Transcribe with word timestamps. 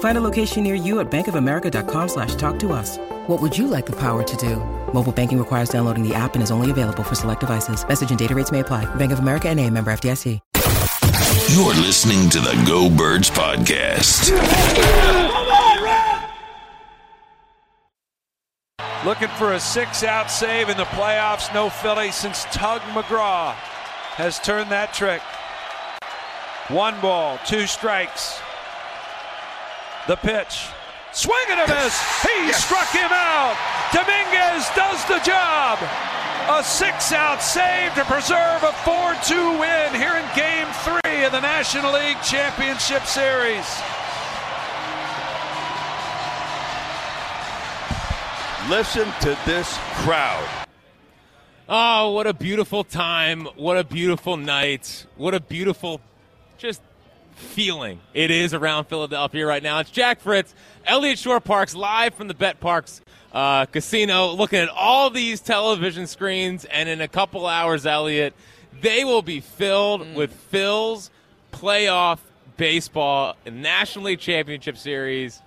Find 0.00 0.18
a 0.18 0.20
location 0.20 0.64
near 0.64 0.74
you 0.74 0.98
at 0.98 1.08
bankofamerica.com 1.10 2.08
slash 2.08 2.34
talk 2.34 2.58
to 2.58 2.72
us. 2.72 2.98
What 3.28 3.40
would 3.40 3.56
you 3.56 3.68
like 3.68 3.86
the 3.86 3.96
power 3.96 4.24
to 4.24 4.36
do? 4.36 4.56
Mobile 4.92 5.12
banking 5.12 5.38
requires 5.38 5.68
downloading 5.68 6.02
the 6.02 6.14
app 6.14 6.34
and 6.34 6.42
is 6.42 6.50
only 6.50 6.72
available 6.72 7.04
for 7.04 7.14
select 7.14 7.40
devices. 7.40 7.86
Message 7.86 8.10
and 8.10 8.18
data 8.18 8.34
rates 8.34 8.50
may 8.50 8.60
apply. 8.60 8.92
Bank 8.96 9.12
of 9.12 9.20
America 9.20 9.48
and 9.48 9.60
a 9.60 9.70
member 9.70 9.92
FDIC. 9.92 10.40
You're 11.54 11.74
listening 11.74 12.28
to 12.30 12.40
the 12.40 12.62
Go 12.66 12.90
Birds 12.90 13.30
podcast. 13.30 14.28
Looking 19.04 19.28
for 19.28 19.54
a 19.54 19.60
six 19.60 20.02
out 20.02 20.30
save 20.30 20.68
in 20.68 20.76
the 20.76 20.84
playoffs. 20.84 21.52
No 21.54 21.70
Philly 21.70 22.10
since 22.10 22.44
Tug 22.52 22.80
McGraw 22.92 23.52
has 24.16 24.38
turned 24.38 24.70
that 24.70 24.92
trick. 24.92 25.22
One 26.68 27.00
ball, 27.00 27.38
two 27.46 27.66
strikes. 27.66 28.40
The 30.08 30.16
pitch. 30.16 30.64
Swing 31.12 31.36
and 31.50 31.60
a 31.60 31.74
miss. 31.74 32.22
He 32.22 32.50
struck 32.54 32.88
him 32.88 33.10
out. 33.12 33.56
Dominguez 33.92 34.66
does 34.74 35.04
the 35.04 35.18
job. 35.20 35.78
A 36.48 36.64
six 36.64 37.12
out 37.12 37.42
save 37.42 37.92
to 37.92 38.06
preserve 38.06 38.62
a 38.62 38.72
4 38.86 39.14
2 39.22 39.58
win 39.60 39.92
here 39.92 40.16
in 40.16 40.24
game 40.34 40.66
three 40.80 41.24
of 41.24 41.32
the 41.32 41.40
National 41.40 41.92
League 41.92 42.16
Championship 42.22 43.04
Series. 43.04 43.66
Listen 48.70 49.12
to 49.20 49.38
this 49.44 49.76
crowd. 49.96 50.48
Oh, 51.68 52.12
what 52.12 52.26
a 52.26 52.32
beautiful 52.32 52.82
time. 52.82 53.44
What 53.56 53.76
a 53.76 53.84
beautiful 53.84 54.38
night. 54.38 55.04
What 55.18 55.34
a 55.34 55.40
beautiful 55.40 56.00
just 56.56 56.80
feeling 57.38 58.00
it 58.14 58.30
is 58.30 58.52
around 58.54 58.84
Philadelphia 58.84 59.46
right 59.46 59.62
now. 59.62 59.78
It's 59.78 59.90
Jack 59.90 60.20
Fritz, 60.20 60.54
Elliot 60.86 61.18
Shorr-Parks, 61.18 61.74
live 61.74 62.14
from 62.14 62.28
the 62.28 62.34
BetParx 62.34 63.00
uh, 63.32 63.66
Casino, 63.66 64.32
looking 64.32 64.58
at 64.58 64.68
all 64.68 65.10
these 65.10 65.40
television 65.40 66.06
screens. 66.06 66.64
And 66.66 66.88
in 66.88 67.00
a 67.00 67.08
couple 67.08 67.46
hours, 67.46 67.86
Elliott, 67.86 68.34
they 68.80 69.04
will 69.04 69.22
be 69.22 69.40
filled 69.40 70.02
Mm. 70.02 70.14
with 70.14 70.32
Phil's 70.32 71.10
playoff 71.52 72.18
baseball 72.56 73.36
National 73.50 74.06
League 74.06 74.18
Championship 74.20 74.76
Series 74.76 75.40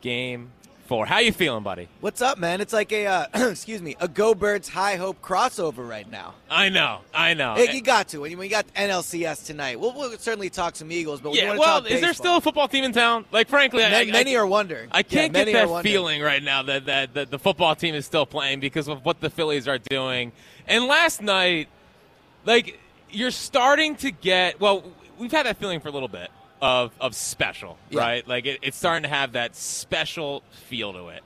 game 0.00 0.50
How 0.88 1.18
you 1.18 1.32
feeling, 1.32 1.62
buddy? 1.62 1.86
What's 2.00 2.22
up, 2.22 2.38
man? 2.38 2.62
It's 2.62 2.72
like 2.72 2.92
a 2.92 3.06
uh, 3.06 3.26
excuse 3.50 3.82
me, 3.82 3.94
a 4.00 4.08
Go 4.08 4.34
Birds 4.34 4.70
High 4.70 4.96
Hope 4.96 5.20
crossover 5.20 5.86
right 5.86 6.10
now. 6.10 6.32
I 6.50 6.70
know, 6.70 7.00
I 7.12 7.34
know. 7.34 7.56
Hey, 7.56 7.74
you 7.74 7.82
got 7.82 8.08
to 8.08 8.20
when 8.20 8.30
you, 8.30 8.38
when 8.38 8.46
you 8.46 8.50
got 8.50 8.66
NLCS 8.72 9.44
tonight. 9.44 9.78
We'll, 9.78 9.92
we'll 9.92 10.16
certainly 10.16 10.48
talk 10.48 10.76
some 10.76 10.90
Eagles, 10.90 11.20
but 11.20 11.34
yeah, 11.34 11.48
want 11.48 11.56
to 11.56 11.60
well, 11.60 11.84
is 11.84 12.00
there 12.00 12.14
still 12.14 12.38
a 12.38 12.40
football 12.40 12.68
team 12.68 12.84
in 12.84 12.92
town? 12.92 13.26
Like, 13.30 13.48
frankly, 13.48 13.84
I, 13.84 13.90
many, 13.90 14.10
I, 14.10 14.12
many 14.12 14.34
I, 14.34 14.40
are 14.40 14.46
wondering. 14.46 14.88
I 14.90 15.02
can't 15.02 15.34
Yeah, 15.34 15.44
get 15.44 15.52
that 15.52 15.82
feeling 15.82 16.22
right 16.22 16.42
now 16.42 16.62
that, 16.62 16.86
that, 16.86 17.12
that 17.12 17.30
the 17.30 17.38
football 17.38 17.74
team 17.74 17.94
is 17.94 18.06
still 18.06 18.24
playing 18.24 18.60
because 18.60 18.88
of 18.88 19.04
what 19.04 19.20
the 19.20 19.28
Phillies 19.28 19.68
are 19.68 19.78
doing. 19.78 20.32
And 20.66 20.86
last 20.86 21.20
night, 21.20 21.68
like, 22.46 22.80
you're 23.10 23.30
starting 23.30 23.94
to 23.96 24.10
get, 24.10 24.58
well, 24.58 24.84
we've 25.18 25.32
had 25.32 25.44
that 25.44 25.58
feeling 25.58 25.80
for 25.80 25.88
a 25.88 25.92
little 25.92 26.08
bit 26.08 26.30
of, 26.60 26.92
of 27.00 27.14
special, 27.14 27.78
Yeah. 27.90 28.00
right? 28.00 28.28
Like, 28.28 28.46
it, 28.46 28.58
it's 28.62 28.76
starting 28.76 29.02
to 29.04 29.08
have 29.08 29.32
that 29.32 29.54
special 29.56 30.42
feel 30.66 30.92
to 30.92 31.08
it. 31.08 31.22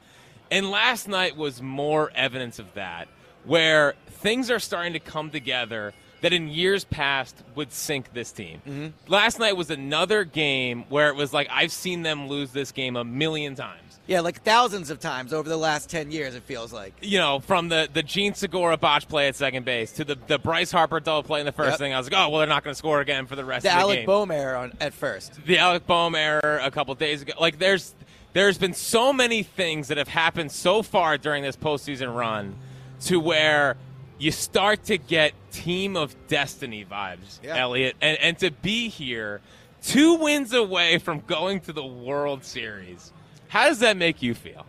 And 0.50 0.70
last 0.70 1.08
night 1.08 1.36
was 1.36 1.62
more 1.62 2.10
evidence 2.14 2.58
of 2.58 2.74
that, 2.74 3.08
where 3.44 3.94
things 4.08 4.50
are 4.50 4.58
starting 4.60 4.92
to 4.92 5.00
come 5.00 5.30
together 5.30 5.94
that 6.20 6.32
in 6.32 6.48
years 6.48 6.84
past 6.84 7.42
would 7.56 7.72
sink 7.72 8.12
this 8.12 8.30
team. 8.30 8.62
Mm-hmm. 8.66 8.88
Last 9.12 9.38
night 9.40 9.56
was 9.56 9.70
another 9.70 10.24
game 10.24 10.84
where 10.88 11.08
it 11.08 11.16
was 11.16 11.32
like, 11.32 11.48
I've 11.50 11.72
seen 11.72 12.02
them 12.02 12.28
lose 12.28 12.52
this 12.52 12.70
game 12.70 12.94
a 12.96 13.02
million 13.04 13.54
times. 13.56 13.91
Yeah, 14.06 14.20
like 14.20 14.42
thousands 14.42 14.90
of 14.90 14.98
times 14.98 15.32
over 15.32 15.48
the 15.48 15.56
last 15.56 15.88
ten 15.88 16.10
years. 16.10 16.34
It 16.34 16.42
feels 16.42 16.72
like. 16.72 16.92
You 17.00 17.18
know, 17.18 17.38
from 17.38 17.68
the, 17.68 17.88
the 17.92 18.02
Jean 18.02 18.34
Segura 18.34 18.76
botch 18.76 19.06
play 19.08 19.28
at 19.28 19.36
second 19.36 19.64
base 19.64 19.92
to 19.92 20.04
the, 20.04 20.16
the 20.26 20.38
Bryce 20.38 20.72
Harper 20.72 20.98
double 21.00 21.22
play 21.22 21.38
in 21.40 21.46
the 21.46 21.52
first 21.52 21.70
Yep. 21.72 21.78
thing, 21.78 21.94
I 21.94 21.98
was 21.98 22.10
like, 22.10 22.18
oh, 22.20 22.28
well, 22.28 22.38
they're 22.40 22.48
not 22.48 22.64
going 22.64 22.72
to 22.74 22.78
score 22.78 23.00
again 23.00 23.26
for 23.26 23.36
the 23.36 23.44
rest 23.44 23.64
of 23.64 23.70
The 23.70 23.70
of 23.70 23.74
the 23.76 23.80
Alec 23.82 23.98
game. 24.00 24.06
Bohm 24.06 24.30
error 24.32 24.56
on, 24.56 24.72
at 24.80 24.92
first. 24.92 25.44
the 25.46 25.58
Alec 25.58 25.86
Bohm 25.86 26.14
error 26.16 26.60
a 26.62 26.70
couple 26.70 26.94
days 26.96 27.22
ago. 27.22 27.32
Like 27.40 27.58
there's 27.60 27.94
there's 28.32 28.58
been 28.58 28.74
so 28.74 29.12
many 29.12 29.42
things 29.44 29.88
that 29.88 29.98
have 29.98 30.08
happened 30.08 30.50
so 30.50 30.82
far 30.82 31.16
during 31.16 31.42
this 31.44 31.56
postseason 31.56 32.14
run 32.14 32.56
to 33.02 33.20
where 33.20 33.76
you 34.18 34.30
start 34.32 34.84
to 34.84 34.98
get 34.98 35.32
team 35.52 35.96
of 35.96 36.14
destiny 36.28 36.84
vibes, 36.84 37.38
Yeah. 37.42 37.56
Elliot. 37.56 37.94
And 38.00 38.18
and 38.18 38.38
to 38.40 38.50
be 38.50 38.88
here, 38.88 39.40
two 39.82 40.14
wins 40.16 40.52
away 40.52 40.98
from 40.98 41.20
going 41.20 41.60
to 41.60 41.72
the 41.72 41.84
World 41.84 42.44
Series. 42.44 43.12
How 43.52 43.68
does 43.68 43.80
that 43.80 43.98
make 43.98 44.22
you 44.22 44.32
feel? 44.32 44.64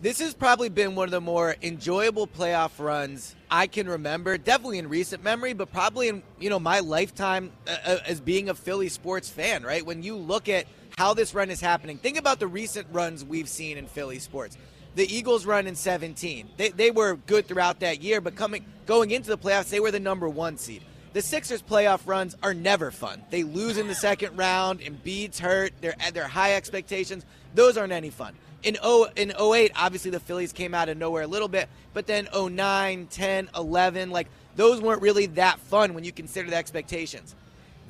This 0.00 0.20
has 0.20 0.32
probably 0.32 0.68
been 0.68 0.94
one 0.94 1.08
of 1.08 1.10
the 1.10 1.20
more 1.20 1.56
enjoyable 1.60 2.28
playoff 2.28 2.78
runs 2.78 3.34
I 3.50 3.66
can 3.66 3.88
remember. 3.88 4.38
Definitely 4.38 4.78
in 4.78 4.88
recent 4.88 5.24
memory, 5.24 5.54
but 5.54 5.72
probably 5.72 6.06
in 6.06 6.22
you 6.38 6.48
know 6.48 6.60
my 6.60 6.78
lifetime 6.78 7.50
uh, 7.66 7.76
uh, 7.84 7.98
as 8.06 8.20
being 8.20 8.48
a 8.48 8.54
Philly 8.54 8.88
sports 8.90 9.28
fan. 9.28 9.64
Right 9.64 9.84
when 9.84 10.04
you 10.04 10.14
look 10.14 10.48
at 10.48 10.66
how 10.96 11.14
this 11.14 11.34
run 11.34 11.50
is 11.50 11.60
happening, 11.60 11.98
think 11.98 12.16
about 12.16 12.38
the 12.38 12.46
recent 12.46 12.86
runs 12.92 13.24
we've 13.24 13.48
seen 13.48 13.76
in 13.76 13.88
Philly 13.88 14.20
sports. 14.20 14.56
The 14.94 15.12
Eagles 15.12 15.44
run 15.44 15.66
in 15.66 15.74
17. 15.74 16.50
They, 16.56 16.68
they 16.68 16.92
were 16.92 17.16
good 17.26 17.48
throughout 17.48 17.80
that 17.80 18.02
year, 18.02 18.20
but 18.20 18.36
coming 18.36 18.64
going 18.86 19.10
into 19.10 19.30
the 19.30 19.38
playoffs, 19.38 19.68
they 19.68 19.80
were 19.80 19.90
the 19.90 19.98
number 19.98 20.28
one 20.28 20.58
seed. 20.58 20.84
The 21.12 21.20
Sixers 21.20 21.62
playoff 21.62 22.06
runs 22.06 22.36
are 22.42 22.54
never 22.54 22.90
fun. 22.90 23.22
They 23.30 23.42
lose 23.42 23.76
in 23.76 23.86
the 23.86 23.94
second 23.94 24.36
round, 24.36 24.80
and 24.80 25.02
Embiid's 25.02 25.38
hurt, 25.38 25.74
they're 25.82 26.00
at 26.00 26.14
their 26.14 26.26
high 26.26 26.54
expectations. 26.54 27.26
Those 27.54 27.76
aren't 27.76 27.92
any 27.92 28.08
fun. 28.08 28.34
In 28.62 28.76
0, 28.76 29.06
in 29.16 29.32
08, 29.38 29.72
obviously 29.76 30.10
the 30.10 30.20
Phillies 30.20 30.52
came 30.52 30.72
out 30.72 30.88
of 30.88 30.96
nowhere 30.96 31.24
a 31.24 31.26
little 31.26 31.48
bit, 31.48 31.68
but 31.92 32.06
then 32.06 32.28
09, 32.34 33.08
10, 33.10 33.50
11, 33.54 34.10
like 34.10 34.28
those 34.56 34.80
weren't 34.80 35.02
really 35.02 35.26
that 35.26 35.58
fun 35.58 35.94
when 35.94 36.04
you 36.04 36.12
consider 36.12 36.48
the 36.48 36.56
expectations. 36.56 37.34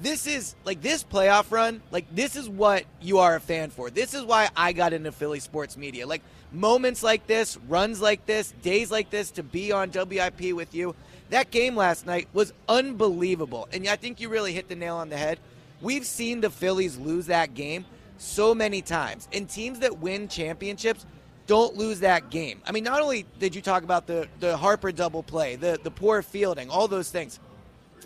This 0.01 0.27
is 0.27 0.57
like 0.65 0.81
this 0.81 1.05
playoff 1.05 1.53
run, 1.53 1.81
like 1.93 2.13
this 2.13 2.35
is 2.35 2.49
what 2.49 2.85
you 3.01 3.19
are 3.19 3.37
a 3.37 3.41
fan 3.41 3.71
for. 3.71 3.91
This 3.91 4.15
is 4.15 4.25
why 4.25 4.49
I 4.57 4.73
got 4.73 4.93
into 4.93 5.13
Philly 5.13 5.39
sports 5.39 5.77
media. 5.77 6.07
Like 6.07 6.23
moments 6.51 7.03
like 7.03 7.27
this, 7.27 7.57
runs 7.69 8.01
like 8.01 8.27
this, 8.27 8.53
days 8.63 8.91
like 8.91 9.11
this 9.11 9.31
to 9.33 9.43
be 9.43 9.71
on 9.71 9.91
WIP 9.91 10.55
with 10.55 10.75
you. 10.75 10.97
That 11.33 11.51
game 11.51 11.75
last 11.75 12.05
night 12.05 12.29
was 12.35 12.53
unbelievable. 12.69 13.67
And 13.73 13.89
I 13.89 13.97
think 13.97 14.21
you 14.21 14.29
really 14.29 14.53
hit 14.53 14.69
the 14.69 14.77
nail 14.77 14.97
on 14.97 15.09
the 15.09 15.17
head. 15.17 15.41
We've 15.81 16.05
seen 16.05 16.43
the 16.43 16.51
Phillies 16.51 16.99
lose 16.99 17.25
that 17.27 17.55
game 17.55 17.87
so 18.19 18.55
many 18.55 18.83
times. 18.83 19.29
And 19.33 19.49
teams 19.49 19.79
that 19.79 19.99
win 19.99 20.29
championships, 20.29 21.07
don't 21.47 21.75
lose 21.75 22.01
that 22.01 22.29
game. 22.29 22.61
I 22.67 22.73
mean, 22.73 22.85
not 22.85 23.01
only 23.01 23.25
did 23.39 23.55
you 23.55 23.63
talk 23.63 23.83
about 23.83 24.07
the 24.07 24.29
the 24.41 24.59
Harper 24.59 24.93
double 24.93 25.23
play, 25.23 25.57
the 25.57 25.81
the 25.83 25.91
poor 25.91 26.21
fielding, 26.21 26.69
all 26.69 26.87
those 26.87 27.11
things. 27.11 27.41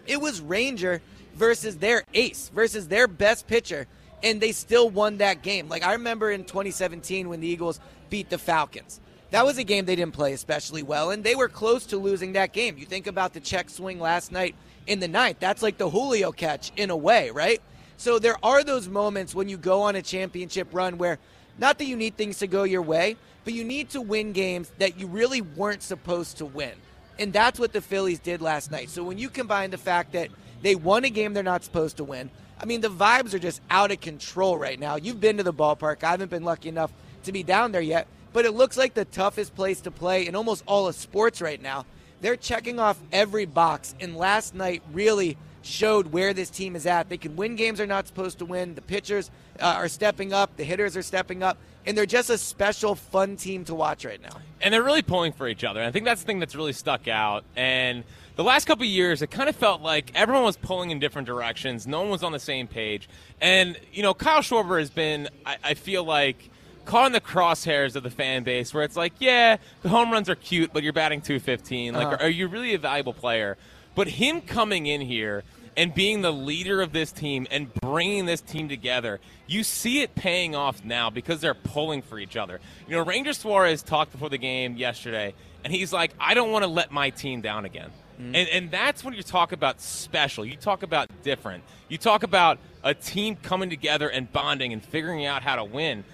It 0.06 0.20
was 0.20 0.40
Ranger 0.40 1.02
versus 1.34 1.78
their 1.78 2.04
ace, 2.14 2.52
versus 2.54 2.86
their 2.86 3.08
best 3.08 3.48
pitcher, 3.48 3.88
and 4.22 4.40
they 4.40 4.52
still 4.52 4.88
won 4.88 5.16
that 5.18 5.42
game. 5.42 5.68
Like 5.68 5.82
I 5.82 5.94
remember 5.94 6.30
in 6.30 6.44
2017 6.44 7.28
when 7.28 7.40
the 7.40 7.48
Eagles 7.48 7.80
beat 8.08 8.30
the 8.30 8.38
Falcons. 8.38 9.00
That 9.30 9.44
was 9.44 9.58
a 9.58 9.64
game 9.64 9.84
they 9.84 9.96
didn't 9.96 10.14
play 10.14 10.32
especially 10.32 10.82
well, 10.82 11.10
and 11.10 11.24
they 11.24 11.34
were 11.34 11.48
close 11.48 11.86
to 11.86 11.96
losing 11.96 12.32
that 12.34 12.52
game. 12.52 12.78
You 12.78 12.86
think 12.86 13.06
about 13.06 13.32
the 13.32 13.40
check 13.40 13.68
swing 13.70 13.98
last 13.98 14.30
night 14.30 14.54
in 14.86 15.00
the 15.00 15.08
ninth. 15.08 15.38
That's 15.40 15.62
like 15.62 15.78
the 15.78 15.90
Julio 15.90 16.30
catch 16.32 16.70
in 16.76 16.90
a 16.90 16.96
way, 16.96 17.30
right? 17.30 17.60
So 17.96 18.18
there 18.18 18.36
are 18.42 18.62
those 18.62 18.88
moments 18.88 19.34
when 19.34 19.48
you 19.48 19.56
go 19.56 19.82
on 19.82 19.96
a 19.96 20.02
championship 20.02 20.68
run 20.72 20.98
where 20.98 21.18
not 21.58 21.78
that 21.78 21.86
you 21.86 21.96
need 21.96 22.16
things 22.16 22.38
to 22.38 22.46
go 22.46 22.62
your 22.62 22.82
way, 22.82 23.16
but 23.44 23.54
you 23.54 23.64
need 23.64 23.90
to 23.90 24.00
win 24.00 24.32
games 24.32 24.70
that 24.78 25.00
you 25.00 25.06
really 25.06 25.40
weren't 25.40 25.82
supposed 25.82 26.38
to 26.38 26.44
win. 26.44 26.72
And 27.18 27.32
that's 27.32 27.58
what 27.58 27.72
the 27.72 27.80
Phillies 27.80 28.18
did 28.18 28.42
last 28.42 28.70
night. 28.70 28.90
So 28.90 29.02
when 29.02 29.18
you 29.18 29.30
combine 29.30 29.70
the 29.70 29.78
fact 29.78 30.12
that 30.12 30.28
they 30.62 30.74
won 30.74 31.04
a 31.04 31.10
game 31.10 31.32
they're 31.32 31.42
not 31.42 31.64
supposed 31.64 31.96
to 31.96 32.04
win, 32.04 32.30
I 32.60 32.64
mean, 32.64 32.80
the 32.80 32.88
vibes 32.88 33.34
are 33.34 33.38
just 33.38 33.60
out 33.70 33.90
of 33.90 34.00
control 34.00 34.58
right 34.58 34.78
now. 34.78 34.96
You've 34.96 35.20
been 35.20 35.38
to 35.38 35.42
the 35.42 35.52
ballpark. 35.52 36.04
I 36.04 36.10
haven't 36.10 36.30
been 36.30 36.44
lucky 36.44 36.68
enough 36.68 36.92
to 37.24 37.32
be 37.32 37.42
down 37.42 37.72
there 37.72 37.80
yet, 37.80 38.06
but 38.36 38.44
it 38.44 38.52
looks 38.52 38.76
like 38.76 38.92
the 38.92 39.06
toughest 39.06 39.54
place 39.54 39.80
to 39.80 39.90
play 39.90 40.26
in 40.26 40.36
almost 40.36 40.62
all 40.66 40.88
of 40.88 40.94
sports 40.94 41.40
right 41.40 41.62
now. 41.62 41.86
They're 42.20 42.36
checking 42.36 42.78
off 42.78 42.98
every 43.10 43.46
box, 43.46 43.94
and 43.98 44.14
last 44.14 44.54
night 44.54 44.82
really 44.92 45.38
showed 45.62 46.08
where 46.08 46.34
this 46.34 46.50
team 46.50 46.76
is 46.76 46.84
at. 46.84 47.08
They 47.08 47.16
can 47.16 47.34
win 47.34 47.56
games 47.56 47.78
they're 47.78 47.86
not 47.86 48.06
supposed 48.06 48.40
to 48.40 48.44
win. 48.44 48.74
The 48.74 48.82
pitchers 48.82 49.30
uh, 49.58 49.64
are 49.78 49.88
stepping 49.88 50.34
up, 50.34 50.54
the 50.58 50.64
hitters 50.64 50.98
are 50.98 51.02
stepping 51.02 51.42
up, 51.42 51.56
and 51.86 51.96
they're 51.96 52.04
just 52.04 52.28
a 52.28 52.36
special, 52.36 52.94
fun 52.94 53.36
team 53.36 53.64
to 53.64 53.74
watch 53.74 54.04
right 54.04 54.20
now. 54.20 54.38
And 54.60 54.74
they're 54.74 54.82
really 54.82 55.00
pulling 55.00 55.32
for 55.32 55.48
each 55.48 55.64
other. 55.64 55.82
I 55.82 55.90
think 55.90 56.04
that's 56.04 56.20
the 56.20 56.26
thing 56.26 56.38
that's 56.38 56.54
really 56.54 56.74
stuck 56.74 57.08
out. 57.08 57.42
And 57.56 58.04
the 58.34 58.44
last 58.44 58.66
couple 58.66 58.84
years, 58.84 59.22
it 59.22 59.30
kind 59.30 59.48
of 59.48 59.56
felt 59.56 59.80
like 59.80 60.12
everyone 60.14 60.44
was 60.44 60.58
pulling 60.58 60.90
in 60.90 60.98
different 60.98 61.24
directions. 61.24 61.86
No 61.86 62.02
one 62.02 62.10
was 62.10 62.22
on 62.22 62.32
the 62.32 62.38
same 62.38 62.66
page. 62.66 63.08
And, 63.40 63.80
you 63.94 64.02
know, 64.02 64.12
Kyle 64.12 64.42
Schwarber 64.42 64.78
has 64.78 64.90
been, 64.90 65.30
I, 65.46 65.56
I 65.64 65.72
feel 65.72 66.04
like, 66.04 66.50
caught 66.86 67.06
in 67.06 67.12
the 67.12 67.20
crosshairs 67.20 67.96
of 67.96 68.02
the 68.02 68.10
fan 68.10 68.42
base 68.42 68.72
where 68.72 68.84
it's 68.84 68.96
like, 68.96 69.12
yeah, 69.18 69.58
the 69.82 69.88
home 69.88 70.10
runs 70.10 70.30
are 70.30 70.34
cute, 70.34 70.72
but 70.72 70.82
you're 70.82 70.92
batting 70.92 71.20
215. 71.20 71.94
Like, 71.94 72.06
uh-huh. 72.06 72.16
are, 72.16 72.22
are 72.22 72.30
you 72.30 72.48
really 72.48 72.74
a 72.74 72.78
valuable 72.78 73.12
player? 73.12 73.58
But 73.94 74.08
him 74.08 74.40
coming 74.40 74.86
in 74.86 75.00
here 75.00 75.42
and 75.76 75.94
being 75.94 76.22
the 76.22 76.32
leader 76.32 76.80
of 76.80 76.92
this 76.92 77.12
team 77.12 77.46
and 77.50 77.72
bringing 77.74 78.24
this 78.24 78.40
team 78.40 78.68
together, 78.68 79.20
you 79.46 79.62
see 79.62 80.00
it 80.00 80.14
paying 80.14 80.54
off 80.54 80.84
now 80.84 81.10
because 81.10 81.40
they're 81.40 81.54
pulling 81.54 82.02
for 82.02 82.18
each 82.18 82.36
other. 82.36 82.60
You 82.88 82.96
know, 82.96 83.04
Ranger 83.04 83.32
Suarez 83.32 83.82
talked 83.82 84.12
before 84.12 84.30
the 84.30 84.38
game 84.38 84.76
yesterday, 84.76 85.34
and 85.64 85.72
he's 85.72 85.92
like, 85.92 86.12
I 86.18 86.34
don't 86.34 86.50
want 86.50 86.64
to 86.64 86.70
let 86.70 86.92
my 86.92 87.10
team 87.10 87.42
down 87.42 87.64
again. 87.64 87.90
Mm-hmm. 88.20 88.34
And, 88.34 88.48
and 88.48 88.70
that's 88.70 89.04
when 89.04 89.12
you 89.14 89.22
talk 89.22 89.52
about 89.52 89.80
special. 89.80 90.44
You 90.44 90.56
talk 90.56 90.82
about 90.82 91.10
different. 91.22 91.64
You 91.88 91.98
talk 91.98 92.22
about 92.22 92.58
a 92.82 92.94
team 92.94 93.36
coming 93.36 93.68
together 93.68 94.08
and 94.08 94.32
bonding 94.32 94.72
and 94.72 94.82
figuring 94.82 95.26
out 95.26 95.42
how 95.42 95.56
to 95.56 95.64
win. 95.64 96.04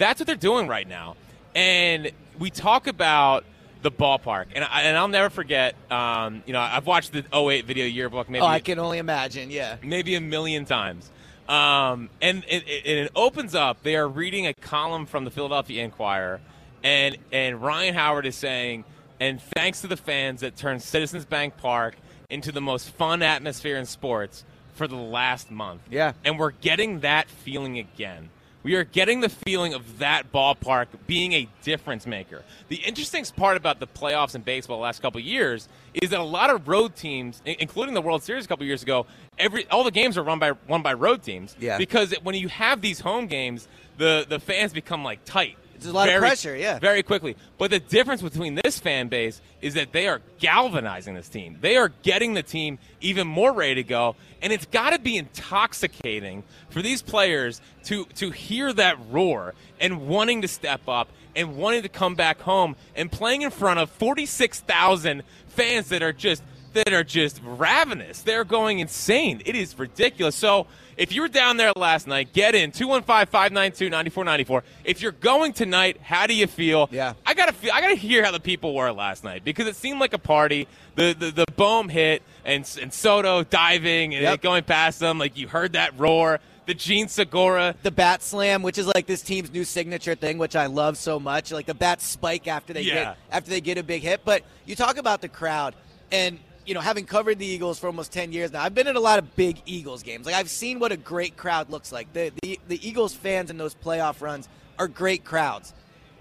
That's 0.00 0.18
what 0.18 0.26
they're 0.26 0.34
doing 0.34 0.66
right 0.66 0.88
now. 0.88 1.16
And 1.54 2.10
we 2.38 2.48
talk 2.48 2.86
about 2.86 3.44
the 3.82 3.90
ballpark. 3.90 4.46
And, 4.54 4.64
I, 4.64 4.82
and 4.84 4.96
I'll 4.96 5.08
never 5.08 5.28
forget, 5.28 5.74
um, 5.92 6.42
you 6.46 6.54
know, 6.54 6.60
I've 6.60 6.86
watched 6.86 7.12
the 7.12 7.22
08 7.34 7.66
video 7.66 7.84
yearbook 7.84 8.30
maybe. 8.30 8.42
Oh, 8.42 8.46
I 8.46 8.60
can 8.60 8.78
only 8.78 8.96
imagine, 8.96 9.50
yeah. 9.50 9.76
Maybe 9.82 10.14
a 10.14 10.20
million 10.20 10.64
times. 10.64 11.10
Um, 11.50 12.08
and 12.22 12.44
it, 12.48 12.66
it, 12.66 12.86
it, 12.86 13.12
opens 13.14 13.54
up, 13.54 13.82
they 13.82 13.94
are 13.96 14.08
reading 14.08 14.46
a 14.46 14.54
column 14.54 15.04
from 15.04 15.24
the 15.24 15.30
Philadelphia 15.30 15.84
Inquirer, 15.84 16.40
and, 16.82 17.18
and 17.30 17.60
Ryan 17.60 17.92
Howard 17.94 18.24
is 18.24 18.36
saying, 18.36 18.84
and 19.18 19.42
thanks 19.42 19.82
to 19.82 19.86
the 19.86 19.98
fans 19.98 20.40
that 20.40 20.56
turned 20.56 20.80
Citizens 20.80 21.26
Bank 21.26 21.58
Park 21.58 21.96
into 22.30 22.52
the 22.52 22.62
most 22.62 22.88
fun 22.90 23.20
atmosphere 23.22 23.76
in 23.76 23.84
sports 23.84 24.44
for 24.74 24.88
the 24.88 24.96
last 24.96 25.50
month. 25.50 25.82
Yeah. 25.90 26.12
And 26.24 26.38
we're 26.38 26.52
getting 26.52 27.00
that 27.00 27.28
feeling 27.28 27.78
again. 27.78 28.30
We 28.62 28.74
are 28.74 28.84
getting 28.84 29.20
the 29.20 29.28
feeling 29.28 29.72
of 29.72 29.98
that 29.98 30.32
ballpark 30.32 30.88
being 31.06 31.32
a 31.32 31.48
difference 31.62 32.06
maker. 32.06 32.42
The 32.68 32.76
interesting 32.76 33.24
part 33.36 33.56
about 33.56 33.80
the 33.80 33.86
playoffs 33.86 34.34
in 34.34 34.42
baseball 34.42 34.76
the 34.76 34.82
last 34.82 35.00
couple 35.00 35.20
years 35.20 35.68
is 35.94 36.10
that 36.10 36.20
a 36.20 36.24
lot 36.24 36.50
of 36.50 36.68
road 36.68 36.94
teams, 36.94 37.40
including 37.44 37.94
the 37.94 38.02
World 38.02 38.22
Series 38.22 38.44
a 38.44 38.48
couple 38.48 38.66
years 38.66 38.82
ago, 38.82 39.06
every 39.38 39.68
all 39.70 39.82
the 39.82 39.90
games 39.90 40.18
are 40.18 40.22
run 40.22 40.38
by 40.38 40.52
run 40.68 40.82
by 40.82 40.92
road 40.92 41.22
teams. 41.22 41.56
Yeah. 41.58 41.78
Because 41.78 42.14
when 42.22 42.34
you 42.34 42.48
have 42.48 42.82
these 42.82 43.00
home 43.00 43.26
games, 43.26 43.66
the 43.96 44.26
the 44.28 44.38
fans 44.38 44.72
become 44.72 45.04
like 45.04 45.24
tight. 45.24 45.56
There's 45.80 45.92
a 45.92 45.96
lot 45.96 46.06
very, 46.06 46.16
of 46.16 46.20
pressure, 46.20 46.56
yeah. 46.56 46.78
Very 46.78 47.02
quickly. 47.02 47.36
But 47.58 47.70
the 47.70 47.80
difference 47.80 48.22
between 48.22 48.54
this 48.62 48.78
fan 48.78 49.08
base 49.08 49.40
is 49.60 49.74
that 49.74 49.92
they 49.92 50.08
are 50.08 50.20
galvanizing 50.38 51.14
this 51.14 51.28
team. 51.28 51.58
They 51.60 51.76
are 51.76 51.90
getting 52.02 52.34
the 52.34 52.42
team 52.42 52.78
even 53.00 53.26
more 53.26 53.52
ready 53.52 53.76
to 53.76 53.82
go. 53.82 54.16
And 54.42 54.52
it's 54.52 54.66
got 54.66 54.90
to 54.90 54.98
be 54.98 55.16
intoxicating 55.16 56.44
for 56.70 56.82
these 56.82 57.02
players 57.02 57.60
to, 57.84 58.04
to 58.16 58.30
hear 58.30 58.72
that 58.74 58.98
roar 59.10 59.54
and 59.80 60.06
wanting 60.06 60.42
to 60.42 60.48
step 60.48 60.82
up 60.88 61.08
and 61.34 61.56
wanting 61.56 61.82
to 61.82 61.88
come 61.88 62.14
back 62.14 62.40
home 62.40 62.76
and 62.94 63.10
playing 63.10 63.42
in 63.42 63.50
front 63.50 63.80
of 63.80 63.90
46,000 63.90 65.22
fans 65.48 65.88
that 65.88 66.02
are 66.02 66.12
just 66.12 66.42
that 66.72 66.92
are 66.92 67.02
just 67.02 67.40
ravenous. 67.44 68.22
They're 68.22 68.44
going 68.44 68.78
insane. 68.78 69.42
It 69.44 69.56
is 69.56 69.76
ridiculous. 69.76 70.36
So 70.36 70.68
if 71.00 71.12
you 71.12 71.22
were 71.22 71.28
down 71.28 71.56
there 71.56 71.72
last 71.74 72.06
night, 72.06 72.32
get 72.32 72.54
in 72.54 72.70
215-592-9494. 72.72 74.62
If 74.84 75.00
you're 75.02 75.12
going 75.12 75.52
tonight, 75.52 75.98
how 76.02 76.26
do 76.26 76.34
you 76.34 76.46
feel? 76.46 76.88
Yeah. 76.92 77.14
I 77.26 77.34
gotta 77.34 77.52
feel 77.52 77.72
I 77.72 77.80
gotta 77.80 77.94
hear 77.96 78.24
how 78.24 78.30
the 78.30 78.40
people 78.40 78.74
were 78.74 78.92
last 78.92 79.24
night 79.24 79.44
because 79.44 79.66
it 79.66 79.76
seemed 79.76 79.98
like 80.00 80.12
a 80.12 80.18
party. 80.18 80.68
The 80.96 81.14
the, 81.18 81.30
the 81.30 81.46
boom 81.56 81.88
hit 81.88 82.22
and 82.44 82.68
and 82.80 82.92
Soto 82.92 83.42
diving 83.44 84.14
and 84.14 84.22
Yep. 84.22 84.42
going 84.42 84.64
past 84.64 85.00
them, 85.00 85.18
like 85.18 85.36
you 85.36 85.48
heard 85.48 85.72
that 85.72 85.98
roar. 85.98 86.38
The 86.66 86.74
Jean 86.74 87.08
Segura. 87.08 87.74
The 87.82 87.90
bat 87.90 88.22
slam, 88.22 88.62
which 88.62 88.78
is 88.78 88.86
like 88.86 89.06
this 89.06 89.22
team's 89.22 89.50
new 89.50 89.64
signature 89.64 90.14
thing, 90.14 90.38
which 90.38 90.54
I 90.54 90.66
love 90.66 90.96
so 90.98 91.18
much. 91.18 91.50
Like 91.50 91.66
the 91.66 91.74
bat 91.74 92.00
spike 92.00 92.46
after 92.46 92.72
they 92.72 92.82
Yeah. 92.82 92.94
get 92.94 93.16
after 93.32 93.50
they 93.50 93.60
get 93.60 93.78
a 93.78 93.82
big 93.82 94.02
hit. 94.02 94.20
But 94.24 94.42
you 94.66 94.76
talk 94.76 94.96
about 94.98 95.20
the 95.20 95.28
crowd 95.28 95.74
and 96.12 96.38
you 96.66 96.74
know, 96.74 96.80
having 96.80 97.04
covered 97.04 97.38
the 97.38 97.46
Eagles 97.46 97.78
for 97.78 97.86
almost 97.86 98.12
10 98.12 98.32
years 98.32 98.52
now, 98.52 98.62
I've 98.62 98.74
been 98.74 98.86
in 98.86 98.96
a 98.96 99.00
lot 99.00 99.18
of 99.18 99.36
big 99.36 99.60
Eagles 99.66 100.02
games. 100.02 100.26
Like, 100.26 100.34
I've 100.34 100.50
seen 100.50 100.78
what 100.78 100.92
a 100.92 100.96
great 100.96 101.36
crowd 101.36 101.70
looks 101.70 101.92
like. 101.92 102.12
The, 102.12 102.32
the, 102.42 102.60
the 102.68 102.86
Eagles 102.86 103.14
fans 103.14 103.50
in 103.50 103.58
those 103.58 103.74
playoff 103.74 104.20
runs 104.20 104.48
are 104.78 104.88
great 104.88 105.24
crowds. 105.24 105.74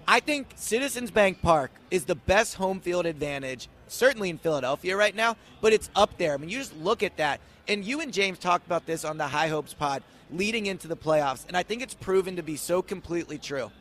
I 0.07 0.19
think 0.19 0.47
Citizens 0.55 1.11
Bank 1.11 1.41
Park 1.41 1.71
is 1.91 2.05
the 2.05 2.15
best 2.15 2.55
home 2.55 2.79
field 2.79 3.05
advantage, 3.05 3.69
certainly 3.87 4.29
in 4.29 4.37
Philadelphia 4.37 4.97
right 4.97 5.15
now, 5.15 5.35
but 5.61 5.71
it's 5.71 5.89
up 5.95 6.17
there. 6.17 6.33
I 6.33 6.37
mean, 6.37 6.49
you 6.49 6.57
just 6.57 6.75
look 6.77 7.03
at 7.03 7.17
that. 7.17 7.41
And 7.67 7.85
you 7.85 8.01
and 8.01 8.11
James 8.11 8.39
talked 8.39 8.65
about 8.65 8.87
this 8.87 9.05
on 9.05 9.17
the 9.17 9.27
High 9.27 9.49
Hopes 9.49 9.73
pod 9.73 10.01
leading 10.31 10.65
into 10.65 10.87
the 10.87 10.97
playoffs, 10.97 11.47
and 11.47 11.55
I 11.55 11.63
think 11.63 11.83
it's 11.83 11.93
proven 11.93 12.35
to 12.37 12.43
be 12.43 12.55
so 12.55 12.81
completely 12.81 13.37
true 13.37 13.71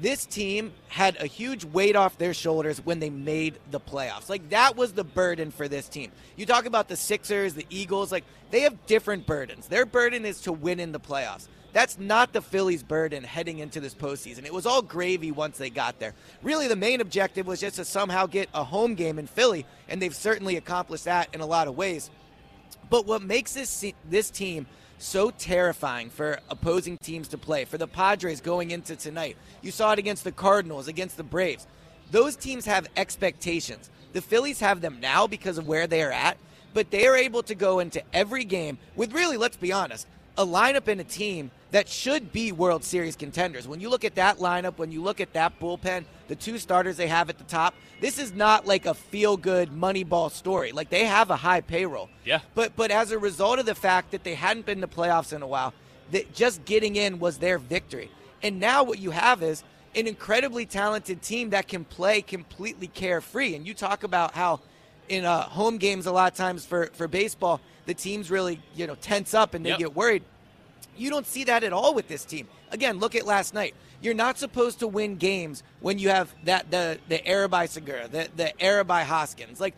this 0.00 0.24
team 0.24 0.72
had 0.88 1.20
a 1.20 1.26
huge 1.26 1.64
weight 1.64 1.96
off 1.96 2.18
their 2.18 2.34
shoulders 2.34 2.78
when 2.84 3.00
they 3.00 3.10
made 3.10 3.58
the 3.70 3.80
playoffs. 3.80 4.28
Like 4.28 4.48
that 4.50 4.76
was 4.76 4.92
the 4.92 5.04
burden 5.04 5.50
for 5.50 5.68
this 5.68 5.88
team. 5.88 6.12
You 6.36 6.46
talk 6.46 6.66
about 6.66 6.88
the 6.88 6.96
Sixers, 6.96 7.54
the 7.54 7.66
Eagles, 7.68 8.12
like 8.12 8.24
they 8.50 8.60
have 8.60 8.86
different 8.86 9.26
burdens. 9.26 9.66
Their 9.66 9.86
burden 9.86 10.24
is 10.24 10.40
to 10.42 10.52
win 10.52 10.80
in 10.80 10.92
the 10.92 11.00
playoffs. 11.00 11.48
That's 11.72 11.98
not 11.98 12.32
the 12.32 12.40
Phillies' 12.40 12.82
burden 12.82 13.22
heading 13.24 13.58
into 13.58 13.78
this 13.78 13.94
postseason. 13.94 14.46
It 14.46 14.54
was 14.54 14.66
all 14.66 14.80
gravy 14.80 15.32
once 15.32 15.58
they 15.58 15.68
got 15.68 15.98
there. 15.98 16.14
Really, 16.42 16.66
the 16.66 16.76
main 16.76 17.00
objective 17.00 17.46
was 17.46 17.60
just 17.60 17.76
to 17.76 17.84
somehow 17.84 18.26
get 18.26 18.48
a 18.54 18.64
home 18.64 18.94
game 18.94 19.18
in 19.18 19.26
Philly, 19.26 19.66
and 19.88 20.00
they've 20.00 20.14
certainly 20.14 20.56
accomplished 20.56 21.04
that 21.04 21.28
in 21.34 21.40
a 21.40 21.46
lot 21.46 21.68
of 21.68 21.76
ways. 21.76 22.10
But 22.88 23.06
what 23.06 23.22
makes 23.22 23.52
this 23.52 23.84
this 24.08 24.30
team 24.30 24.66
so 24.98 25.30
terrifying 25.30 26.10
for 26.10 26.40
opposing 26.50 26.98
teams 26.98 27.28
to 27.28 27.38
play. 27.38 27.64
For 27.64 27.78
the 27.78 27.86
Padres 27.86 28.40
going 28.40 28.70
into 28.70 28.96
tonight, 28.96 29.36
you 29.62 29.70
saw 29.70 29.92
it 29.92 29.98
against 29.98 30.24
the 30.24 30.32
Cardinals, 30.32 30.88
against 30.88 31.16
the 31.16 31.22
Braves. 31.22 31.66
Those 32.10 32.36
teams 32.36 32.66
have 32.66 32.88
expectations. 32.96 33.90
The 34.12 34.20
Phillies 34.20 34.60
have 34.60 34.80
them 34.80 35.00
now 35.00 35.26
because 35.26 35.58
of 35.58 35.68
where 35.68 35.86
they 35.86 36.02
are 36.02 36.12
at, 36.12 36.38
but 36.74 36.90
they 36.90 37.06
are 37.06 37.16
able 37.16 37.42
to 37.44 37.54
go 37.54 37.78
into 37.78 38.02
every 38.12 38.44
game 38.44 38.78
with 38.96 39.12
really, 39.12 39.36
let's 39.36 39.56
be 39.56 39.72
honest, 39.72 40.06
a 40.38 40.46
lineup 40.46 40.86
and 40.86 41.00
a 41.00 41.04
team 41.04 41.50
that 41.72 41.88
should 41.88 42.32
be 42.32 42.52
World 42.52 42.84
Series 42.84 43.16
contenders. 43.16 43.66
When 43.66 43.80
you 43.80 43.90
look 43.90 44.04
at 44.04 44.14
that 44.14 44.38
lineup, 44.38 44.78
when 44.78 44.92
you 44.92 45.02
look 45.02 45.20
at 45.20 45.32
that 45.32 45.58
bullpen, 45.60 46.04
the 46.28 46.36
two 46.36 46.58
starters 46.58 46.96
they 46.96 47.08
have 47.08 47.28
at 47.28 47.38
the 47.38 47.44
top, 47.44 47.74
this 48.00 48.18
is 48.18 48.32
not 48.32 48.64
like 48.64 48.86
a 48.86 48.94
feel 48.94 49.36
good 49.36 49.70
Moneyball 49.70 50.30
story. 50.30 50.70
Like 50.70 50.90
they 50.90 51.04
have 51.04 51.30
a 51.30 51.36
high 51.36 51.60
payroll. 51.60 52.08
Yeah. 52.24 52.38
But 52.54 52.76
but 52.76 52.90
as 52.92 53.10
a 53.10 53.18
result 53.18 53.58
of 53.58 53.66
the 53.66 53.74
fact 53.74 54.12
that 54.12 54.22
they 54.22 54.34
hadn't 54.34 54.64
been 54.64 54.80
to 54.80 54.86
playoffs 54.86 55.32
in 55.32 55.42
a 55.42 55.46
while, 55.46 55.74
that 56.12 56.32
just 56.32 56.64
getting 56.64 56.96
in 56.96 57.18
was 57.18 57.38
their 57.38 57.58
victory. 57.58 58.10
And 58.40 58.60
now 58.60 58.84
what 58.84 59.00
you 59.00 59.10
have 59.10 59.42
is 59.42 59.64
an 59.96 60.06
incredibly 60.06 60.64
talented 60.64 61.20
team 61.20 61.50
that 61.50 61.66
can 61.66 61.84
play 61.84 62.22
completely 62.22 62.86
carefree. 62.86 63.56
And 63.56 63.66
you 63.66 63.74
talk 63.74 64.04
about 64.04 64.34
how 64.34 64.60
in 65.08 65.24
uh, 65.24 65.42
home 65.42 65.78
games 65.78 66.06
a 66.06 66.12
lot 66.12 66.30
of 66.30 66.36
times 66.36 66.64
for, 66.64 66.90
for 66.92 67.08
baseball, 67.08 67.60
the 67.88 67.94
teams 67.94 68.30
really, 68.30 68.60
you 68.76 68.86
know, 68.86 68.94
tense 68.94 69.34
up 69.34 69.54
and 69.54 69.64
they 69.64 69.70
Yep. 69.70 69.78
get 69.78 69.96
worried. 69.96 70.22
You 70.96 71.10
don't 71.10 71.26
see 71.26 71.44
that 71.44 71.64
at 71.64 71.72
all 71.72 71.94
with 71.94 72.06
this 72.06 72.24
team. 72.24 72.46
Again, 72.70 72.98
look 72.98 73.14
at 73.14 73.24
last 73.26 73.54
night. 73.54 73.74
You're 74.02 74.14
not 74.14 74.38
supposed 74.38 74.78
to 74.80 74.86
win 74.86 75.16
games 75.16 75.62
when 75.80 75.98
you 75.98 76.10
have 76.10 76.32
that 76.44 76.70
the 76.70 76.98
the 77.08 77.18
Arabai 77.20 77.68
Segura, 77.68 78.06
the 78.06 78.28
the 78.36 78.52
Arabai 78.60 79.04
Hoskins. 79.04 79.58
Like 79.58 79.74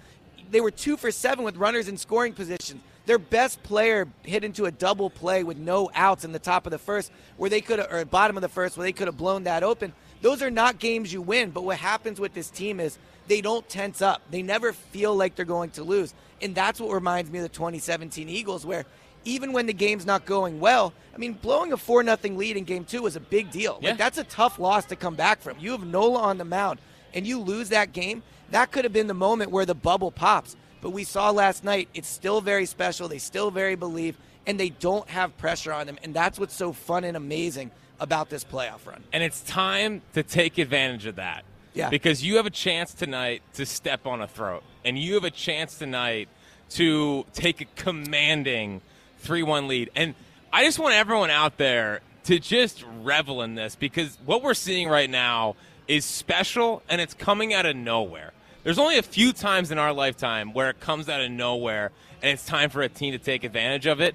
they 0.50 0.60
were 0.60 0.72
two 0.72 0.96
for 0.96 1.10
seven 1.12 1.44
with 1.44 1.56
runners 1.56 1.88
in 1.88 1.96
scoring 1.96 2.32
positions. 2.34 2.82
Their 3.06 3.18
best 3.18 3.62
player 3.62 4.08
hit 4.24 4.44
into 4.44 4.66
a 4.66 4.70
double 4.70 5.08
play 5.08 5.42
with 5.44 5.56
no 5.56 5.90
outs 5.94 6.24
in 6.24 6.32
the 6.32 6.38
top 6.38 6.66
of 6.66 6.70
the 6.70 6.78
first, 6.78 7.10
where 7.38 7.48
they 7.48 7.60
could 7.60 7.78
have, 7.78 7.90
or 7.92 8.04
bottom 8.04 8.36
of 8.36 8.42
the 8.42 8.48
first, 8.48 8.76
where 8.76 8.84
they 8.84 8.92
could 8.92 9.06
have 9.06 9.16
blown 9.16 9.44
that 9.44 9.62
open. 9.62 9.92
Those 10.20 10.42
are 10.42 10.50
not 10.50 10.78
games 10.78 11.12
you 11.12 11.22
win. 11.22 11.50
But 11.50 11.64
what 11.64 11.78
happens 11.78 12.20
with 12.20 12.34
this 12.34 12.50
team 12.50 12.78
is 12.80 12.98
they 13.26 13.40
don't 13.40 13.66
tense 13.68 14.02
up. 14.02 14.20
They 14.30 14.42
never 14.42 14.72
feel 14.72 15.14
like 15.16 15.34
they're 15.34 15.44
going 15.46 15.70
to 15.70 15.82
lose, 15.84 16.12
and 16.42 16.54
that's 16.54 16.80
what 16.80 16.92
reminds 16.92 17.30
me 17.30 17.38
of 17.38 17.42
the 17.42 17.48
2017 17.48 18.28
Eagles, 18.28 18.64
where 18.64 18.84
even 19.24 19.52
when 19.52 19.66
the 19.66 19.72
game's 19.72 20.06
not 20.06 20.24
going 20.24 20.60
well, 20.60 20.92
I 21.14 21.18
mean, 21.18 21.34
blowing 21.34 21.72
a 21.72 21.76
four 21.76 22.02
nothing 22.02 22.36
lead 22.36 22.56
in 22.56 22.64
game 22.64 22.84
two 22.84 23.02
was 23.02 23.16
a 23.16 23.20
big 23.20 23.50
deal. 23.50 23.78
Yeah. 23.80 23.90
Like 23.90 23.98
that's 23.98 24.18
a 24.18 24.24
tough 24.24 24.58
loss 24.58 24.86
to 24.86 24.96
come 24.96 25.14
back 25.14 25.40
from. 25.40 25.58
You 25.58 25.72
have 25.72 25.86
Nola 25.86 26.20
on 26.20 26.38
the 26.38 26.44
mound, 26.44 26.80
and 27.12 27.26
you 27.26 27.38
lose 27.38 27.68
that 27.70 27.92
game. 27.92 28.22
That 28.50 28.72
could 28.72 28.84
have 28.84 28.92
been 28.92 29.06
the 29.06 29.14
moment 29.14 29.50
where 29.50 29.66
the 29.66 29.74
bubble 29.74 30.10
pops. 30.10 30.56
But 30.80 30.90
we 30.90 31.04
saw 31.04 31.30
last 31.30 31.62
night, 31.62 31.88
it's 31.92 32.08
still 32.08 32.40
very 32.40 32.64
special. 32.64 33.06
They 33.06 33.18
still 33.18 33.50
very 33.50 33.74
believe, 33.74 34.16
and 34.46 34.58
they 34.58 34.70
don't 34.70 35.08
have 35.10 35.36
pressure 35.36 35.72
on 35.72 35.86
them. 35.86 35.98
And 36.02 36.14
that's 36.14 36.38
what's 36.38 36.54
so 36.54 36.72
fun 36.72 37.04
and 37.04 37.16
amazing 37.16 37.70
about 38.00 38.30
this 38.30 38.44
playoff 38.44 38.86
run. 38.86 39.04
And 39.12 39.22
it's 39.22 39.42
time 39.42 40.00
to 40.14 40.22
take 40.22 40.56
advantage 40.56 41.04
of 41.04 41.16
that. 41.16 41.44
Yeah. 41.74 41.88
Because 41.88 42.24
you 42.24 42.36
have 42.36 42.46
a 42.46 42.50
chance 42.50 42.92
tonight 42.92 43.42
to 43.54 43.66
step 43.66 44.06
on 44.06 44.20
a 44.20 44.26
throat. 44.26 44.62
And 44.84 44.98
you 44.98 45.14
have 45.14 45.24
a 45.24 45.30
chance 45.30 45.78
tonight 45.78 46.28
to 46.70 47.24
take 47.32 47.60
a 47.60 47.66
commanding 47.76 48.80
3 49.18 49.42
1 49.42 49.68
lead. 49.68 49.90
And 49.94 50.14
I 50.52 50.64
just 50.64 50.78
want 50.78 50.94
everyone 50.94 51.30
out 51.30 51.58
there 51.58 52.00
to 52.24 52.38
just 52.38 52.84
revel 53.02 53.42
in 53.42 53.54
this 53.54 53.76
because 53.76 54.18
what 54.24 54.42
we're 54.42 54.54
seeing 54.54 54.88
right 54.88 55.08
now 55.08 55.56
is 55.88 56.04
special 56.04 56.82
and 56.88 57.00
it's 57.00 57.14
coming 57.14 57.52
out 57.52 57.66
of 57.66 57.76
nowhere. 57.76 58.32
There's 58.62 58.78
only 58.78 58.98
a 58.98 59.02
few 59.02 59.32
times 59.32 59.70
in 59.70 59.78
our 59.78 59.92
lifetime 59.92 60.52
where 60.52 60.70
it 60.70 60.80
comes 60.80 61.08
out 61.08 61.20
of 61.20 61.30
nowhere 61.30 61.92
and 62.22 62.30
it's 62.32 62.44
time 62.44 62.70
for 62.70 62.82
a 62.82 62.88
team 62.88 63.12
to 63.12 63.18
take 63.18 63.42
advantage 63.44 63.86
of 63.86 64.00
it. 64.00 64.14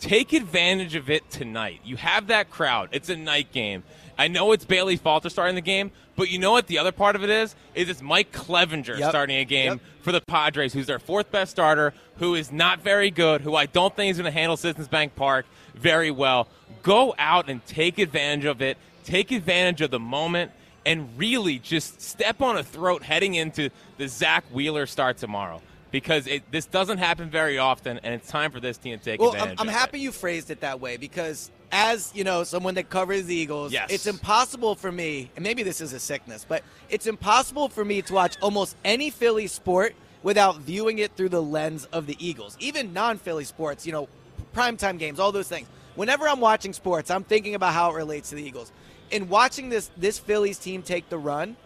Take 0.00 0.32
advantage 0.32 0.94
of 0.94 1.10
it 1.10 1.30
tonight. 1.30 1.80
You 1.84 1.96
have 1.96 2.28
that 2.28 2.50
crowd. 2.50 2.88
It's 2.92 3.08
a 3.08 3.16
night 3.16 3.52
game. 3.52 3.84
I 4.22 4.28
know 4.28 4.52
it's 4.52 4.64
Bailey 4.64 4.96
Falter 4.96 5.28
starting 5.28 5.56
the 5.56 5.60
game, 5.60 5.90
but 6.14 6.30
you 6.30 6.38
know 6.38 6.52
what 6.52 6.68
the 6.68 6.78
other 6.78 6.92
part 6.92 7.16
of 7.16 7.24
it 7.24 7.30
is? 7.30 7.56
Is 7.74 7.88
it's 7.88 8.00
Mike 8.00 8.30
Clevinger 8.30 8.96
Yep. 8.96 9.08
starting 9.10 9.36
a 9.38 9.44
game 9.44 9.72
Yep. 9.72 9.80
for 10.02 10.12
the 10.12 10.20
Padres, 10.20 10.72
who's 10.72 10.86
their 10.86 11.00
fourth 11.00 11.32
best 11.32 11.50
starter, 11.50 11.92
who 12.18 12.36
is 12.36 12.52
not 12.52 12.80
very 12.82 13.10
good, 13.10 13.40
who 13.40 13.56
I 13.56 13.66
don't 13.66 13.96
think 13.96 14.12
is 14.12 14.18
going 14.18 14.32
to 14.32 14.38
handle 14.38 14.56
Citizens 14.56 14.86
Bank 14.86 15.16
Park 15.16 15.44
very 15.74 16.12
well. 16.12 16.46
Go 16.84 17.16
out 17.18 17.48
and 17.50 17.66
take 17.66 17.98
advantage 17.98 18.44
of 18.44 18.62
it. 18.62 18.78
Take 19.04 19.32
advantage 19.32 19.80
of 19.80 19.90
the 19.90 19.98
moment 19.98 20.52
and 20.86 21.08
really 21.18 21.58
just 21.58 22.00
step 22.00 22.40
on 22.40 22.56
a 22.56 22.62
throat 22.62 23.02
heading 23.02 23.34
into 23.34 23.70
the 23.98 24.06
Zack 24.06 24.44
Wheeler 24.52 24.86
start 24.86 25.16
tomorrow. 25.18 25.60
Because 25.90 26.28
it, 26.28 26.44
this 26.52 26.64
doesn't 26.66 26.98
happen 26.98 27.28
very 27.28 27.58
often, 27.58 27.98
and 28.04 28.14
it's 28.14 28.28
time 28.30 28.50
for 28.52 28.60
this 28.60 28.78
team 28.78 28.98
to 28.98 29.04
take 29.04 29.20
Well, 29.20 29.34
I'm. 29.36 29.54
I'm 29.58 29.68
of 29.68 29.74
happy 29.74 29.98
it. 29.98 30.02
you 30.02 30.12
phrased 30.12 30.50
it 30.50 30.60
that 30.60 30.80
way 30.80 30.96
because, 30.96 31.50
as 31.72 32.12
you 32.14 32.22
know, 32.22 32.44
someone 32.44 32.74
that 32.74 32.90
covers 32.90 33.24
the 33.24 33.34
Eagles, 33.34 33.72
Yes. 33.72 33.90
it's 33.90 34.06
impossible 34.06 34.74
for 34.74 34.92
me, 34.92 35.30
and 35.34 35.42
maybe 35.42 35.62
this 35.62 35.80
is 35.80 35.92
a 35.94 35.98
sickness, 35.98 36.44
but 36.46 36.62
it's 36.90 37.06
impossible 37.06 37.68
for 37.68 37.84
me 37.84 38.02
to 38.02 38.12
watch 38.12 38.36
almost 38.42 38.76
any 38.84 39.08
Philly 39.10 39.46
sport 39.46 39.94
without 40.22 40.58
viewing 40.58 40.98
it 40.98 41.16
through 41.16 41.30
the 41.30 41.42
lens 41.42 41.86
of 41.86 42.06
the 42.06 42.16
Eagles. 42.24 42.56
Even 42.60 42.92
non-Philly 42.92 43.44
sports, 43.44 43.86
you 43.86 43.92
know, 43.92 44.08
primetime 44.54 44.98
games, 44.98 45.18
all 45.18 45.32
those 45.32 45.48
things. 45.48 45.66
Whenever 45.94 46.28
I'm 46.28 46.40
watching 46.40 46.72
sports, 46.72 47.10
I'm 47.10 47.24
thinking 47.24 47.54
about 47.54 47.72
how 47.72 47.90
it 47.90 47.96
relates 47.96 48.28
to 48.30 48.36
the 48.36 48.42
Eagles. 48.42 48.70
And 49.10 49.28
watching 49.28 49.68
this 49.68 49.90
this 49.96 50.18
Phillies 50.18 50.58
team 50.58 50.82
take 50.82 51.08
the 51.08 51.18
run, 51.18 51.56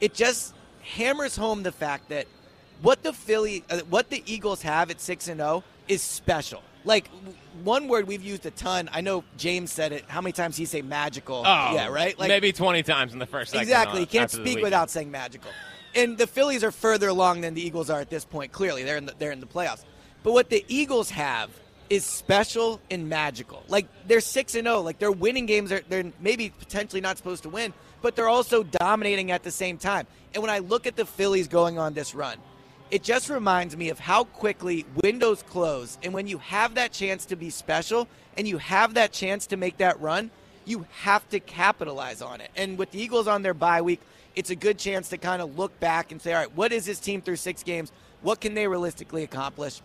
it 0.00 0.14
just 0.14 0.54
hammers 0.82 1.36
home 1.36 1.62
the 1.62 1.72
fact 1.72 2.08
that 2.10 2.26
what 2.80 3.02
the 3.02 3.12
Philly, 3.12 3.64
uh, 3.70 3.80
what 3.88 4.10
the 4.10 4.22
Eagles 4.26 4.62
have 4.62 4.90
at 4.90 5.00
six 5.00 5.28
and 5.28 5.38
zero 5.40 5.64
is 5.88 6.02
special. 6.02 6.62
Like 6.84 7.08
one 7.62 7.88
word 7.88 8.06
we've 8.06 8.22
used 8.22 8.46
a 8.46 8.50
ton. 8.50 8.88
I 8.92 9.00
know 9.00 9.24
James 9.36 9.72
said 9.72 9.92
it. 9.92 10.04
How 10.08 10.20
many 10.20 10.32
times 10.32 10.56
he 10.56 10.64
say 10.64 10.82
magical? 10.82 11.42
Oh, 11.46 11.74
yeah, 11.74 11.88
right. 11.88 12.18
Like 12.18 12.28
maybe 12.28 12.52
20 12.52 12.82
times 12.82 13.12
in 13.12 13.18
the 13.18 13.26
first 13.26 13.54
exactly. 13.54 14.00
You 14.00 14.06
can't 14.06 14.30
speak 14.30 14.60
without 14.60 14.90
saying 14.90 15.10
magical. 15.10 15.50
And 15.94 16.16
the 16.16 16.26
Phillies 16.26 16.64
are 16.64 16.70
further 16.70 17.08
along 17.08 17.42
than 17.42 17.54
the 17.54 17.60
Eagles 17.60 17.90
are 17.90 18.00
at 18.00 18.08
this 18.08 18.24
point. 18.24 18.50
Clearly, 18.52 18.82
they're 18.82 18.96
in 18.96 19.06
the, 19.06 19.14
they're 19.18 19.32
in 19.32 19.40
the 19.40 19.46
playoffs. 19.46 19.84
But 20.22 20.32
what 20.32 20.48
the 20.48 20.64
Eagles 20.68 21.10
have 21.10 21.50
is 21.90 22.06
special 22.06 22.80
and 22.90 23.08
magical. 23.08 23.62
Like 23.68 23.86
they're 24.06 24.20
six 24.20 24.54
and 24.54 24.66
zero. 24.66 24.80
Like 24.80 24.98
they're 24.98 25.12
winning 25.12 25.46
games. 25.46 25.68
They're, 25.68 25.82
they're 25.88 26.10
maybe 26.20 26.48
potentially 26.48 27.02
not 27.02 27.18
supposed 27.18 27.42
to 27.42 27.50
win, 27.50 27.74
but 28.00 28.16
they're 28.16 28.28
also 28.28 28.62
dominating 28.62 29.30
at 29.30 29.42
the 29.42 29.50
same 29.50 29.76
time. 29.76 30.06
And 30.32 30.42
when 30.42 30.50
I 30.50 30.60
look 30.60 30.86
at 30.86 30.96
the 30.96 31.04
Phillies 31.04 31.48
going 31.48 31.78
on 31.78 31.92
this 31.92 32.14
run, 32.14 32.38
it 32.92 33.02
just 33.02 33.30
reminds 33.30 33.74
me 33.74 33.88
of 33.88 33.98
how 33.98 34.24
quickly 34.24 34.84
windows 35.02 35.42
close. 35.42 35.96
And 36.02 36.12
when 36.12 36.26
you 36.26 36.36
have 36.36 36.74
that 36.74 36.92
chance 36.92 37.24
to 37.26 37.36
be 37.36 37.48
special 37.48 38.06
and 38.36 38.46
you 38.46 38.58
have 38.58 38.92
that 38.94 39.12
chance 39.12 39.46
to 39.46 39.56
make 39.56 39.78
that 39.78 39.98
run, 39.98 40.30
you 40.66 40.84
have 41.00 41.26
to 41.30 41.40
capitalize 41.40 42.20
on 42.20 42.42
it. 42.42 42.50
And 42.54 42.76
with 42.76 42.90
the 42.90 43.00
Eagles 43.00 43.26
on 43.26 43.40
their 43.40 43.54
bye 43.54 43.80
week, 43.80 44.02
it's 44.36 44.50
a 44.50 44.54
good 44.54 44.78
chance 44.78 45.08
to 45.08 45.16
kind 45.16 45.40
of 45.40 45.58
look 45.58 45.80
back 45.80 46.12
and 46.12 46.20
say, 46.20 46.34
all 46.34 46.40
right, 46.40 46.54
what 46.54 46.70
is 46.70 46.84
this 46.84 47.00
team 47.00 47.22
through 47.22 47.36
six 47.36 47.62
games? 47.62 47.92
What 48.20 48.42
can 48.42 48.52
they 48.52 48.68
realistically 48.68 49.22
accomplish? 49.22 49.80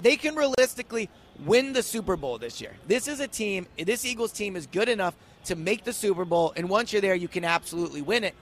They 0.00 0.16
can 0.16 0.34
realistically 0.34 1.10
win 1.44 1.74
the 1.74 1.82
Super 1.82 2.16
Bowl 2.16 2.38
this 2.38 2.62
year. 2.62 2.72
This 2.88 3.08
is 3.08 3.20
a 3.20 3.28
team, 3.28 3.66
this 3.76 4.06
Eagles 4.06 4.32
team 4.32 4.56
is 4.56 4.66
good 4.66 4.88
enough 4.88 5.14
to 5.44 5.54
make 5.54 5.84
the 5.84 5.92
Super 5.92 6.24
Bowl. 6.24 6.54
And 6.56 6.70
once 6.70 6.94
you're 6.94 7.02
there, 7.02 7.14
you 7.14 7.28
can 7.28 7.44
absolutely 7.44 8.00
win 8.00 8.24
it 8.24 8.34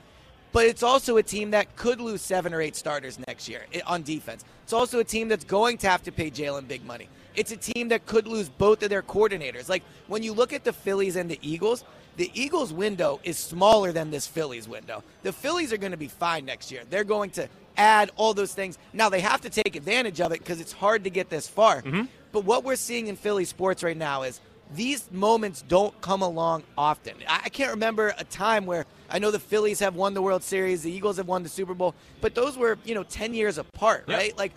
but 0.52 0.66
it's 0.66 0.82
also 0.82 1.16
a 1.16 1.22
team 1.22 1.50
that 1.52 1.76
could 1.76 2.00
lose 2.00 2.22
seven 2.22 2.52
or 2.52 2.60
eight 2.60 2.76
starters 2.76 3.18
next 3.26 3.48
year 3.48 3.62
on 3.86 4.02
defense. 4.02 4.44
It's 4.64 4.72
also 4.72 4.98
a 4.98 5.04
team 5.04 5.28
that's 5.28 5.44
going 5.44 5.78
to 5.78 5.88
have 5.88 6.02
to 6.04 6.12
pay 6.12 6.30
Jalen 6.30 6.68
big 6.68 6.84
money. 6.84 7.08
It's 7.34 7.52
a 7.52 7.56
team 7.56 7.88
that 7.88 8.06
could 8.06 8.26
lose 8.26 8.48
both 8.48 8.82
of 8.82 8.90
their 8.90 9.02
coordinators. 9.02 9.68
Like 9.68 9.82
when 10.08 10.22
you 10.22 10.32
look 10.32 10.52
at 10.52 10.64
the 10.64 10.72
Phillies 10.72 11.16
and 11.16 11.30
the 11.30 11.38
Eagles, 11.42 11.84
the 12.16 12.30
Eagles' 12.34 12.72
window 12.72 13.20
is 13.22 13.38
smaller 13.38 13.92
than 13.92 14.10
this 14.10 14.26
Phillies 14.26 14.68
window. 14.68 15.02
The 15.22 15.32
Phillies 15.32 15.72
are 15.72 15.76
going 15.76 15.92
to 15.92 15.98
be 15.98 16.08
fine 16.08 16.44
next 16.44 16.70
year. 16.70 16.82
They're 16.90 17.04
going 17.04 17.30
to 17.30 17.48
add 17.76 18.10
all 18.16 18.34
those 18.34 18.52
things. 18.52 18.78
Now 18.92 19.08
they 19.08 19.20
have 19.20 19.40
to 19.42 19.50
take 19.50 19.76
advantage 19.76 20.20
of 20.20 20.32
it 20.32 20.40
because 20.40 20.60
it's 20.60 20.72
hard 20.72 21.04
to 21.04 21.10
get 21.10 21.30
this 21.30 21.48
far. 21.48 21.82
Mm-hmm. 21.82 22.02
But 22.32 22.44
what 22.44 22.64
we're 22.64 22.76
seeing 22.76 23.06
in 23.06 23.16
Philly 23.16 23.44
sports 23.44 23.82
right 23.82 23.96
now 23.96 24.22
is 24.22 24.40
these 24.74 25.10
moments 25.10 25.64
don't 25.66 25.98
come 26.00 26.22
along 26.22 26.62
often. 26.78 27.14
I 27.28 27.48
can't 27.48 27.70
remember 27.72 28.14
a 28.18 28.24
time 28.24 28.66
where 28.66 28.86
I 29.08 29.18
know 29.18 29.30
the 29.30 29.38
Phillies 29.40 29.80
have 29.80 29.94
won 29.96 30.14
the 30.14 30.22
World 30.22 30.42
Series, 30.42 30.82
the 30.82 30.92
Eagles 30.92 31.16
have 31.16 31.26
won 31.26 31.42
the 31.42 31.48
Super 31.48 31.74
Bowl, 31.74 31.94
but 32.20 32.34
those 32.34 32.56
were, 32.56 32.78
you 32.84 32.94
know, 32.94 33.02
10 33.02 33.34
years 33.34 33.58
apart, 33.58 34.04
Yep. 34.06 34.18
right? 34.18 34.38
Like 34.38 34.52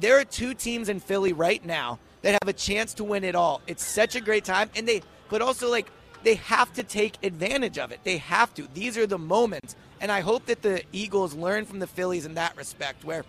there 0.00 0.18
are 0.18 0.24
two 0.24 0.54
teams 0.54 0.88
in 0.88 1.00
Philly 1.00 1.32
right 1.32 1.64
now 1.64 1.98
that 2.22 2.32
have 2.42 2.48
a 2.48 2.52
chance 2.52 2.94
to 2.94 3.04
win 3.04 3.24
it 3.24 3.34
all. 3.34 3.62
It's 3.66 3.84
such 3.84 4.16
a 4.16 4.20
great 4.20 4.44
time 4.44 4.70
and 4.76 4.86
they 4.86 5.02
but 5.30 5.40
also 5.40 5.70
like 5.70 5.90
they 6.22 6.34
have 6.36 6.72
to 6.74 6.82
take 6.82 7.16
advantage 7.22 7.78
of 7.78 7.92
it. 7.92 8.00
They 8.04 8.18
have 8.18 8.52
to. 8.54 8.68
These 8.74 8.96
are 8.98 9.06
the 9.06 9.18
moments. 9.18 9.76
And 10.00 10.10
I 10.10 10.20
hope 10.20 10.46
that 10.46 10.62
the 10.62 10.82
Eagles 10.92 11.34
learn 11.34 11.64
from 11.64 11.78
the 11.78 11.86
Phillies 11.86 12.26
in 12.26 12.34
that 12.34 12.56
respect 12.56 13.04
where 13.04 13.24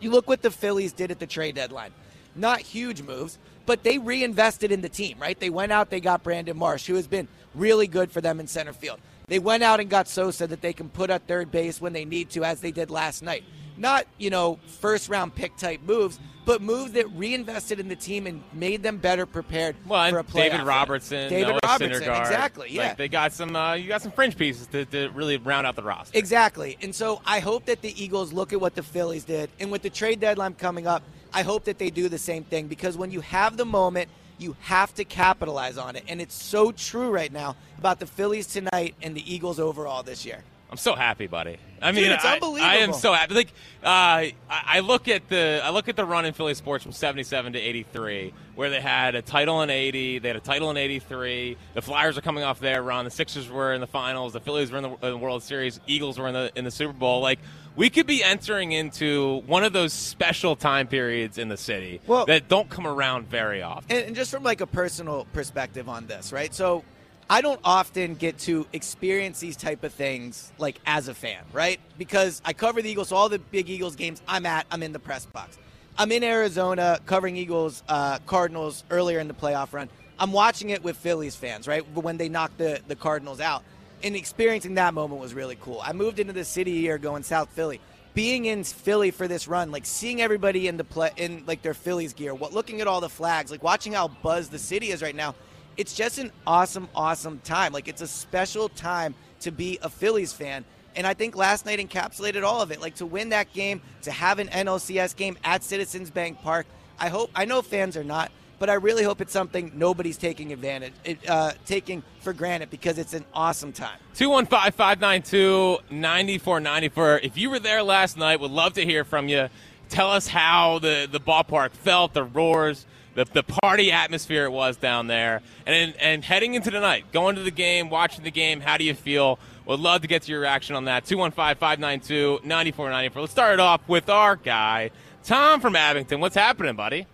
you 0.00 0.10
look 0.10 0.28
what 0.28 0.42
the 0.42 0.50
Phillies 0.50 0.92
did 0.92 1.10
at 1.10 1.18
the 1.18 1.26
trade 1.26 1.54
deadline. 1.56 1.92
Not 2.34 2.60
huge 2.60 3.02
moves, 3.02 3.38
but 3.70 3.84
they 3.84 3.98
reinvested 3.98 4.72
in 4.72 4.80
the 4.80 4.88
team, 4.88 5.16
right? 5.20 5.38
They 5.38 5.48
went 5.48 5.70
out, 5.70 5.90
they 5.90 6.00
got 6.00 6.24
Brandon 6.24 6.56
Marsh, 6.56 6.86
who 6.86 6.96
has 6.96 7.06
been 7.06 7.28
really 7.54 7.86
good 7.86 8.10
for 8.10 8.20
them 8.20 8.40
in 8.40 8.48
center 8.48 8.72
field. 8.72 8.98
They 9.28 9.38
went 9.38 9.62
out 9.62 9.78
and 9.78 9.88
got 9.88 10.08
Sosa 10.08 10.48
that 10.48 10.60
they 10.60 10.72
can 10.72 10.88
put 10.88 11.08
at 11.08 11.28
third 11.28 11.52
base 11.52 11.80
when 11.80 11.92
they 11.92 12.04
need 12.04 12.30
to, 12.30 12.42
as 12.42 12.60
they 12.60 12.72
did 12.72 12.90
last 12.90 13.22
night. 13.22 13.44
Not, 13.76 14.06
you 14.18 14.28
know, 14.28 14.58
first 14.80 15.08
round 15.08 15.36
pick 15.36 15.56
type 15.56 15.82
moves, 15.82 16.18
but 16.44 16.60
moves 16.60 16.90
that 16.94 17.08
reinvested 17.12 17.78
in 17.78 17.86
the 17.86 17.94
team 17.94 18.26
and 18.26 18.42
made 18.52 18.82
them 18.82 18.96
better 18.96 19.24
prepared 19.24 19.76
Well, 19.86 20.10
for 20.10 20.18
a 20.18 20.24
playoff 20.24 20.50
David. 20.50 20.62
Robertson, 20.62 21.30
David 21.30 21.48
Noah 21.50 21.58
Robertson, 21.62 22.02
Syndergaard. 22.02 22.20
exactly. 22.22 22.68
Yeah, 22.72 22.88
Like 22.88 22.96
they 22.96 23.06
got 23.08 23.32
some, 23.32 23.54
uh, 23.54 23.74
you 23.74 23.86
got 23.86 24.02
some 24.02 24.10
fringe 24.10 24.36
pieces 24.36 24.66
to, 24.66 24.84
to 24.86 25.10
really 25.10 25.36
round 25.36 25.64
out 25.64 25.76
the 25.76 25.84
roster. 25.84 26.18
Exactly. 26.18 26.76
And 26.82 26.92
so 26.92 27.22
I 27.24 27.38
hope 27.38 27.66
that 27.66 27.82
the 27.82 28.02
Eagles 28.02 28.32
look 28.32 28.52
at 28.52 28.60
what 28.60 28.74
the 28.74 28.82
Phillies 28.82 29.22
did. 29.22 29.48
And 29.60 29.70
with 29.70 29.82
the 29.82 29.90
trade 29.90 30.18
deadline 30.18 30.54
coming 30.54 30.88
up, 30.88 31.04
I 31.32 31.42
hope 31.42 31.64
that 31.64 31.78
they 31.78 31.90
do 31.90 32.08
the 32.08 32.18
same 32.18 32.44
thing 32.44 32.66
because 32.66 32.96
when 32.96 33.10
you 33.10 33.20
have 33.20 33.56
the 33.56 33.64
moment, 33.64 34.08
you 34.38 34.56
have 34.60 34.94
to 34.94 35.04
capitalize 35.04 35.78
on 35.78 35.96
it. 35.96 36.04
And 36.08 36.20
it's 36.20 36.34
so 36.34 36.72
true 36.72 37.10
right 37.10 37.32
now 37.32 37.56
about 37.78 38.00
the 38.00 38.06
Phillies 38.06 38.46
tonight 38.46 38.94
and 39.02 39.14
the 39.14 39.32
Eagles 39.32 39.60
overall 39.60 40.02
this 40.02 40.24
year. 40.24 40.42
I'm 40.70 40.76
so 40.76 40.94
happy, 40.94 41.26
buddy. 41.26 41.58
I 41.82 41.90
mean, 41.90 42.04
Dude, 42.04 42.12
it's 42.12 42.24
I, 42.24 42.34
unbelievable. 42.34 42.70
I 42.70 42.76
am 42.76 42.92
so 42.92 43.12
happy. 43.12 43.34
Like, 43.34 43.48
uh, 43.82 43.88
I, 43.88 44.32
I 44.48 44.80
look 44.80 45.08
at 45.08 45.28
the 45.28 45.60
I 45.64 45.70
look 45.70 45.88
at 45.88 45.96
the 45.96 46.04
run 46.04 46.24
in 46.26 46.32
Philly 46.32 46.54
sports 46.54 46.84
from 46.84 46.92
'77 46.92 47.54
to 47.54 47.58
'83, 47.58 48.32
where 48.54 48.70
they 48.70 48.80
had 48.80 49.16
a 49.16 49.22
title 49.22 49.62
in 49.62 49.70
'80, 49.70 50.20
they 50.20 50.28
had 50.28 50.36
a 50.36 50.40
title 50.40 50.70
in 50.70 50.76
'83. 50.76 51.56
The 51.74 51.82
Flyers 51.82 52.16
are 52.16 52.20
coming 52.20 52.44
off 52.44 52.60
their 52.60 52.84
run. 52.84 53.04
The 53.04 53.10
Sixers 53.10 53.50
were 53.50 53.72
in 53.72 53.80
the 53.80 53.88
finals. 53.88 54.32
The 54.32 54.40
Phillies 54.40 54.70
were 54.70 54.78
in 54.78 54.84
the, 54.84 54.90
in 54.90 55.10
the 55.10 55.18
World 55.18 55.42
Series. 55.42 55.80
Eagles 55.88 56.20
were 56.20 56.28
in 56.28 56.34
the 56.34 56.52
in 56.54 56.64
the 56.64 56.70
Super 56.70 56.92
Bowl. 56.92 57.20
Like, 57.20 57.40
we 57.76 57.90
could 57.90 58.06
be 58.06 58.22
entering 58.22 58.72
into 58.72 59.42
one 59.46 59.64
of 59.64 59.72
those 59.72 59.92
special 59.92 60.56
time 60.56 60.86
periods 60.86 61.38
in 61.38 61.48
the 61.48 61.56
city 61.56 62.00
Well- 62.06 62.26
that 62.26 62.48
don't 62.48 62.68
come 62.68 62.86
around 62.86 63.28
very 63.28 63.62
often. 63.62 63.96
And, 63.96 64.06
and 64.08 64.16
just 64.16 64.30
from 64.30 64.42
like 64.42 64.60
a 64.60 64.66
personal 64.66 65.26
perspective 65.32 65.88
on 65.88 66.06
this, 66.06 66.32
right? 66.32 66.52
So 66.54 66.84
I 67.28 67.42
don't 67.42 67.60
often 67.62 68.16
get 68.16 68.38
to 68.40 68.66
experience 68.72 69.38
these 69.38 69.56
type 69.56 69.84
of 69.84 69.92
things 69.92 70.52
like 70.58 70.80
as 70.84 71.06
a 71.08 71.14
fan, 71.14 71.42
right? 71.52 71.78
Because 71.96 72.42
I 72.44 72.52
cover 72.52 72.82
the 72.82 72.90
Eagles, 72.90 73.08
so 73.08 73.16
all 73.16 73.28
the 73.28 73.38
big 73.38 73.68
Eagles 73.70 73.94
games 73.94 74.20
I'm 74.26 74.46
at, 74.46 74.66
I'm 74.70 74.82
in 74.82 74.92
the 74.92 74.98
press 74.98 75.26
box. 75.26 75.56
I'm 75.96 76.10
in 76.12 76.24
Arizona 76.24 76.98
covering 77.06 77.36
Eagles, 77.36 77.82
uh, 77.88 78.18
Cardinals 78.26 78.84
earlier 78.90 79.20
in 79.20 79.28
the 79.28 79.34
playoff 79.34 79.72
run. 79.72 79.88
I'm 80.18 80.32
watching 80.32 80.70
it 80.70 80.82
with 80.82 80.96
Phillies 80.96 81.36
fans, 81.36 81.68
right? 81.68 81.82
When 81.94 82.16
they 82.16 82.28
knocked 82.28 82.58
the, 82.58 82.80
the 82.88 82.96
Cardinals 82.96 83.40
out. 83.40 83.62
And 84.02 84.16
experiencing 84.16 84.74
that 84.74 84.94
moment 84.94 85.20
was 85.20 85.34
really 85.34 85.56
cool. 85.60 85.80
I 85.84 85.92
moved 85.92 86.18
into 86.18 86.32
the 86.32 86.44
city 86.44 86.80
here 86.80 86.98
going 86.98 87.22
South 87.22 87.50
Philly. 87.50 87.80
Being 88.14 88.46
in 88.46 88.64
Philly 88.64 89.10
for 89.10 89.28
this 89.28 89.46
run, 89.46 89.70
like 89.70 89.86
seeing 89.86 90.20
everybody 90.20 90.66
in 90.66 90.76
the 90.76 90.84
play 90.84 91.10
in 91.16 91.44
like 91.46 91.62
their 91.62 91.74
Phillies 91.74 92.12
gear, 92.12 92.34
what 92.34 92.52
looking 92.52 92.80
at 92.80 92.86
all 92.86 93.00
the 93.00 93.08
flags, 93.08 93.50
like 93.50 93.62
watching 93.62 93.92
how 93.92 94.08
buzzed 94.08 94.50
the 94.50 94.58
city 94.58 94.90
is 94.90 95.00
right 95.00 95.14
now 95.14 95.34
it's 95.80 95.94
just 95.94 96.18
an 96.18 96.30
awesome, 96.46 96.88
awesome 96.94 97.40
time. 97.40 97.72
Like 97.72 97.88
it's 97.88 98.02
a 98.02 98.06
special 98.06 98.68
time 98.68 99.14
to 99.40 99.50
be 99.50 99.78
a 99.80 99.88
Phillies 99.88 100.30
fan. 100.30 100.64
And 100.94 101.06
I 101.06 101.14
think 101.14 101.36
last 101.36 101.64
night 101.64 101.78
encapsulated 101.78 102.42
all 102.42 102.60
of 102.60 102.70
it. 102.70 102.82
Like 102.82 102.96
to 102.96 103.06
win 103.06 103.30
that 103.30 103.52
game, 103.54 103.80
to 104.02 104.10
have 104.10 104.38
an 104.38 104.48
NLCS 104.48 105.16
game 105.16 105.38
at 105.42 105.62
Citizens 105.62 106.10
Bank 106.10 106.42
Park. 106.42 106.66
I 106.98 107.08
hope, 107.08 107.30
I 107.34 107.46
know 107.46 107.62
fans 107.62 107.96
are 107.96 108.04
not, 108.04 108.30
but 108.60 108.68
I 108.68 108.74
really 108.74 109.02
hope 109.02 109.22
it's 109.22 109.32
something 109.32 109.72
nobody's 109.74 110.18
taking 110.18 110.52
advantage, 110.52 110.92
uh, 111.26 111.52
taking 111.64 112.02
for 112.20 112.34
granted 112.34 112.68
because 112.70 112.98
it's 112.98 113.14
an 113.14 113.24
awesome 113.34 113.72
time. 113.72 113.98
215 114.14 114.72
592 114.72 115.78
9494. 115.90 117.20
If 117.22 117.38
you 117.38 117.48
were 117.48 117.58
there 117.58 117.82
last 117.82 118.18
night, 118.18 118.38
would 118.38 118.50
love 118.50 118.74
to 118.74 118.84
hear 118.84 119.02
from 119.02 119.28
you. 119.28 119.48
Tell 119.88 120.10
us 120.10 120.28
how 120.28 120.78
the, 120.78 121.08
the 121.10 121.18
ballpark 121.18 121.70
felt, 121.70 122.12
the 122.12 122.22
roars, 122.22 122.86
the, 123.14 123.24
the 123.24 123.42
party 123.42 123.90
atmosphere 123.90 124.44
it 124.44 124.52
was 124.52 124.76
down 124.76 125.06
there. 125.06 125.40
And, 125.66 125.94
and 125.98 126.22
heading 126.22 126.52
into 126.52 126.70
the 126.70 126.80
night, 126.80 127.10
going 127.12 127.36
to 127.36 127.42
the 127.42 127.50
game, 127.50 127.88
watching 127.88 128.24
the 128.24 128.30
game, 128.30 128.60
how 128.60 128.76
do 128.76 128.84
you 128.84 128.94
feel? 128.94 129.38
Would 129.64 129.80
love 129.80 130.02
to 130.02 130.06
get 130.06 130.22
to 130.22 130.32
your 130.32 130.42
reaction 130.42 130.76
on 130.76 130.84
that. 130.84 131.06
215 131.06 131.56
592 131.56 132.46
9494. 132.46 133.22
Let's 133.22 133.32
start 133.32 133.54
it 133.54 133.60
off 133.60 133.80
with 133.88 134.10
our 134.10 134.36
guy, 134.36 134.90
Tom 135.24 135.60
from 135.60 135.76
Abington. 135.76 136.20
What's 136.20 136.36
happening, 136.36 136.76
buddy? 136.76 137.06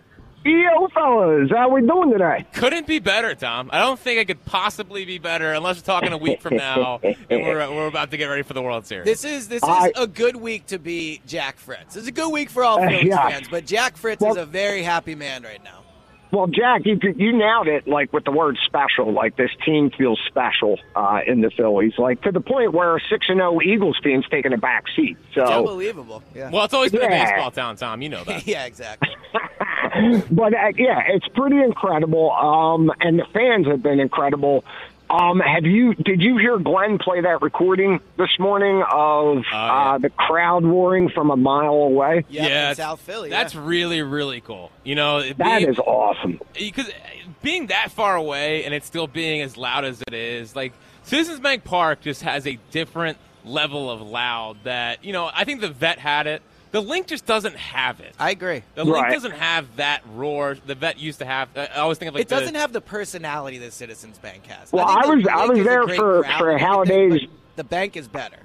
Yo, 0.46 0.86
fellas, 0.94 1.50
how 1.50 1.68
we 1.70 1.80
doing 1.80 2.12
today? 2.12 2.46
Couldn't 2.52 2.86
be 2.86 3.00
better, 3.00 3.34
Tom. 3.34 3.68
I 3.72 3.80
don't 3.80 3.98
think 3.98 4.20
I 4.20 4.24
could 4.24 4.44
possibly 4.44 5.04
be 5.04 5.18
better 5.18 5.52
unless 5.52 5.78
we're 5.78 5.82
talking 5.82 6.12
a 6.12 6.16
week 6.16 6.40
from 6.40 6.54
now 6.54 7.00
and 7.02 7.16
we're, 7.42 7.68
we're 7.74 7.88
about 7.88 8.12
to 8.12 8.16
get 8.16 8.26
ready 8.26 8.42
for 8.42 8.54
the 8.54 8.62
World 8.62 8.86
Series. 8.86 9.06
This 9.06 9.24
is 9.24 9.48
this 9.48 9.64
is 9.64 9.68
I, 9.68 9.90
a 9.96 10.06
good 10.06 10.36
week 10.36 10.66
to 10.66 10.78
be 10.78 11.20
Jack 11.26 11.58
Fritz. 11.58 11.96
It's 11.96 12.06
a 12.06 12.12
good 12.12 12.32
week 12.32 12.50
for 12.50 12.62
all 12.62 12.78
Phillies 12.88 13.12
uh, 13.12 13.16
yeah. 13.16 13.28
fans, 13.28 13.48
but 13.48 13.66
Jack 13.66 13.96
Fritz 13.96 14.22
well, 14.22 14.30
is 14.32 14.36
a 14.36 14.46
very 14.46 14.84
happy 14.84 15.16
man 15.16 15.42
right 15.42 15.62
now. 15.64 15.82
Well, 16.30 16.46
Jack, 16.46 16.82
you 16.84 16.98
you 17.16 17.32
nailed 17.36 17.66
it. 17.66 17.88
Like 17.88 18.12
with 18.12 18.24
the 18.24 18.30
word 18.30 18.56
special, 18.66 19.12
like 19.12 19.36
this 19.36 19.50
team 19.64 19.90
feels 19.90 20.20
special 20.26 20.78
uh, 20.94 21.22
in 21.26 21.40
the 21.40 21.50
Phillies, 21.50 21.94
like 21.98 22.22
to 22.22 22.30
the 22.30 22.40
point 22.40 22.72
where 22.72 22.96
a 22.96 23.00
six 23.10 23.26
and 23.28 23.38
zero 23.38 23.54
oh 23.56 23.62
Eagles 23.62 23.98
fans 24.02 24.24
taking 24.30 24.52
a 24.52 24.58
back 24.58 24.84
seat. 24.94 25.16
So 25.34 25.42
it's 25.42 25.50
unbelievable. 25.50 26.22
Yeah. 26.34 26.50
Well, 26.50 26.64
it's 26.64 26.74
always 26.74 26.92
been 26.92 27.02
yeah. 27.02 27.22
a 27.22 27.24
baseball 27.24 27.50
town, 27.50 27.76
Tom. 27.76 28.02
You 28.02 28.10
know 28.10 28.22
that. 28.24 28.46
yeah, 28.46 28.66
exactly. 28.66 29.08
But 30.30 30.54
uh, 30.54 30.72
yeah, 30.76 31.02
it's 31.08 31.28
pretty 31.28 31.58
incredible. 31.62 32.30
Um, 32.32 32.92
and 33.00 33.18
the 33.18 33.26
fans 33.32 33.66
have 33.66 33.82
been 33.82 34.00
incredible. 34.00 34.64
Um, 35.08 35.38
have 35.38 35.64
you? 35.64 35.94
Did 35.94 36.20
you 36.20 36.36
hear 36.36 36.58
Glenn 36.58 36.98
play 36.98 37.20
that 37.20 37.40
recording 37.40 38.00
this 38.16 38.30
morning 38.40 38.82
of 38.90 39.38
uh, 39.38 39.42
yeah. 39.52 39.72
uh, 39.72 39.98
the 39.98 40.10
crowd 40.10 40.64
roaring 40.64 41.10
from 41.10 41.30
a 41.30 41.36
mile 41.36 41.74
away? 41.74 42.24
Yep, 42.28 42.48
yeah, 42.48 42.72
South 42.72 43.00
Philly. 43.00 43.30
That's 43.30 43.54
yeah. 43.54 43.64
really 43.64 44.02
really 44.02 44.40
cool. 44.40 44.72
You 44.82 44.96
know, 44.96 45.22
that 45.22 45.58
being, 45.58 45.70
is 45.70 45.78
awesome. 45.78 46.40
Because 46.54 46.90
being 47.40 47.68
that 47.68 47.92
far 47.92 48.16
away 48.16 48.64
and 48.64 48.74
it's 48.74 48.86
still 48.86 49.06
being 49.06 49.42
as 49.42 49.56
loud 49.56 49.84
as 49.84 50.02
it 50.02 50.12
is, 50.14 50.56
like 50.56 50.72
Citizens 51.04 51.38
Bank 51.38 51.62
Park 51.62 52.00
just 52.00 52.22
has 52.22 52.44
a 52.44 52.58
different 52.72 53.16
level 53.44 53.88
of 53.88 54.00
loud 54.00 54.56
that 54.64 55.04
you 55.04 55.12
know. 55.12 55.30
I 55.32 55.44
think 55.44 55.60
the 55.60 55.70
vet 55.70 56.00
had 56.00 56.26
it. 56.26 56.42
The 56.72 56.80
Linc 56.82 57.06
just 57.06 57.26
doesn't 57.26 57.56
have 57.56 58.00
it. 58.00 58.14
I 58.18 58.30
agree. 58.30 58.62
The 58.74 58.84
right. 58.84 59.02
Linc 59.02 59.12
doesn't 59.12 59.38
have 59.38 59.76
that 59.76 60.02
roar. 60.14 60.56
The 60.66 60.74
vet 60.74 60.98
used 60.98 61.20
to 61.20 61.24
have. 61.24 61.48
I 61.56 61.66
always 61.76 61.98
think 61.98 62.08
of 62.08 62.14
like 62.14 62.22
it 62.22 62.28
doesn't 62.28 62.54
have 62.54 62.72
the 62.72 62.80
personality 62.80 63.58
that 63.58 63.72
Citizens 63.72 64.18
Bank 64.18 64.46
has. 64.46 64.72
Well, 64.72 64.86
I, 64.86 65.02
I 65.02 65.06
was 65.06 65.26
I 65.26 65.46
was 65.46 65.64
there 65.64 65.86
for 65.88 66.24
for 66.24 66.58
Halladay's. 66.58 67.28
The 67.56 67.64
bank 67.64 67.96
is 67.96 68.08
better. 68.08 68.38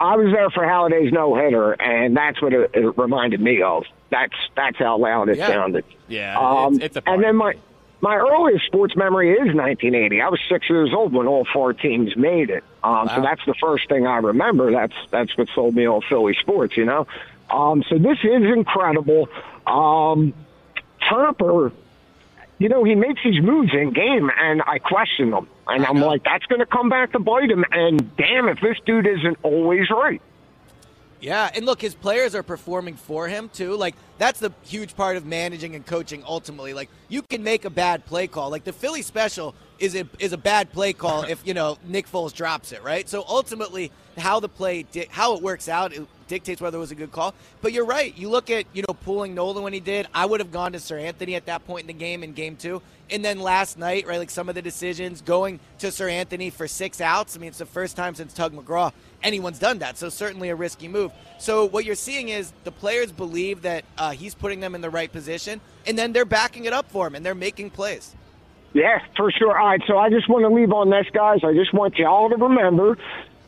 I 0.00 0.16
was 0.16 0.32
there 0.32 0.50
for 0.50 0.62
Halladay's 0.62 1.12
no 1.12 1.34
hitter, 1.34 1.72
and 1.72 2.16
that's 2.16 2.40
what 2.40 2.52
it, 2.52 2.70
it, 2.74 2.98
reminded 2.98 3.40
me 3.40 3.62
of. 3.62 3.84
That's 4.10 4.34
that's 4.54 4.78
how 4.78 4.98
loud 4.98 5.28
it 5.28 5.38
yeah. 5.38 5.48
sounded. 5.48 5.84
Yeah, 6.08 6.38
um, 6.38 6.74
it's, 6.74 6.84
it's 6.84 6.96
a. 6.96 7.08
And 7.08 7.22
then 7.22 7.36
my 7.36 7.54
my 8.00 8.16
earliest 8.16 8.66
sports 8.66 8.94
memory 8.96 9.32
is 9.32 9.54
1980. 9.54 10.20
I 10.20 10.28
was 10.28 10.40
six 10.48 10.68
years 10.68 10.90
old 10.94 11.12
when 11.12 11.26
all 11.26 11.46
four 11.52 11.72
teams 11.72 12.16
made 12.16 12.50
it. 12.50 12.62
Um, 12.88 13.06
wow. 13.06 13.16
So 13.16 13.22
that's 13.22 13.44
the 13.44 13.54
first 13.54 13.88
thing 13.88 14.06
I 14.06 14.16
remember. 14.16 14.70
That's 14.70 14.94
that's 15.10 15.36
what 15.36 15.48
sold 15.54 15.74
me 15.74 15.86
on 15.86 16.00
Philly 16.08 16.34
sports. 16.40 16.76
You 16.76 16.86
know. 16.86 17.06
Um, 17.50 17.82
so 17.88 17.98
this 17.98 18.18
is 18.22 18.42
incredible. 18.42 19.28
Um, 19.66 20.32
Topper, 21.08 21.72
you 22.58 22.68
know, 22.68 22.84
he 22.84 22.94
makes 22.94 23.22
these 23.22 23.42
moves 23.42 23.72
in 23.72 23.92
game, 23.92 24.30
and 24.38 24.62
I 24.66 24.78
question 24.78 25.30
them. 25.30 25.48
And 25.66 25.84
I'm 25.84 26.00
like, 26.00 26.24
that's 26.24 26.44
going 26.46 26.60
to 26.60 26.66
come 26.66 26.88
back 26.88 27.12
to 27.12 27.18
bite 27.18 27.50
him. 27.50 27.64
And 27.70 28.16
damn, 28.16 28.48
if 28.48 28.60
this 28.60 28.76
dude 28.84 29.06
isn't 29.06 29.38
always 29.42 29.90
right. 29.90 30.20
Yeah, 31.20 31.50
and 31.54 31.66
look, 31.66 31.80
his 31.80 31.94
players 31.94 32.34
are 32.34 32.42
performing 32.42 32.96
for 32.96 33.28
him 33.28 33.50
too. 33.50 33.76
Like 33.76 33.96
that's 34.18 34.40
the 34.40 34.52
huge 34.64 34.96
part 34.96 35.16
of 35.16 35.24
managing 35.24 35.74
and 35.74 35.86
coaching. 35.86 36.22
Ultimately, 36.26 36.74
like 36.74 36.90
you 37.08 37.22
can 37.22 37.42
make 37.42 37.64
a 37.64 37.70
bad 37.70 38.04
play 38.04 38.26
call. 38.26 38.50
Like 38.50 38.64
the 38.64 38.72
Philly 38.72 39.02
special 39.02 39.54
is 39.78 39.94
a 39.94 40.06
is 40.18 40.32
a 40.32 40.36
bad 40.36 40.72
play 40.72 40.92
call 40.92 41.22
if 41.22 41.46
you 41.46 41.54
know 41.54 41.78
Nick 41.84 42.10
Foles 42.10 42.34
drops 42.34 42.72
it, 42.72 42.82
right? 42.82 43.08
So 43.08 43.24
ultimately, 43.26 43.92
how 44.16 44.40
the 44.40 44.48
play 44.48 44.84
how 45.10 45.36
it 45.36 45.42
works 45.42 45.68
out 45.68 45.92
it 45.92 46.06
dictates 46.26 46.60
whether 46.60 46.76
it 46.76 46.80
was 46.80 46.90
a 46.90 46.96
good 46.96 47.12
call. 47.12 47.34
But 47.62 47.72
you're 47.72 47.86
right. 47.86 48.16
You 48.16 48.28
look 48.28 48.50
at 48.50 48.66
you 48.72 48.82
know 48.86 48.94
pulling 48.94 49.34
Nolan 49.34 49.62
when 49.62 49.72
he 49.72 49.80
did. 49.80 50.08
I 50.12 50.26
would 50.26 50.40
have 50.40 50.52
gone 50.52 50.72
to 50.72 50.80
Sir 50.80 50.98
Anthony 50.98 51.36
at 51.36 51.46
that 51.46 51.66
point 51.66 51.82
in 51.82 51.86
the 51.86 51.92
game 51.92 52.22
in 52.22 52.32
game 52.32 52.56
two. 52.56 52.82
And 53.10 53.24
then 53.24 53.40
last 53.40 53.78
night, 53.78 54.06
right, 54.06 54.18
like 54.18 54.28
some 54.28 54.50
of 54.50 54.54
the 54.54 54.60
decisions 54.60 55.22
going 55.22 55.60
to 55.78 55.90
Sir 55.90 56.10
Anthony 56.10 56.50
for 56.50 56.68
six 56.68 57.00
outs. 57.00 57.36
I 57.36 57.40
mean, 57.40 57.48
it's 57.48 57.58
the 57.58 57.64
first 57.64 57.96
time 57.96 58.14
since 58.14 58.34
Tug 58.34 58.52
McGraw 58.52 58.92
anyone's 59.22 59.58
done 59.58 59.78
that. 59.78 59.98
So 59.98 60.08
certainly 60.08 60.48
a 60.50 60.54
risky 60.54 60.88
move. 60.88 61.12
So 61.38 61.64
what 61.64 61.84
you're 61.84 61.94
seeing 61.94 62.28
is 62.28 62.52
the 62.64 62.72
players 62.72 63.12
believe 63.12 63.62
that 63.62 63.84
uh, 63.96 64.07
Uh, 64.08 64.12
he's 64.12 64.34
putting 64.34 64.60
them 64.60 64.74
in 64.74 64.80
the 64.80 64.88
right 64.88 65.12
position, 65.12 65.60
and 65.86 65.98
then 65.98 66.14
they're 66.14 66.24
backing 66.24 66.64
it 66.64 66.72
up 66.72 66.90
for 66.90 67.06
him, 67.06 67.14
and 67.14 67.26
they're 67.26 67.34
making 67.34 67.68
plays. 67.68 68.16
Yeah, 68.72 69.00
for 69.18 69.30
sure. 69.30 69.58
All 69.58 69.66
right, 69.66 69.82
so 69.86 69.98
I 69.98 70.08
just 70.08 70.30
want 70.30 70.44
to 70.44 70.48
leave 70.48 70.72
on 70.72 70.88
this, 70.88 71.06
guys. 71.12 71.40
I 71.44 71.52
just 71.52 71.74
want 71.74 71.98
you 71.98 72.06
all 72.06 72.30
to 72.30 72.36
remember 72.36 72.96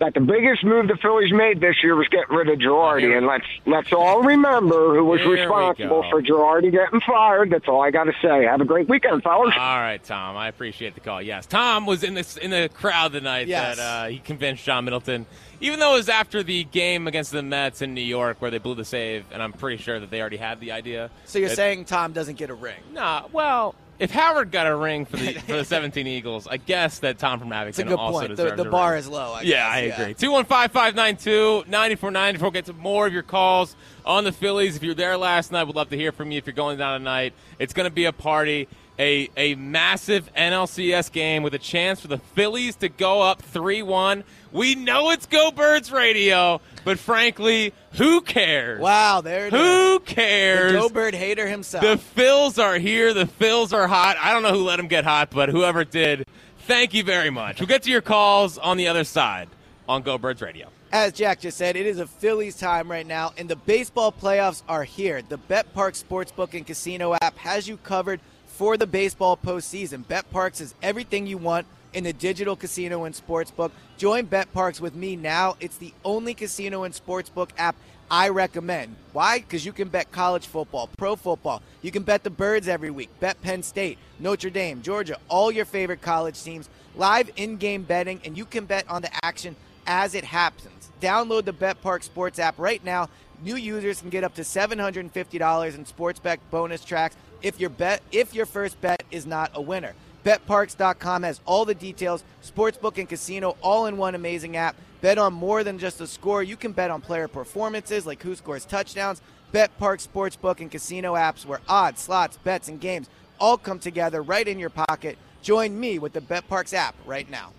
that 0.00 0.14
the 0.14 0.20
biggest 0.20 0.64
move 0.64 0.88
the 0.88 0.96
Phillies 0.96 1.30
made 1.30 1.60
this 1.60 1.76
year 1.82 1.94
was 1.94 2.08
getting 2.08 2.34
rid 2.34 2.48
of 2.48 2.58
Girardi, 2.58 3.16
and 3.16 3.26
let's 3.26 3.44
let's 3.66 3.92
all 3.92 4.22
remember 4.22 4.94
who 4.94 5.04
was 5.04 5.20
responsible 5.22 6.04
for 6.10 6.22
Girardi 6.22 6.72
getting 6.72 7.00
fired. 7.02 7.50
That's 7.50 7.68
all 7.68 7.82
I 7.82 7.90
got 7.90 8.04
to 8.04 8.12
say. 8.22 8.44
Have 8.44 8.62
a 8.62 8.64
great 8.64 8.88
weekend, 8.88 9.22
fellas. 9.22 9.54
All 9.56 9.78
right, 9.78 10.02
Tom. 10.02 10.38
I 10.38 10.48
appreciate 10.48 10.94
the 10.94 11.00
call. 11.00 11.20
Yes, 11.20 11.44
Tom 11.44 11.84
was 11.84 12.02
in 12.02 12.14
this 12.14 12.38
in 12.38 12.50
the 12.50 12.70
crowd 12.72 13.12
tonight 13.12 13.46
yes. 13.46 13.76
that 13.76 13.82
uh, 13.82 14.08
he 14.08 14.18
convinced 14.18 14.64
John 14.64 14.86
Middleton, 14.86 15.26
even 15.60 15.78
though 15.78 15.94
it 15.94 15.98
was 15.98 16.08
after 16.08 16.42
the 16.42 16.64
game 16.64 17.06
against 17.06 17.30
the 17.30 17.42
Mets 17.42 17.82
in 17.82 17.92
New 17.92 18.00
York 18.00 18.40
where 18.40 18.50
they 18.50 18.58
blew 18.58 18.74
the 18.74 18.86
save, 18.86 19.26
and 19.30 19.42
I'm 19.42 19.52
pretty 19.52 19.82
sure 19.82 20.00
that 20.00 20.10
they 20.10 20.20
already 20.20 20.38
had 20.38 20.60
the 20.60 20.72
idea. 20.72 21.10
So 21.26 21.38
you're 21.38 21.50
that, 21.50 21.56
saying 21.56 21.84
Tom 21.84 22.12
doesn't 22.14 22.38
get 22.38 22.48
a 22.48 22.54
ring? 22.54 22.80
Nah. 22.94 23.26
Well 23.32 23.74
if 24.00 24.10
Howard 24.10 24.50
got 24.50 24.66
a 24.66 24.74
ring 24.74 25.04
for 25.04 25.18
the 25.18 25.34
for 25.34 25.56
the 25.56 25.64
17 25.64 26.06
Eagles, 26.06 26.48
I 26.48 26.56
guess 26.56 27.00
that 27.00 27.18
Tom 27.18 27.38
from 27.38 27.52
Abington 27.52 27.68
It's 27.68 27.78
a 27.78 27.84
good 27.84 27.98
also 27.98 28.26
point. 28.26 28.36
The, 28.36 28.56
the 28.56 28.64
bar 28.64 28.92
ring. 28.92 29.00
is 29.00 29.06
low. 29.06 29.34
I 29.34 29.42
yeah, 29.42 29.88
guess. 29.88 29.98
I 29.98 30.02
agree. 30.02 30.14
215-592-9490. 30.14 32.40
We'll 32.40 32.50
get 32.50 32.64
to 32.64 32.72
more 32.72 33.06
of 33.06 33.12
your 33.12 33.22
calls 33.22 33.76
on 34.06 34.24
the 34.24 34.32
Phillies. 34.32 34.76
If 34.76 34.82
you're 34.82 34.94
there 34.94 35.18
last 35.18 35.52
night, 35.52 35.64
we'd 35.64 35.76
love 35.76 35.90
to 35.90 35.96
hear 35.96 36.12
from 36.12 36.30
you. 36.30 36.38
If 36.38 36.46
you're 36.46 36.54
going 36.54 36.78
down 36.78 36.98
tonight, 36.98 37.34
it's 37.58 37.74
going 37.74 37.88
to 37.88 37.94
be 37.94 38.06
a 38.06 38.12
party. 38.12 38.68
A, 39.00 39.30
a 39.34 39.54
massive 39.54 40.30
NLCS 40.34 41.10
game 41.10 41.42
with 41.42 41.54
a 41.54 41.58
chance 41.58 42.00
for 42.00 42.08
the 42.08 42.18
Phillies 42.18 42.76
to 42.76 42.90
go 42.90 43.22
up 43.22 43.40
3 43.40 43.82
1. 43.82 44.24
We 44.52 44.74
know 44.74 45.10
it's 45.10 45.24
Go 45.24 45.50
Birds 45.50 45.90
Radio, 45.90 46.60
but 46.84 46.98
frankly, 46.98 47.72
who 47.92 48.20
cares? 48.20 48.78
Wow, 48.78 49.22
there 49.22 49.46
it 49.46 49.54
who 49.54 49.96
is. 49.96 50.00
cares? 50.04 50.72
The 50.72 50.78
Go 50.80 50.88
Bird 50.90 51.14
hater 51.14 51.48
himself. 51.48 51.82
The 51.82 52.20
Phils 52.20 52.62
are 52.62 52.76
here. 52.76 53.14
The 53.14 53.24
Phils 53.24 53.72
are 53.72 53.86
hot. 53.86 54.18
I 54.20 54.32
don't 54.34 54.42
know 54.42 54.52
who 54.52 54.64
let 54.64 54.76
them 54.76 54.86
get 54.88 55.04
hot, 55.04 55.30
but 55.30 55.48
whoever 55.48 55.82
did, 55.84 56.26
thank 56.66 56.92
you 56.92 57.02
very 57.02 57.30
much. 57.30 57.58
We'll 57.58 57.68
get 57.68 57.84
to 57.84 57.90
your 57.90 58.02
calls 58.02 58.58
on 58.58 58.76
the 58.76 58.88
other 58.88 59.04
side 59.04 59.48
on 59.88 60.02
Go 60.02 60.18
Birds 60.18 60.42
Radio. 60.42 60.68
As 60.92 61.12
Jack 61.14 61.40
just 61.40 61.56
said, 61.56 61.76
it 61.76 61.86
is 61.86 62.00
a 62.00 62.06
Phillies 62.06 62.58
time 62.58 62.90
right 62.90 63.06
now, 63.06 63.32
and 63.38 63.48
the 63.48 63.56
baseball 63.56 64.12
playoffs 64.12 64.62
are 64.68 64.84
here. 64.84 65.22
The 65.22 65.38
BetParx 65.38 66.04
Sportsbook 66.04 66.52
and 66.52 66.66
Casino 66.66 67.14
app 67.22 67.38
has 67.38 67.66
you 67.66 67.76
covered 67.78 68.20
for 68.60 68.76
the 68.76 68.86
baseball 68.86 69.38
postseason. 69.38 70.04
BetParx 70.04 70.60
is 70.60 70.74
everything 70.82 71.26
you 71.26 71.38
want 71.38 71.66
in 71.94 72.04
the 72.04 72.12
digital 72.12 72.54
casino 72.54 73.04
and 73.04 73.14
sportsbook. 73.14 73.70
Join 73.96 74.26
BetParx 74.26 74.82
with 74.82 74.94
me 74.94 75.16
now. 75.16 75.56
It's 75.60 75.78
the 75.78 75.94
only 76.04 76.34
casino 76.34 76.82
and 76.82 76.92
sportsbook 76.92 77.48
app 77.56 77.74
I 78.10 78.28
recommend. 78.28 78.96
Why? 79.14 79.38
Because 79.38 79.64
you 79.64 79.72
can 79.72 79.88
bet 79.88 80.12
college 80.12 80.46
football, 80.46 80.90
pro 80.98 81.16
football. 81.16 81.62
You 81.80 81.90
can 81.90 82.02
bet 82.02 82.22
the 82.22 82.28
birds 82.28 82.68
every 82.68 82.90
week. 82.90 83.08
Bet 83.18 83.40
Penn 83.40 83.62
State, 83.62 83.96
Notre 84.18 84.50
Dame, 84.50 84.82
Georgia, 84.82 85.16
all 85.30 85.50
your 85.50 85.64
favorite 85.64 86.02
college 86.02 86.42
teams. 86.42 86.68
live 86.94 87.30
in-game 87.36 87.84
betting, 87.84 88.20
and 88.26 88.36
you 88.36 88.44
can 88.44 88.66
bet 88.66 88.84
on 88.90 89.00
the 89.00 89.24
action 89.24 89.56
as 89.86 90.14
it 90.14 90.24
happens. 90.24 90.90
Download 91.00 91.46
the 91.46 91.54
Bet 91.54 91.82
BetParx 91.82 92.02
Sports 92.02 92.38
app 92.38 92.58
right 92.58 92.84
now. 92.84 93.08
New 93.42 93.56
users 93.56 94.02
can 94.02 94.10
get 94.10 94.22
up 94.22 94.34
to 94.34 94.42
$750 94.42 95.74
in 95.74 95.86
sports 95.86 96.20
bet 96.20 96.38
bonus 96.50 96.84
tracks 96.84 97.16
if 97.42 97.60
your 97.60 97.70
bet 97.70 98.02
if 98.12 98.34
your 98.34 98.46
first 98.46 98.80
bet 98.80 99.02
is 99.10 99.26
not 99.26 99.50
a 99.54 99.62
winner. 99.62 99.94
BetParx.com 100.24 101.22
has 101.22 101.40
all 101.46 101.64
the 101.64 101.74
details, 101.74 102.24
sportsbook 102.44 102.98
and 102.98 103.08
casino, 103.08 103.56
all 103.62 103.86
in 103.86 103.96
one 103.96 104.14
amazing 104.14 104.56
app. 104.56 104.76
Bet 105.00 105.16
on 105.16 105.32
more 105.32 105.64
than 105.64 105.78
just 105.78 106.00
a 106.00 106.06
score. 106.06 106.42
You 106.42 106.56
can 106.56 106.72
bet 106.72 106.90
on 106.90 107.00
player 107.00 107.26
performances, 107.26 108.06
like 108.06 108.22
who 108.22 108.34
scores 108.34 108.66
touchdowns. 108.66 109.22
BetParx 109.52 110.06
Sportsbook 110.06 110.60
and 110.60 110.70
casino 110.70 111.14
apps 111.14 111.44
where 111.44 111.60
odds, 111.68 112.02
slots, 112.02 112.36
bets, 112.36 112.68
and 112.68 112.80
games 112.80 113.08
all 113.40 113.56
come 113.56 113.78
together 113.78 114.22
right 114.22 114.46
in 114.46 114.58
your 114.58 114.70
pocket. 114.70 115.18
Join 115.42 115.78
me 115.78 115.98
with 115.98 116.12
the 116.12 116.20
BetParks 116.20 116.74
app 116.74 116.94
right 117.06 117.28
now. 117.30 117.52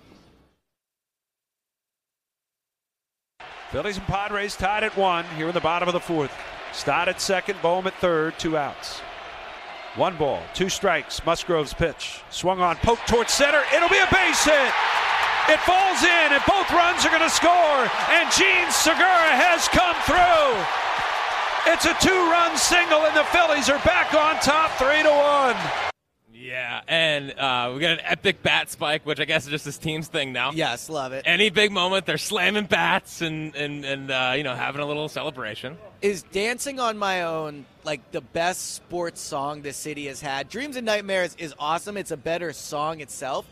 Phillies 3.72 3.98
and 3.98 4.06
Padres 4.06 4.56
tied 4.56 4.84
at 4.84 4.96
one 4.98 5.26
here 5.38 5.48
in 5.48 5.54
the 5.54 5.62
bottom 5.62 5.88
of 5.88 5.94
the 5.94 6.00
fourth. 6.00 6.32
Stott 6.74 7.08
at 7.08 7.20
second, 7.20 7.62
Bohm 7.62 7.88
at 7.88 7.96
third, 7.96 8.38
two 8.38 8.58
outs. 8.58 9.02
One 9.98 10.16
ball, 10.16 10.42
two 10.54 10.70
strikes. 10.70 11.26
Musgrove's 11.26 11.74
pitch. 11.74 12.22
Swung 12.30 12.62
on, 12.62 12.78
poked 12.78 13.10
towards 13.10 13.34
center. 13.34 13.62
It'll 13.76 13.90
be 13.90 14.00
a 14.00 14.08
base 14.08 14.46
hit. 14.46 14.72
It 15.50 15.60
falls 15.68 16.02
in, 16.02 16.32
and 16.32 16.42
both 16.48 16.72
runs 16.72 17.06
are 17.06 17.10
going 17.10 17.22
to 17.22 17.30
score. 17.30 17.84
And 18.08 18.32
Jean 18.32 18.72
Segura 18.72 19.36
has 19.36 19.68
come 19.68 19.96
through. 20.08 20.56
It's 21.74 21.84
a 21.84 21.94
two 22.00 22.32
run 22.32 22.56
single, 22.56 23.04
and 23.04 23.18
the 23.18 23.26
Phillies 23.26 23.70
are 23.70 23.84
back 23.84 24.14
on 24.14 24.40
top, 24.40 24.72
three 24.80 25.04
to 25.04 25.10
one. 25.12 25.91
Yeah, 26.88 26.94
and 26.94 27.32
uh, 27.40 27.72
we 27.74 27.80
got 27.82 27.92
an 27.92 28.00
epic 28.04 28.42
bat 28.44 28.70
spike, 28.70 29.06
which 29.06 29.20
I 29.20 29.26
guess 29.26 29.46
is 29.46 29.52
just 29.52 29.66
this 29.66 29.78
team's 29.78 30.08
thing 30.08 30.34
now. 30.34 30.52
Yes, 30.52 30.90
love 30.90 31.14
it. 31.14 31.24
Any 31.26 31.50
big 31.50 31.72
moment, 31.72 32.06
they're 32.06 32.18
slamming 32.18 32.66
bats 32.66 33.22
and 33.22 33.56
and 33.56 33.86
and 33.86 34.12
uh, 34.12 34.34
you 34.36 34.44
know 34.44 34.56
having 34.56 34.82
a 34.82 34.86
little 34.86 35.10
celebration. 35.10 35.78
Is 36.02 36.24
"Dancing 36.24 36.80
on 36.80 36.98
My 36.98 37.24
Own" 37.24 37.66
like 37.84 38.12
the 38.12 38.22
best 38.22 38.74
sports 38.76 39.22
song 39.22 39.62
the 39.62 39.74
city 39.74 40.08
has 40.08 40.22
had? 40.22 40.50
"Dreams 40.50 40.76
and 40.76 40.86
Nightmares" 40.86 41.36
is 41.38 41.54
awesome. 41.60 41.98
It's 41.98 42.12
a 42.12 42.18
better 42.18 42.54
song 42.54 43.02
itself, 43.02 43.46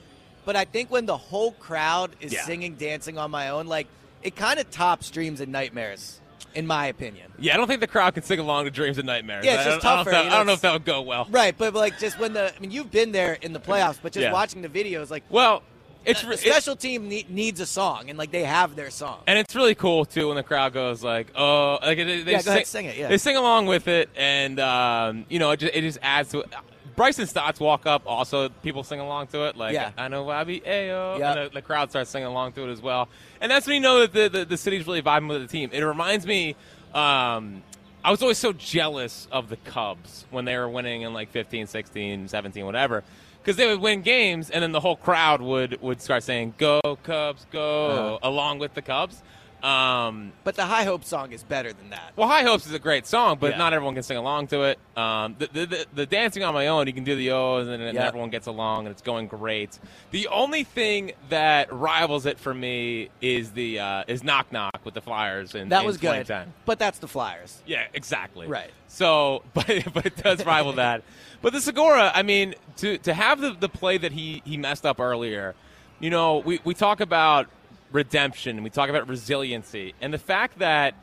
but 0.46 0.56
I 0.56 0.65
think 0.65 0.89
when 0.92 1.06
the 1.06 1.18
whole 1.18 1.52
crowd 1.54 2.12
is 2.20 2.34
Yeah. 2.34 2.46
singing 2.46 2.76
"Dancing 2.76 3.18
on 3.18 3.32
My 3.32 3.50
Own," 3.50 3.68
like 3.68 3.88
it 4.24 4.36
kind 4.36 4.60
of 4.60 4.70
tops 4.72 5.10
"Dreams 5.12 5.39
and 5.42 5.52
Nightmares," 5.52 6.20
in 6.56 6.68
my 6.68 6.88
opinion. 6.88 7.32
Yeah, 7.40 7.54
I 7.54 7.58
don't 7.58 7.68
think 7.68 7.80
the 7.82 7.88
crowd 7.88 8.14
can 8.14 8.24
sing 8.24 8.40
along 8.40 8.66
to 8.66 8.72
"Dreams 8.72 8.98
and 8.98 9.08
Nightmares." 9.08 9.46
Yeah, 9.46 9.56
it's 9.56 9.62
I 9.62 9.70
just 9.72 9.82
don't- 9.82 9.92
I 9.92 9.96
don't 9.96 10.06
tougher, 10.06 10.12
know 10.12 10.18
if 10.18 10.20
that- 10.20 10.24
you 10.24 10.30
know, 10.30 10.36
I 10.36 10.38
don't 10.40 10.48
know 10.48 10.54
if 10.54 10.62
that 10.62 10.74
would 10.74 10.86
go 10.86 11.02
well. 11.02 11.28
Right, 11.30 11.56
but 11.58 11.74
like 11.74 12.00
just 12.00 12.20
when 12.20 12.34
the 12.34 12.54
I 12.56 12.60
mean 12.60 12.72
you've 12.72 12.92
been 12.92 13.12
there 13.12 13.34
in 13.42 13.54
the 13.54 13.60
playoffs, 13.60 13.98
but 14.02 14.12
just 14.14 14.24
Yeah. 14.24 14.34
watching 14.34 14.62
the 14.62 14.70
videos, 14.70 15.10
like 15.10 15.24
Well, 15.30 15.64
it's 16.06 16.24
a, 16.24 16.38
special 16.38 16.76
team 16.76 17.08
ne- 17.10 17.26
needs 17.30 17.60
a 17.60 17.66
song, 17.66 18.10
and 18.10 18.18
like 18.18 18.32
they 18.32 18.44
have 18.44 18.76
their 18.76 18.90
song. 18.90 19.20
And 19.28 19.38
it's 19.38 19.56
really 19.56 19.76
cool 19.76 20.06
too 20.06 20.28
when 20.28 20.36
the 20.38 20.44
crowd 20.44 20.74
goes 20.74 21.04
like, 21.04 21.28
"Oh, 21.36 21.78
like 21.82 21.98
they, 21.98 22.24
they 22.24 22.32
Yeah, 22.32 22.38
go 22.38 22.42
sing, 22.42 22.54
ahead, 22.54 22.68
sing 22.68 22.86
it, 22.86 22.98
yeah. 22.98 23.08
They 23.10 23.18
sing 23.18 23.36
along 23.38 23.66
with 23.68 23.88
it, 23.88 24.10
and 24.16 24.60
um, 24.60 25.26
you 25.30 25.40
know, 25.40 25.52
it 25.52 25.58
just, 25.58 25.74
it 25.76 25.82
just 25.82 26.00
adds 26.02 26.30
to 26.32 26.40
it. 26.42 26.54
Bryson 27.00 27.28
Stott's 27.28 27.62
walk 27.62 27.86
up, 27.86 28.02
also 28.06 28.50
people 28.50 28.84
sing 28.84 29.00
along 29.00 29.28
to 29.28 29.46
it. 29.48 29.56
Like, 29.56 29.74
Yeah. 29.74 29.92
I 29.98 30.10
know 30.10 30.26
Bobby 30.26 30.60
Ayo, 30.60 31.18
Yep. 31.18 31.38
and 31.38 31.46
the, 31.46 31.54
the 31.56 31.62
crowd 31.62 31.90
starts 31.92 32.10
singing 32.10 32.28
along 32.28 32.52
to 32.54 32.68
it 32.68 32.72
as 32.74 32.82
well. 32.82 33.08
And 33.40 33.50
that's 33.50 33.66
when 33.66 33.76
you 33.76 33.82
know 33.82 34.02
that 34.02 34.12
the, 34.12 34.28
the, 34.40 34.44
the 34.46 34.58
city's 34.58 34.86
really 34.86 35.02
vibing 35.02 35.30
with 35.30 35.42
the 35.42 35.48
team. 35.48 35.70
It 35.72 35.82
reminds 35.82 36.26
me. 36.28 36.58
Um, 36.94 37.64
I 38.04 38.12
was 38.12 38.22
always 38.22 38.38
so 38.38 38.52
jealous 38.52 39.30
of 39.32 39.48
the 39.48 39.56
Cubs 39.56 40.26
when 40.30 40.44
they 40.44 40.58
were 40.58 40.68
winning 40.68 41.04
in 41.04 41.14
like 41.14 41.32
15, 41.32 41.68
16, 41.68 42.28
17, 42.28 42.66
whatever. 42.66 43.06
Because 43.42 43.56
they 43.56 43.68
would 43.68 43.80
win 43.80 44.02
games, 44.02 44.50
and 44.50 44.62
then 44.62 44.74
the 44.74 44.82
whole 44.82 44.98
crowd 44.98 45.42
would, 45.42 45.82
would 45.82 46.02
start 46.02 46.24
saying, 46.24 46.54
Go, 46.58 46.82
Cubs, 47.04 47.46
go, 47.50 47.88
Uh-huh. 47.88 48.20
along 48.30 48.60
with 48.60 48.74
the 48.74 48.82
Cubs. 48.82 49.22
Um, 49.63 50.32
But 50.43 50.56
the 50.56 50.65
High 50.65 50.84
Hope 50.84 51.04
song 51.04 51.32
is 51.32 51.43
better 51.43 51.74
than 51.74 51.89
that. 51.89 52.13
well, 52.15 52.28
High 52.28 52.43
Hopes 52.43 52.65
is 52.65 52.74
a 52.74 52.80
great 52.80 53.06
song, 53.06 53.38
but 53.39 53.52
Yeah. 53.52 53.58
not 53.58 53.74
everyone 53.74 53.93
can 53.93 54.04
sing 54.04 54.17
along 54.17 54.48
to 54.48 54.63
it. 54.63 54.80
Um, 54.95 55.36
the, 55.38 55.48
the, 55.48 55.65
the, 55.65 55.86
the 55.93 56.06
dancing 56.06 56.43
on 56.43 56.54
my 56.54 56.67
own, 56.67 56.88
you 56.88 56.93
can 56.93 57.04
do 57.04 57.15
the 57.15 57.32
O's, 57.32 57.67
and, 57.67 57.82
and 57.82 57.95
Yeah. 57.95 58.08
everyone 58.08 58.30
gets 58.30 58.48
along, 58.48 58.86
and 58.86 58.91
it's 58.93 59.02
going 59.02 59.28
great. 59.28 59.78
The 60.12 60.28
only 60.30 60.63
thing 60.63 61.12
that 61.30 61.72
rivals 61.74 62.26
it 62.26 62.39
for 62.39 62.54
me 62.54 63.10
is 63.22 63.52
the 63.52 63.80
uh, 63.80 64.04
is 64.08 64.24
knock 64.24 64.52
knock 64.52 64.80
with 64.84 64.93
the 64.93 65.02
Flyers. 65.02 65.56
In, 65.56 65.69
That 65.69 65.86
was 65.86 65.98
good, 65.98 66.26
2010. 66.26 66.54
but 66.65 66.80
that's 66.80 67.00
the 67.00 67.08
Flyers. 67.08 67.62
Yeah, 67.65 67.84
exactly. 67.93 68.48
Right. 68.48 68.72
So, 68.88 69.43
but 69.54 69.67
but 69.93 70.06
it 70.06 70.15
does 70.17 70.45
rival 70.45 70.74
that. 70.74 71.04
But 71.41 71.54
the 71.54 71.62
Segura, 71.62 72.12
I 72.13 72.24
mean, 72.24 72.56
to 72.78 72.98
to 73.00 73.13
have 73.13 73.39
the, 73.41 73.52
the 73.52 73.69
play 73.69 73.98
that 73.98 74.12
he 74.12 74.41
he 74.45 74.58
messed 74.58 74.86
up 74.86 75.00
earlier, 75.00 75.56
you 76.00 76.10
know, 76.10 76.38
we, 76.38 76.60
we 76.63 76.74
talk 76.74 77.00
about 77.02 77.48
redemption 77.91 78.58
and 78.58 78.63
we 78.63 78.69
talk 78.69 78.89
about 78.89 79.08
resiliency 79.08 79.93
and 80.02 80.13
the 80.13 80.19
fact 80.19 80.60
that 80.60 80.93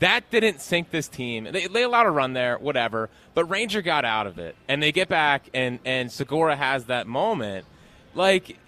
that 0.00 0.30
didn't 0.30 0.60
sink 0.60 0.90
this 0.90 1.08
team. 1.08 1.48
They, 1.50 1.68
they 1.68 1.82
allowed 1.82 2.04
a 2.04 2.10
run 2.10 2.34
there, 2.34 2.58
whatever, 2.58 3.08
but 3.34 3.46
Ranger 3.46 3.80
got 3.80 4.04
out 4.04 4.26
of 4.26 4.38
it 4.38 4.54
and 4.68 4.82
they 4.82 4.92
get 4.92 5.08
back 5.08 5.48
and 5.54 5.78
and 5.84 6.12
Segura 6.12 6.56
has 6.56 6.86
that 6.86 7.06
moment. 7.06 7.64
Like 8.14 8.58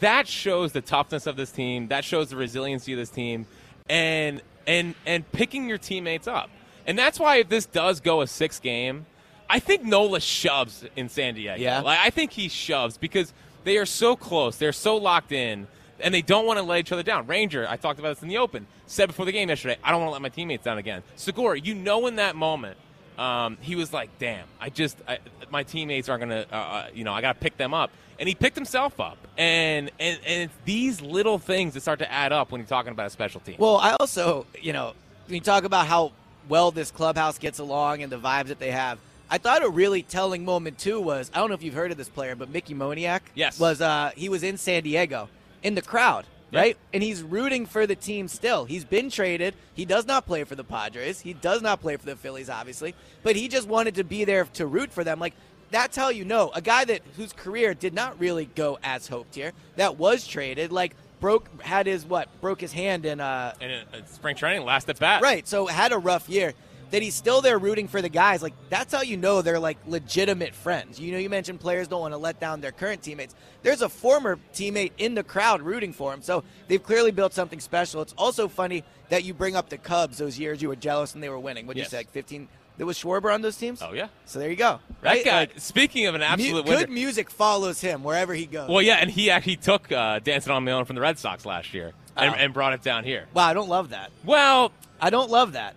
that 0.00 0.26
shows 0.26 0.72
the 0.72 0.80
toughness 0.80 1.26
of 1.26 1.36
this 1.36 1.50
team. 1.50 1.88
That 1.88 2.04
shows 2.04 2.30
the 2.30 2.36
resiliency 2.36 2.92
of 2.92 2.98
this 2.98 3.10
team, 3.10 3.46
and 3.88 4.42
and 4.66 4.94
and 5.06 5.30
picking 5.32 5.68
your 5.68 5.78
teammates 5.78 6.26
up. 6.26 6.50
And 6.86 6.98
that's 6.98 7.20
why 7.20 7.36
if 7.36 7.48
this 7.48 7.66
does 7.66 8.00
go 8.00 8.22
a 8.22 8.26
six 8.26 8.58
game, 8.58 9.06
I 9.48 9.60
think 9.60 9.84
Nola 9.84 10.20
shoves 10.20 10.84
in 10.96 11.08
San 11.08 11.34
Diego. 11.34 11.62
Yeah. 11.62 11.80
like, 11.80 11.98
I 11.98 12.10
think 12.10 12.32
he 12.32 12.48
shoves 12.48 12.96
because 12.96 13.32
they 13.64 13.76
are 13.76 13.86
so 13.86 14.16
close. 14.16 14.56
They're 14.56 14.72
so 14.72 14.96
locked 14.96 15.32
in. 15.32 15.68
And 16.02 16.12
they 16.12 16.22
don't 16.22 16.46
want 16.46 16.58
to 16.58 16.62
let 16.64 16.80
each 16.80 16.92
other 16.92 17.02
down. 17.02 17.26
Ranger, 17.26 17.66
I 17.68 17.76
talked 17.76 17.98
about 18.00 18.16
this 18.16 18.22
in 18.22 18.28
the 18.28 18.38
open, 18.38 18.66
said 18.86 19.06
before 19.06 19.24
the 19.24 19.32
game 19.32 19.48
yesterday, 19.48 19.76
I 19.84 19.90
don't 19.92 20.00
want 20.00 20.08
to 20.08 20.12
let 20.14 20.22
my 20.22 20.28
teammates 20.30 20.64
down 20.64 20.78
again. 20.78 21.02
Segura, 21.16 21.58
you 21.58 21.74
know 21.74 22.06
in 22.08 22.16
that 22.16 22.34
moment, 22.34 22.76
um, 23.18 23.56
he 23.60 23.76
was 23.76 23.92
like, 23.92 24.10
"Damn, 24.18 24.46
I 24.60 24.68
just 24.70 24.96
I, 25.06 25.18
my 25.50 25.62
teammates 25.62 26.08
aren't 26.08 26.22
gonna, 26.22 26.46
uh, 26.50 26.54
uh, 26.54 26.86
you 26.94 27.04
know, 27.04 27.12
I 27.12 27.20
got 27.20 27.34
to 27.34 27.38
pick 27.40 27.56
them 27.56 27.72
up." 27.74 27.90
And 28.18 28.28
he 28.28 28.34
picked 28.34 28.56
himself 28.56 28.98
up, 29.00 29.18
and 29.36 29.90
and 30.00 30.18
and 30.26 30.42
it's 30.44 30.54
these 30.64 31.00
little 31.00 31.38
things 31.38 31.74
that 31.74 31.80
start 31.82 31.98
to 32.00 32.10
add 32.10 32.32
up 32.32 32.50
when 32.50 32.60
you're 32.60 32.68
talking 32.68 32.92
about 32.92 33.06
a 33.06 33.10
special 33.10 33.40
team. 33.40 33.56
Well, 33.58 33.76
I 33.76 33.92
also, 34.00 34.46
you 34.60 34.72
know, 34.72 34.94
when 35.26 35.34
you 35.36 35.40
talk 35.40 35.64
about 35.64 35.86
how 35.86 36.12
well 36.48 36.70
this 36.70 36.90
clubhouse 36.90 37.38
gets 37.38 37.58
along 37.58 38.02
and 38.02 38.10
the 38.10 38.18
vibes 38.18 38.46
that 38.48 38.58
they 38.58 38.70
have, 38.70 38.98
I 39.30 39.38
thought 39.38 39.62
a 39.62 39.68
really 39.68 40.02
telling 40.02 40.44
moment 40.44 40.78
too 40.78 41.00
was 41.00 41.30
I 41.34 41.38
don't 41.38 41.48
know 41.48 41.54
if 41.54 41.62
you've 41.62 41.74
heard 41.74 41.90
of 41.92 41.96
this 41.98 42.08
player, 42.08 42.34
but 42.34 42.48
Mickey 42.50 42.74
Moniak 42.74 43.20
Yes. 43.34 43.60
was 43.60 43.80
uh, 43.80 44.10
he 44.16 44.28
was 44.28 44.42
in 44.42 44.56
San 44.56 44.82
Diego 44.82 45.28
in 45.62 45.74
the 45.74 45.82
crowd. 45.82 46.26
Yeah. 46.50 46.60
Right? 46.60 46.76
And 46.92 47.02
he's 47.02 47.22
rooting 47.22 47.64
for 47.64 47.86
the 47.86 47.96
team 47.96 48.28
still. 48.28 48.66
He's 48.66 48.84
been 48.84 49.08
traded. 49.08 49.54
He 49.72 49.86
does 49.86 50.06
not 50.06 50.26
play 50.26 50.44
for 50.44 50.54
the 50.54 50.64
Padres. 50.64 51.20
He 51.20 51.32
does 51.32 51.62
not 51.62 51.80
play 51.80 51.96
for 51.96 52.04
the 52.04 52.16
Phillies, 52.16 52.50
obviously. 52.50 52.94
But 53.22 53.36
he 53.36 53.48
just 53.48 53.66
wanted 53.66 53.94
to 53.94 54.04
be 54.04 54.24
there 54.24 54.44
to 54.44 54.66
root 54.66 54.92
for 54.92 55.02
them. 55.02 55.18
Like, 55.18 55.32
that's 55.70 55.96
how 55.96 56.10
you 56.10 56.26
know. 56.26 56.50
A 56.54 56.60
guy 56.60 56.84
that 56.84 57.00
whose 57.16 57.32
career 57.32 57.72
did 57.72 57.94
not 57.94 58.20
really 58.20 58.44
go 58.44 58.78
as 58.82 59.08
hoped 59.08 59.34
here, 59.34 59.52
that 59.76 59.96
was 59.96 60.26
traded, 60.26 60.70
like 60.70 60.94
broke 61.20 61.62
had 61.62 61.86
his 61.86 62.04
what? 62.04 62.28
Broke 62.42 62.60
his 62.60 62.72
hand 62.72 63.06
in 63.06 63.20
uh 63.20 63.54
in 63.60 63.70
it, 63.70 63.88
it's 63.94 64.12
spring 64.12 64.36
training, 64.36 64.66
last 64.66 64.88
at 64.90 64.98
bat. 64.98 65.22
Right. 65.22 65.48
So 65.48 65.66
had 65.66 65.92
a 65.92 65.98
rough 65.98 66.28
year. 66.28 66.52
That 66.92 67.02
he's 67.02 67.14
still 67.14 67.40
there 67.40 67.58
rooting 67.58 67.88
for 67.88 68.00
the 68.00 68.08
guys. 68.08 68.42
Like 68.42 68.54
that's 68.70 68.94
how 68.94 69.02
you 69.02 69.16
know 69.16 69.42
they're 69.42 69.58
like 69.58 69.78
legitimate 69.86 70.54
friends. 70.54 71.00
You 71.00 71.10
know, 71.12 71.18
you 71.18 71.28
mentioned 71.28 71.58
players 71.58 71.88
don't 71.88 72.00
want 72.02 72.12
to 72.14 72.18
let 72.18 72.38
down 72.38 72.60
their 72.60 72.70
current 72.70 73.02
teammates. 73.02 73.34
There's 73.62 73.82
a 73.82 73.88
former 73.88 74.38
teammate 74.54 74.92
in 74.98 75.14
the 75.14 75.22
crowd 75.24 75.62
rooting 75.62 75.92
for 75.92 76.12
him. 76.14 76.22
So 76.22 76.44
they've 76.68 76.82
clearly 76.82 77.10
built 77.10 77.32
something 77.34 77.60
special. 77.60 78.02
It's 78.02 78.14
also 78.16 78.46
funny 78.46 78.84
that 79.08 79.24
you 79.24 79.34
bring 79.34 79.56
up 79.56 79.68
the 79.68 79.78
Cubs 79.78 80.18
those 80.18 80.38
years 80.38 80.62
you 80.62 80.68
were 80.68 80.76
jealous 80.76 81.14
and 81.14 81.22
they 81.22 81.28
were 81.28 81.38
winning. 81.40 81.66
What 81.66 81.76
Yes. 81.76 81.86
you 81.86 81.90
say, 81.90 81.96
like 81.98 82.10
15? 82.12 82.46
There 82.78 82.86
was 82.86 82.98
Schwarber 82.98 83.32
on 83.32 83.42
those 83.42 83.56
teams. 83.56 83.82
Oh 83.82 83.92
yeah. 83.92 84.08
So 84.24 84.38
there 84.38 84.48
you 84.50 84.56
go. 84.56 84.80
That 85.02 85.08
Right. 85.08 85.24
guy. 85.24 85.38
Like, 85.40 85.60
speaking 85.60 86.06
of 86.06 86.14
an 86.14 86.20
mu- 86.20 86.26
absolute 86.26 86.64
good 86.66 86.76
winner, 86.80 86.92
music 86.92 87.30
follows 87.30 87.80
him 87.80 88.02
wherever 88.02 88.32
he 88.34 88.46
goes. 88.46 88.68
well, 88.68 88.80
yeah, 88.82 88.96
and 88.96 89.10
he 89.10 89.30
actually 89.30 89.56
took 89.56 89.90
uh, 89.92 90.18
"Dancing 90.20 90.52
on 90.52 90.64
My 90.64 90.72
Own" 90.72 90.84
from 90.86 90.96
the 90.96 91.02
Red 91.02 91.18
Sox 91.18 91.44
last 91.46 91.74
year 91.74 91.92
and, 92.16 92.34
Oh. 92.34 92.38
and 92.38 92.52
brought 92.54 92.72
it 92.72 92.82
down 92.82 93.04
here. 93.04 93.26
Wow, 93.34 93.46
I 93.46 93.54
don't 93.54 93.68
love 93.68 93.90
that. 93.90 94.10
Well, 94.24 94.72
I 95.00 95.10
don't 95.10 95.30
love 95.30 95.52
that. 95.52 95.74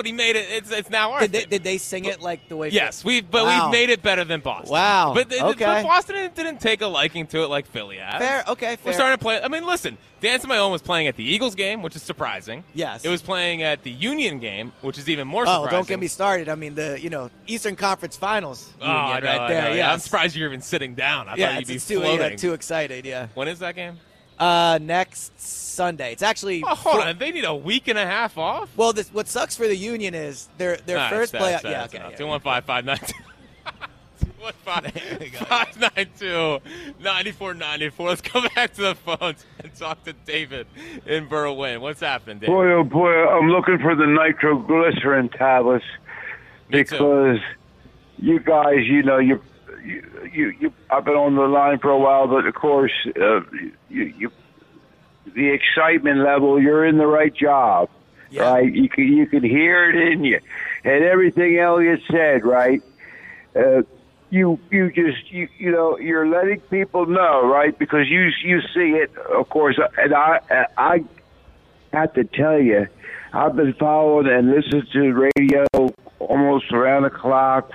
But 0.00 0.06
he 0.06 0.12
made 0.12 0.34
it. 0.34 0.46
It's 0.50 0.70
it's 0.70 0.88
now 0.88 1.12
our 1.12 1.20
Did 1.20 1.32
they, 1.32 1.44
did 1.44 1.62
they 1.62 1.76
sing 1.76 2.06
it 2.06 2.22
like 2.22 2.48
the 2.48 2.56
way? 2.56 2.70
Yes, 2.70 3.04
we 3.04 3.20
but 3.20 3.44
Wow. 3.44 3.66
we've 3.66 3.72
made 3.72 3.90
it 3.90 4.02
better 4.02 4.24
than 4.24 4.40
Boston. 4.40 4.72
Wow. 4.72 5.12
But, 5.14 5.30
Okay. 5.30 5.64
but 5.66 5.82
Boston 5.82 6.16
didn't, 6.16 6.34
didn't 6.36 6.60
take 6.60 6.80
a 6.80 6.86
liking 6.86 7.26
to 7.28 7.42
it 7.42 7.48
like 7.48 7.66
Philly 7.66 7.98
has. 7.98 8.18
Fair. 8.18 8.44
Okay. 8.48 8.76
Fair. 8.76 8.78
We're 8.86 8.92
starting 8.94 9.18
to 9.18 9.22
play. 9.22 9.42
I 9.42 9.48
mean, 9.48 9.66
listen, 9.66 9.98
Dance 10.22 10.42
on 10.44 10.48
My 10.48 10.56
Own 10.56 10.72
was 10.72 10.80
playing 10.80 11.06
at 11.08 11.16
the 11.16 11.24
Eagles 11.24 11.54
game, 11.54 11.82
which 11.82 11.94
is 11.96 12.02
surprising. 12.02 12.64
Yes. 12.72 13.04
It 13.04 13.10
was 13.10 13.20
playing 13.20 13.62
at 13.62 13.82
the 13.82 13.90
Union 13.90 14.38
game, 14.38 14.72
which 14.80 14.96
is 14.96 15.08
even 15.10 15.28
more 15.28 15.42
Oh, 15.42 15.46
surprising. 15.64 15.70
don't 15.76 15.88
get 15.88 15.98
me 16.00 16.06
started. 16.08 16.48
I 16.48 16.54
mean, 16.54 16.74
the 16.74 16.98
you 17.00 17.10
know 17.10 17.30
Eastern 17.46 17.76
Conference 17.76 18.16
Finals. 18.16 18.72
Oh, 18.80 18.86
know, 18.86 18.92
right 18.92 19.48
there. 19.48 19.76
Yeah, 19.76 19.92
I'm 19.92 19.98
surprised 19.98 20.34
you're 20.34 20.48
even 20.48 20.62
sitting 20.62 20.94
down. 20.94 21.28
I 21.28 21.36
yeah, 21.36 21.52
thought 21.52 21.60
it's, 21.62 21.70
you'd 21.70 21.74
be 21.76 21.94
too, 21.94 22.00
floating. 22.00 22.30
yeah, 22.30 22.36
too 22.36 22.52
excited. 22.54 23.04
Yeah. 23.04 23.28
when 23.34 23.48
is 23.48 23.58
that 23.58 23.74
game? 23.76 23.98
Uh, 24.40 24.78
next 24.80 25.38
Sunday. 25.38 26.12
It's 26.12 26.22
actually. 26.22 26.62
Oh, 26.66 26.74
hold 26.74 27.02
on. 27.04 27.18
They 27.18 27.30
need 27.30 27.44
a 27.44 27.54
week 27.54 27.86
and 27.88 27.98
a 27.98 28.06
half 28.06 28.38
off. 28.38 28.70
Well, 28.76 28.92
this, 28.94 29.12
what 29.12 29.28
sucks 29.28 29.54
for 29.56 29.68
the 29.68 29.76
Union 29.76 30.14
is 30.14 30.48
their 30.58 30.76
their 30.78 30.96
All 30.96 31.02
right, 31.04 31.10
first 31.10 31.32
that's- 31.32 31.60
playoff. 31.60 31.62
that's 31.62 31.64
Yeah, 31.64 31.70
enough. 31.80 31.94
okay. 31.94 32.10
yeah. 32.12 32.16
Two 32.16 32.26
one 32.26 32.40
five 32.40 32.64
five 32.64 32.84
nine. 32.86 32.98
592 34.64 36.60
9494. 37.00 38.08
Let's 38.08 38.20
go 38.22 38.42
back 38.54 38.72
to 38.74 38.82
the 38.82 38.94
phones 38.94 39.44
and 39.62 39.74
talk 39.74 40.04
to 40.04 40.12
David 40.24 40.66
in 41.06 41.26
Berwyn. 41.28 41.80
What's 41.80 42.00
happening, 42.00 42.38
David? 42.38 42.52
Boy, 42.52 42.72
oh 42.72 42.84
boy, 42.84 43.10
I'm 43.28 43.50
looking 43.50 43.78
for 43.78 43.94
the 43.94 44.06
nitroglycerin 44.06 45.28
tablets 45.30 45.84
Me 46.70 46.84
too. 46.84 46.90
because 46.92 47.38
you 48.18 48.40
guys, 48.40 48.86
you 48.86 49.02
know, 49.02 49.18
you, 49.18 49.42
you, 49.84 50.28
you, 50.32 50.52
you, 50.60 50.72
I've 50.90 51.04
been 51.04 51.14
on 51.14 51.34
the 51.36 51.42
line 51.42 51.78
for 51.78 51.90
a 51.90 51.98
while, 51.98 52.26
but 52.26 52.46
of 52.46 52.54
course, 52.54 52.92
uh, 53.20 53.40
you, 53.88 54.04
you, 54.18 54.32
the 55.34 55.48
excitement 55.50 56.18
level, 56.20 56.60
you're 56.60 56.84
in 56.86 56.98
the 56.98 57.06
right 57.06 57.34
job, 57.34 57.88
Yeah. 58.30 58.50
right? 58.50 58.72
You 58.72 58.88
can, 58.88 59.04
you 59.12 59.26
can 59.26 59.42
hear 59.44 59.90
it 59.90 60.12
in 60.12 60.24
you, 60.24 60.40
and 60.84 61.04
everything 61.04 61.58
Elliot 61.58 62.00
said, 62.10 62.44
right? 62.44 62.82
Uh, 63.54 63.82
you 64.30 64.60
you 64.70 64.92
just 64.92 65.30
you 65.32 65.48
you 65.58 65.72
know 65.72 65.98
you're 65.98 66.28
letting 66.28 66.60
people 66.60 67.04
know 67.04 67.44
right 67.48 67.76
because 67.80 68.08
you 68.08 68.30
you 68.44 68.60
see 68.72 68.90
it 68.92 69.10
of 69.16 69.48
course 69.48 69.76
and 69.98 70.14
I 70.14 70.38
I 70.78 71.04
have 71.92 72.12
to 72.14 72.22
tell 72.22 72.56
you 72.60 72.86
I've 73.32 73.56
been 73.56 73.72
following 73.74 74.28
and 74.28 74.52
listening 74.52 74.86
to 74.92 75.28
radio 75.36 75.66
almost 76.20 76.70
around 76.70 77.02
the 77.02 77.10
clock 77.10 77.72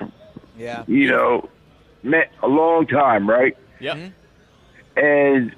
Yeah. 0.57 0.85
you 0.87 1.09
know 1.09 1.49
me- 2.05 2.23
a 2.43 2.47
long 2.47 2.87
time 2.87 3.29
right 3.29 3.57
Yeah. 3.79 3.95
Mm-hmm. 3.95 4.99
and 5.05 5.55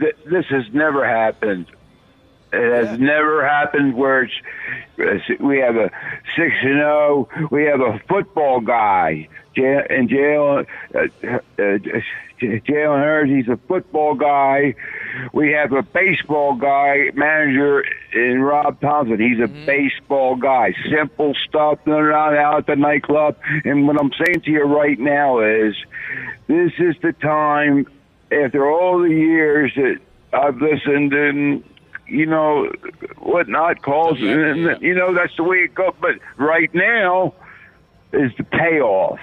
th- 0.00 0.16
this 0.30 0.46
has 0.46 0.64
never 0.72 1.06
happened. 1.06 1.66
It 2.56 2.86
has 2.86 2.98
never 2.98 3.46
happened 3.46 3.94
where 3.94 4.22
it's, 4.22 5.40
we 5.40 5.58
have 5.58 5.76
a 5.76 5.90
six 6.36 6.52
and 6.62 6.78
zero. 6.78 7.28
We 7.50 7.64
have 7.64 7.80
a 7.80 8.00
football 8.08 8.60
guy, 8.60 9.28
and 9.56 10.08
Jalen 10.08 10.66
uh, 10.94 10.98
uh, 11.28 12.00
Jalen 12.40 13.02
Hurts. 13.02 13.30
He's 13.30 13.48
a 13.48 13.58
football 13.68 14.14
guy. 14.14 14.74
We 15.32 15.52
have 15.52 15.72
a 15.72 15.82
baseball 15.82 16.54
guy 16.54 17.10
manager 17.14 17.84
in 18.12 18.40
Rob 18.40 18.80
Thomson. 18.80 19.20
He's 19.20 19.42
a 19.42 19.48
baseball 19.48 20.36
guy. 20.36 20.74
Simple 20.90 21.34
stuff. 21.48 21.78
They're 21.84 22.10
not 22.10 22.36
out 22.36 22.58
at 22.60 22.66
the 22.66 22.76
nightclub. 22.76 23.36
And 23.64 23.86
what 23.86 23.98
I'm 24.00 24.12
saying 24.24 24.42
to 24.42 24.50
you 24.50 24.64
right 24.64 24.98
now 24.98 25.40
is, 25.40 25.74
this 26.46 26.72
is 26.78 26.96
the 27.02 27.12
time 27.12 27.86
after 28.30 28.68
all 28.68 29.00
the 29.00 29.08
years 29.08 29.72
that 29.76 29.98
I've 30.32 30.60
listened 30.60 31.12
and 31.14 31.64
you 32.08 32.26
know 32.26 32.70
whatnot 33.18 33.82
calls 33.82 34.18
Yeah, 34.18 34.32
and 34.32 34.62
yeah. 34.62 34.78
you 34.80 34.94
know 34.94 35.14
that's 35.14 35.36
the 35.36 35.42
way 35.42 35.58
it 35.58 35.74
goes. 35.74 35.94
But 36.00 36.16
right 36.36 36.72
now 36.74 37.34
is 38.12 38.32
the 38.36 38.44
payoff. 38.44 39.18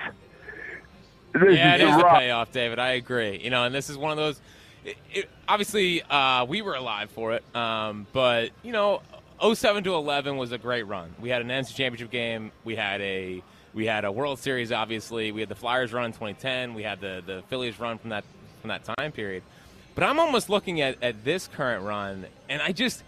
This 1.34 1.56
Yeah, 1.58 1.76
is 1.76 1.82
it 1.82 1.86
the 1.86 1.92
is 1.92 1.98
the 1.98 2.04
payoff, 2.04 2.52
David. 2.52 2.80
I 2.80 2.90
agree. 2.92 3.40
You 3.44 3.50
know, 3.50 3.64
and 3.64 3.74
this 3.74 3.90
is 3.90 3.98
one 3.98 4.12
of 4.12 4.18
those. 4.18 4.40
It, 4.86 4.98
it, 5.14 5.30
obviously, 5.48 6.02
uh, 6.04 6.46
we 6.46 6.62
were 6.62 6.76
alive 6.76 7.10
for 7.10 7.34
it, 7.34 7.44
um, 7.56 8.06
but 8.12 8.52
you 8.64 8.74
know, 8.74 9.02
07 9.42 9.84
to 9.86 9.96
11 9.96 10.38
was 10.38 10.52
a 10.52 10.58
great 10.58 10.84
run. 10.84 11.16
We 11.20 11.30
had 11.30 11.42
an 11.42 11.48
NC 11.48 11.74
championship 11.76 12.12
game. 12.12 12.52
We 12.64 12.76
had 12.76 13.02
a 13.02 13.42
we 13.74 13.86
had 13.86 14.06
a 14.06 14.12
World 14.12 14.40
Series. 14.40 14.72
Obviously, 14.72 15.32
we 15.32 15.40
had 15.40 15.50
the 15.50 15.56
Flyers 15.56 15.94
run 15.94 16.06
in 16.06 16.12
2010. 16.12 16.74
We 16.74 16.84
had 16.84 17.02
the 17.02 17.24
the 17.26 17.44
Phillies 17.50 17.80
run 17.80 17.98
from 17.98 18.12
that 18.12 18.26
from 18.62 18.70
that 18.70 18.84
time 18.84 19.12
period. 19.12 19.44
But 19.96 20.04
I'm 20.06 20.20
almost 20.20 20.50
looking 20.50 20.82
at, 20.82 21.02
at 21.04 21.24
this 21.24 21.48
current 21.48 21.84
run, 21.84 22.26
and 22.54 22.62
I 22.62 22.72
just 22.72 23.04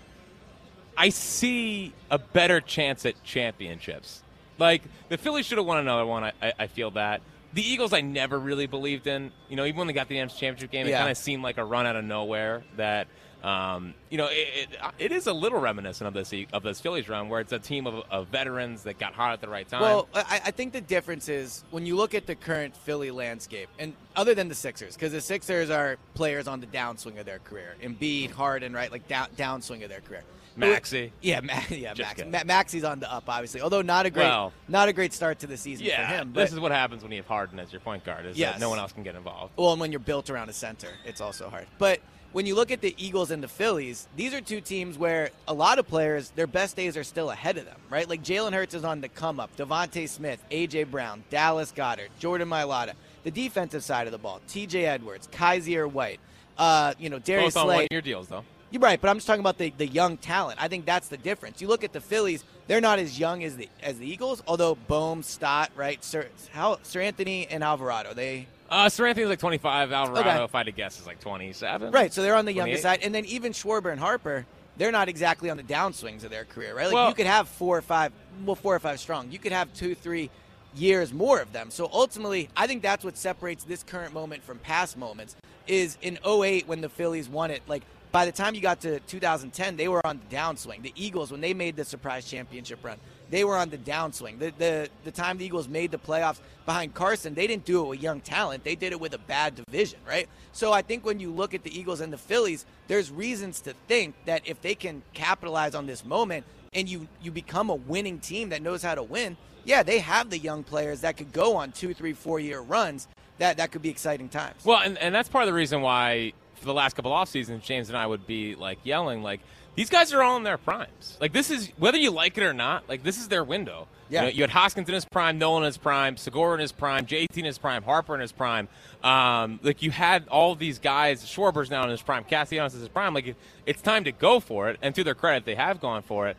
I 0.97 1.09
see 1.09 1.93
a 2.09 2.17
better 2.17 2.59
chance 2.61 3.05
at 3.05 3.21
championships. 3.23 4.23
Like 4.57 4.81
the 5.09 5.17
Phillies 5.17 5.45
should 5.45 5.57
have 5.57 5.67
won 5.67 5.77
another 5.77 6.05
one. 6.05 6.23
I, 6.23 6.31
I, 6.41 6.53
I 6.59 6.67
feel 6.67 6.91
that 6.91 7.21
the 7.53 7.61
Eagles 7.61 7.93
I 7.93 8.01
never 8.01 8.39
really 8.39 8.65
believed 8.67 9.07
in. 9.07 9.31
You 9.49 9.55
know, 9.55 9.65
even 9.65 9.77
when 9.77 9.87
they 9.87 9.93
got 9.93 10.07
the 10.09 10.15
NFC 10.15 10.37
Championship 10.37 10.71
game, 10.71 10.87
it 10.87 10.91
Yeah. 10.91 10.99
kind 10.99 11.11
of 11.11 11.17
seemed 11.17 11.43
like 11.43 11.57
a 11.57 11.63
run 11.65 11.85
out 11.85 11.95
of 11.95 12.03
nowhere. 12.05 12.63
That 12.77 13.07
um, 13.45 13.93
you 14.09 14.17
know, 14.17 14.27
it, 14.29 14.69
it, 14.71 14.77
it 14.97 15.11
is 15.11 15.27
a 15.27 15.33
little 15.33 15.59
reminiscent 15.59 16.07
of 16.07 16.13
this 16.13 16.33
of 16.51 16.63
this 16.63 16.81
Phillies 16.81 17.07
run, 17.07 17.29
where 17.29 17.41
it's 17.41 17.51
a 17.51 17.59
team 17.59 17.85
of, 17.85 18.03
of 18.09 18.27
veterans 18.29 18.83
that 18.83 18.97
got 18.97 19.13
hot 19.13 19.33
at 19.33 19.41
the 19.41 19.47
right 19.47 19.67
time. 19.67 19.81
Well, 19.81 20.07
I, 20.15 20.41
I 20.45 20.51
think 20.51 20.73
the 20.73 20.81
difference 20.81 21.29
is 21.29 21.63
when 21.71 21.85
you 21.85 21.95
look 21.95 22.15
at 22.15 22.25
the 22.25 22.35
current 22.35 22.75
Philly 22.75 23.11
landscape, 23.11 23.69
and 23.77 23.93
other 24.15 24.33
than 24.33 24.47
the 24.49 24.55
Sixers, 24.55 24.95
because 24.95 25.11
the 25.11 25.21
Sixers 25.21 25.69
are 25.69 25.97
players 26.15 26.47
on 26.47 26.59
the 26.59 26.67
downswing 26.67 27.19
of 27.19 27.25
their 27.25 27.39
career. 27.39 27.75
Embiid, 27.83 28.31
Harden, 28.31 28.73
right, 28.73 28.91
like 28.91 29.07
down, 29.07 29.27
downswing 29.37 29.83
of 29.83 29.89
their 29.89 30.01
career. 30.01 30.23
Maxey, 30.57 31.11
Yeah, 31.21 31.41
Ma- 31.41 31.53
yeah, 31.69 31.93
Max. 31.97 32.23
Ma- 32.25 32.43
Maxey's 32.45 32.85
on 32.85 33.01
the 33.01 33.11
up, 33.11 33.25
obviously. 33.27 33.59
Although 33.59 33.81
not 33.81 34.05
a 34.05 34.09
great, 34.09 34.23
Well- 34.23 34.53
not 34.69 34.87
a 34.87 34.93
great 34.93 35.11
start 35.13 35.39
to 35.39 35.47
the 35.47 35.57
season 35.57 35.85
yeah, 35.85 36.07
for 36.07 36.15
him. 36.15 36.31
this 36.33 36.53
is 36.53 36.59
what 36.61 36.71
happens 36.71 37.03
when 37.03 37.11
you 37.11 37.17
have 37.17 37.27
Harden 37.27 37.59
as 37.59 37.73
your 37.73 37.81
point 37.81 38.05
guard. 38.05 38.25
Is 38.25 38.37
Yes. 38.37 38.53
that 38.53 38.61
no 38.61 38.69
one 38.69 38.79
else 38.79 38.93
can 38.93 39.03
get 39.03 39.15
involved. 39.15 39.51
Well, 39.57 39.71
and 39.73 39.81
when 39.81 39.91
you're 39.91 39.99
built 39.99 40.29
around 40.29 40.47
a 40.49 40.53
center, 40.53 40.87
it's 41.03 41.19
also 41.19 41.49
hard. 41.49 41.67
But 41.77 41.99
when 42.35 42.45
you 42.45 42.53
look 42.53 42.69
at 42.69 42.81
the 42.81 42.93
Eagles 42.97 43.31
and 43.31 43.41
the 43.41 43.47
Phillies, 43.47 44.09
these 44.17 44.33
are 44.33 44.41
two 44.41 44.59
teams 44.59 44.97
where 44.97 45.29
a 45.47 45.53
lot 45.53 45.79
of 45.79 45.87
players, 45.87 46.31
their 46.31 46.47
best 46.47 46.75
days 46.75 46.97
are 46.97 47.03
still 47.05 47.31
ahead 47.31 47.57
of 47.57 47.63
them, 47.63 47.79
right? 47.89 48.09
Like 48.09 48.23
Jalen 48.23 48.51
Hurts 48.51 48.73
is 48.73 48.83
on 48.83 48.99
the 48.99 49.07
come 49.07 49.39
up, 49.39 49.55
DeVonta 49.55 50.09
Smith, 50.09 50.43
AJ 50.51 50.91
Brown, 50.91 51.23
Dallas 51.29 51.71
Goedert, 51.71 52.09
Jordan 52.19 52.49
Mailata. 52.49 52.91
The 53.23 53.31
defensive 53.31 53.85
side 53.85 54.05
of 54.05 54.11
the 54.11 54.17
ball, 54.17 54.41
TJ 54.49 54.83
Edwards, 54.83 55.29
Kyzir 55.31 55.89
White, 55.89 56.19
uh, 56.57 56.93
you 56.99 57.09
know, 57.09 57.19
Darius 57.19 57.53
Both 57.53 57.61
on 57.61 57.67
Slay. 57.67 57.75
one 57.77 57.87
year 57.89 58.01
deals 58.01 58.27
though. 58.27 58.43
You're 58.69 58.81
right, 58.81 58.99
but 58.99 59.09
I'm 59.09 59.15
just 59.15 59.27
talking 59.27 59.39
about 59.39 59.57
the, 59.57 59.73
the 59.77 59.87
young 59.87 60.17
talent. 60.17 60.61
I 60.61 60.67
think 60.67 60.85
that's 60.85 61.07
the 61.07 61.17
difference. 61.17 61.61
You 61.61 61.69
look 61.69 61.85
at 61.85 61.93
the 61.93 62.01
Phillies; 62.01 62.43
they're 62.67 62.81
not 62.81 62.99
as 62.99 63.17
young 63.17 63.45
as 63.45 63.55
the 63.55 63.69
as 63.81 63.97
the 63.97 64.07
Eagles. 64.11 64.43
Although 64.45 64.75
Bohm, 64.75 65.23
Stott, 65.23 65.71
right, 65.73 66.03
Sir, 66.03 66.27
how, 66.51 66.79
Sir 66.83 66.99
Anthony 66.99 67.47
and 67.47 67.63
Alvarado, 67.63 68.13
they 68.13 68.47
Uh, 68.69 68.89
Sir 68.89 69.13
like 69.13 69.39
25. 69.39 69.91
Alvarado, 69.91 70.29
Okay. 70.29 70.43
if 70.43 70.55
I 70.55 70.59
had 70.59 70.65
to 70.65 70.71
guess, 70.71 70.99
is 70.99 71.05
like 71.05 71.19
27. 71.19 71.91
Right, 71.91 72.11
so 72.11 72.21
they're 72.21 72.35
on 72.35 72.45
the 72.45 72.53
younger 72.53 72.77
side, 72.77 72.99
and 73.03 73.13
then 73.13 73.25
even 73.25 73.51
Schwarber 73.53 73.91
and 73.91 73.99
Harper, 73.99 74.45
they're 74.77 74.91
not 74.91 75.07
exactly 75.07 75.49
on 75.49 75.57
the 75.57 75.63
downswings 75.63 76.23
of 76.23 76.31
their 76.31 76.45
career, 76.45 76.75
right? 76.75 76.85
Like 76.85 76.93
Well- 76.93 77.09
you 77.09 77.15
could 77.15 77.27
have 77.27 77.47
four 77.47 77.77
or 77.77 77.81
five, 77.81 78.11
well, 78.43 78.55
four 78.55 78.75
or 78.75 78.79
five 78.79 78.99
strong. 78.99 79.31
You 79.31 79.39
could 79.39 79.51
have 79.51 79.73
two, 79.73 79.95
three 79.95 80.29
years 80.75 81.13
more 81.13 81.39
of 81.39 81.53
them. 81.53 81.69
So 81.69 81.89
ultimately, 81.93 82.49
I 82.57 82.67
think 82.67 82.81
that's 82.81 83.03
what 83.05 83.17
separates 83.17 83.63
this 83.63 83.83
current 83.83 84.13
moment 84.13 84.43
from 84.43 84.57
past 84.59 84.97
moments. 84.97 85.35
Is 85.67 85.97
in 86.01 86.19
08 86.23 86.67
when 86.67 86.81
the 86.81 86.89
Phillies 86.89 87.27
won 87.29 87.49
it, 87.49 87.63
like 87.67 87.81
by 88.11 88.25
the 88.25 88.31
time 88.31 88.53
you 88.55 88.61
got 88.61 88.81
to 88.81 88.99
2010, 89.01 89.77
they 89.77 89.87
were 89.87 90.05
on 90.05 90.19
the 90.29 90.35
downswing. 90.35 90.81
The 90.83 90.93
Eagles, 90.95 91.31
when 91.31 91.41
they 91.41 91.53
made 91.55 91.75
the 91.75 91.83
surprise 91.85 92.25
championship 92.29 92.83
run, 92.83 92.97
they 93.35 93.43
were 93.43 93.57
on 93.57 93.69
the 93.69 93.77
downswing. 93.77 94.39
The 94.39 94.53
the 94.57 94.89
the 95.03 95.11
time 95.11 95.37
the 95.37 95.45
Eagles 95.45 95.67
made 95.67 95.91
the 95.91 95.97
playoffs 95.97 96.39
behind 96.65 96.93
Carson, 96.93 97.33
they 97.33 97.47
didn't 97.47 97.65
do 97.65 97.83
it 97.83 97.87
with 97.89 98.01
young 98.01 98.21
talent. 98.21 98.63
They 98.63 98.75
did 98.75 98.93
it 98.93 98.99
with 98.99 99.13
a 99.13 99.17
bad 99.17 99.55
division, 99.55 99.99
right? 100.07 100.29
So 100.53 100.71
I 100.71 100.81
think 100.81 101.05
when 101.05 101.19
you 101.19 101.31
look 101.31 101.53
at 101.53 101.63
the 101.63 101.77
Eagles 101.77 101.99
and 101.99 102.13
the 102.13 102.17
Phillies, 102.17 102.65
there's 102.87 103.11
reasons 103.11 103.59
to 103.61 103.73
think 103.89 104.15
that 104.23 104.43
if 104.45 104.61
they 104.61 104.73
can 104.73 105.03
capitalize 105.13 105.75
on 105.75 105.85
this 105.85 106.05
moment 106.05 106.45
and 106.73 106.87
you 106.87 107.09
you 107.21 107.29
become 107.29 107.69
a 107.69 107.75
winning 107.75 108.19
team 108.19 108.49
that 108.49 108.61
knows 108.61 108.81
how 108.81 108.95
to 108.95 109.03
win, 109.03 109.35
yeah, 109.65 109.83
they 109.83 109.99
have 109.99 110.29
the 110.29 110.37
young 110.37 110.63
players 110.63 111.01
that 111.01 111.17
could 111.17 111.33
go 111.33 111.57
on 111.57 111.73
two, 111.73 111.93
three, 111.93 112.13
four 112.13 112.39
year 112.39 112.61
runs. 112.61 113.09
That 113.39 113.57
that 113.57 113.73
could 113.73 113.81
be 113.81 113.89
exciting 113.89 114.29
times. 114.29 114.63
Well, 114.63 114.79
and, 114.79 114.97
and 114.97 115.13
that's 115.13 115.27
part 115.27 115.43
of 115.43 115.47
the 115.47 115.53
reason 115.53 115.81
why 115.81 116.31
for 116.55 116.65
the 116.65 116.73
last 116.73 116.95
couple 116.95 117.11
off 117.11 117.29
seasons, 117.29 117.63
James 117.63 117.89
and 117.89 117.97
I 117.97 118.05
would 118.07 118.25
be 118.25 118.55
like 118.55 118.79
yelling, 118.83 119.23
like 119.23 119.41
these 119.75 119.89
guys 119.89 120.13
are 120.13 120.23
all 120.23 120.37
in 120.37 120.43
their 120.43 120.57
primes. 120.57 121.17
Like 121.19 121.33
this 121.33 121.51
is 121.51 121.69
whether 121.77 121.97
you 121.97 122.11
like 122.11 122.37
it 122.37 122.43
or 122.43 122.53
not, 122.53 122.87
like 122.87 123.03
this 123.03 123.17
is 123.17 123.27
their 123.27 123.43
window. 123.43 123.87
Yeah. 124.09 124.21
You, 124.21 124.27
know, 124.27 124.33
you 124.33 124.43
had 124.43 124.49
Hoskins 124.51 124.87
in 124.87 124.93
his 124.93 125.05
prime, 125.05 125.37
Nolan 125.37 125.63
in 125.63 125.67
his 125.67 125.77
prime, 125.77 126.15
Segura 126.17 126.53
in 126.53 126.59
his 126.59 126.71
prime, 126.71 127.05
JT 127.05 127.37
in 127.37 127.45
his 127.45 127.57
prime, 127.57 127.83
Harper 127.83 128.15
in 128.15 128.21
his 128.21 128.31
prime. 128.31 128.67
Um, 129.03 129.59
like 129.63 129.81
you 129.81 129.91
had 129.91 130.27
all 130.29 130.55
these 130.55 130.79
guys. 130.79 131.27
Schwarber's 131.27 131.69
now 131.69 131.83
in 131.83 131.89
his 131.89 132.01
prime, 132.01 132.23
Castellanos 132.23 132.73
in 132.73 132.79
his 132.79 132.89
prime. 132.89 133.13
Like 133.13 133.27
it, 133.27 133.35
it's 133.65 133.81
time 133.81 134.05
to 134.05 134.11
go 134.11 134.39
for 134.39 134.69
it. 134.69 134.77
And 134.81 134.95
to 134.95 135.03
their 135.03 135.15
credit, 135.15 135.45
they 135.45 135.55
have 135.55 135.81
gone 135.81 136.03
for 136.03 136.27
it. 136.27 136.37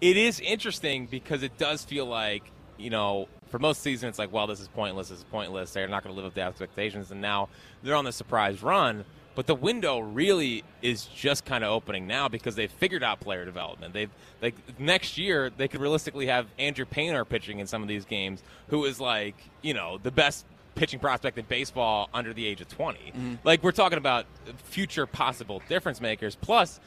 It 0.00 0.16
is 0.16 0.40
interesting 0.40 1.06
because 1.06 1.42
it 1.42 1.58
does 1.58 1.84
feel 1.84 2.06
like 2.06 2.44
you 2.78 2.88
know 2.88 3.28
for 3.50 3.58
most 3.58 3.82
seasons 3.82 4.10
it's 4.10 4.18
like, 4.18 4.32
well, 4.32 4.46
this 4.46 4.60
is 4.60 4.68
pointless. 4.68 5.08
This 5.08 5.18
is 5.18 5.24
pointless. 5.24 5.72
They're 5.72 5.88
not 5.88 6.04
going 6.04 6.14
to 6.14 6.20
live 6.20 6.26
up 6.26 6.34
to 6.34 6.42
expectations, 6.42 7.10
and 7.10 7.20
now 7.20 7.48
they're 7.82 7.96
on 7.96 8.04
the 8.04 8.12
surprise 8.12 8.62
run. 8.62 9.04
But 9.34 9.46
the 9.46 9.54
window 9.54 10.00
really 10.00 10.64
is 10.82 11.04
just 11.04 11.44
kind 11.44 11.62
of 11.62 11.70
opening 11.70 12.06
now 12.06 12.28
because 12.28 12.56
they've 12.56 12.70
figured 12.70 13.02
out 13.02 13.20
player 13.20 13.44
development. 13.44 13.94
They've 13.94 14.10
like 14.42 14.54
next 14.78 15.18
year 15.18 15.50
they 15.56 15.68
could 15.68 15.80
realistically 15.80 16.26
have 16.26 16.46
Andrew 16.58 16.84
Painter 16.84 17.24
pitching 17.24 17.58
in 17.58 17.66
some 17.66 17.82
of 17.82 17.88
these 17.88 18.04
games, 18.04 18.42
who 18.68 18.84
is 18.84 19.00
like 19.00 19.36
you 19.62 19.74
know 19.74 19.98
the 20.02 20.10
best 20.10 20.46
pitching 20.74 20.98
prospect 20.98 21.38
in 21.38 21.44
baseball 21.44 22.08
under 22.14 22.32
the 22.32 22.46
age 22.46 22.60
of 22.60 22.68
20. 22.68 22.98
Mm-hmm. 22.98 23.34
Like 23.44 23.62
we're 23.62 23.72
talking 23.72 23.98
about 23.98 24.26
future 24.64 25.06
possible 25.06 25.62
difference 25.68 26.00
makers. 26.00 26.34
Plus, 26.34 26.80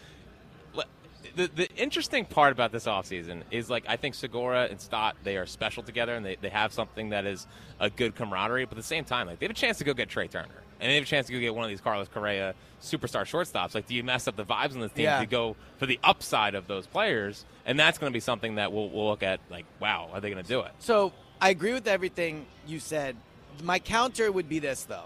the 1.36 1.50
the 1.54 1.70
interesting 1.76 2.26
part 2.26 2.52
about 2.52 2.72
this 2.72 2.86
offseason 2.86 3.44
is 3.52 3.70
like 3.70 3.86
I 3.88 3.96
think 3.98 4.16
Segura 4.16 4.68
and 4.70 4.80
Stott 4.80 5.16
they 5.24 5.38
are 5.38 5.46
special 5.46 5.84
together 5.84 6.14
and 6.16 6.26
they, 6.26 6.36
they 6.36 6.50
have 6.50 6.74
something 6.74 7.10
that 7.10 7.26
is 7.26 7.48
a 7.80 7.90
good 7.90 8.16
camaraderie, 8.16 8.66
but 8.66 8.74
at 8.74 8.78
the 8.78 8.84
same 8.84 9.06
time, 9.06 9.28
like 9.28 9.40
they 9.40 9.46
have 9.46 9.52
a 9.52 9.56
chance 9.56 9.78
to 9.80 9.84
go 9.84 9.94
get 9.94 10.10
Trea 10.10 10.28
Turner. 10.28 10.63
And 10.84 10.92
they 10.92 10.96
have 10.96 11.06
a 11.06 11.08
chance 11.08 11.28
to 11.28 11.34
go 11.34 11.40
get 11.40 11.56
one 11.56 11.64
of 11.64 11.70
these 11.70 11.80
Carlos 11.80 12.10
Correa 12.10 12.56
superstar 12.82 13.22
shortstops. 13.24 13.74
Like, 13.74 13.88
do 13.88 13.96
you 13.96 14.04
mess 14.04 14.28
up 14.28 14.36
the 14.36 14.44
vibes 14.44 14.74
on 14.74 14.82
this 14.82 14.92
team 14.92 15.06
Yeah. 15.06 15.22
to 15.22 15.26
go 15.26 15.56
for 15.78 15.86
the 15.86 15.98
upside 16.04 16.56
of 16.56 16.68
those 16.68 16.88
players? 16.88 17.46
And 17.66 17.80
that's 17.80 17.98
going 17.98 18.12
to 18.12 18.14
be 18.14 18.20
something 18.20 18.56
that 18.56 18.74
we'll, 18.74 18.90
we'll 18.90 19.08
look 19.08 19.24
at. 19.24 19.40
Like, 19.50 19.64
wow, 19.80 20.10
are 20.12 20.20
they 20.20 20.30
going 20.30 20.44
to 20.44 20.48
do 20.48 20.60
it? 20.60 20.72
So 20.80 21.14
I 21.40 21.52
agree 21.52 21.72
with 21.72 21.88
everything 21.88 22.46
you 22.68 22.80
said 22.82 23.16
My 23.64 23.80
counter 23.80 24.30
would 24.30 24.50
be 24.50 24.60
this 24.60 24.84
though. 24.84 25.06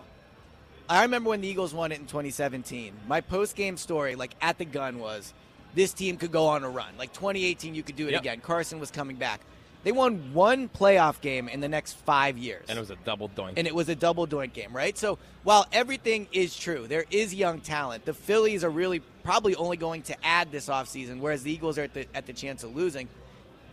I 0.90 1.04
remember 1.04 1.30
when 1.30 1.42
the 1.42 1.48
Eagles 1.48 1.76
won 1.76 1.92
it 1.92 2.00
in 2.00 2.08
2017. 2.08 2.94
My 3.08 3.22
post 3.22 3.56
game 3.56 3.78
story, 3.78 4.16
like 4.16 4.32
at 4.42 4.58
the 4.58 4.66
gun, 4.66 4.98
was 4.98 5.32
this 5.76 5.94
team 5.94 6.18
could 6.18 6.32
go 6.32 6.48
on 6.48 6.64
a 6.64 6.70
run. 6.70 6.94
Like 6.98 7.14
2018, 7.14 7.76
you 7.76 7.84
could 7.84 7.96
do 7.98 8.08
it 8.08 8.14
Yep. 8.14 8.22
again. 8.22 8.40
Carson 8.40 8.80
was 8.80 8.90
coming 8.90 9.18
back. 9.18 9.42
They 9.88 9.94
won 9.94 10.34
one 10.34 10.68
playoff 10.68 11.22
game 11.22 11.48
in 11.48 11.62
the 11.62 11.70
next 11.70 11.94
five 12.00 12.38
years. 12.38 12.66
And 12.68 12.78
it 12.78 12.82
was 12.82 12.92
a 12.92 12.98
double 13.06 13.30
doink. 13.30 13.54
and 13.56 13.66
it 13.66 13.74
was 13.74 13.88
a 13.88 13.96
double 13.96 14.28
doink 14.28 14.52
game, 14.52 14.76
right? 14.76 14.98
So 14.98 15.18
while 15.46 15.66
everything 15.72 16.28
is 16.34 16.58
true, 16.58 16.88
there 16.88 17.06
is 17.10 17.34
young 17.34 17.62
talent. 17.62 18.04
The 18.04 18.14
Phillies 18.14 18.66
are 18.66 18.70
really 18.70 19.00
probably 19.24 19.56
only 19.56 19.78
going 19.78 20.02
to 20.02 20.26
add 20.26 20.52
this 20.52 20.68
offseason, 20.68 21.22
whereas 21.22 21.42
the 21.44 21.54
Eagles 21.54 21.78
are 21.78 21.84
at 21.84 21.94
the, 21.94 22.06
at 22.14 22.26
the 22.26 22.34
chance 22.34 22.66
of 22.66 22.76
losing. 22.76 23.08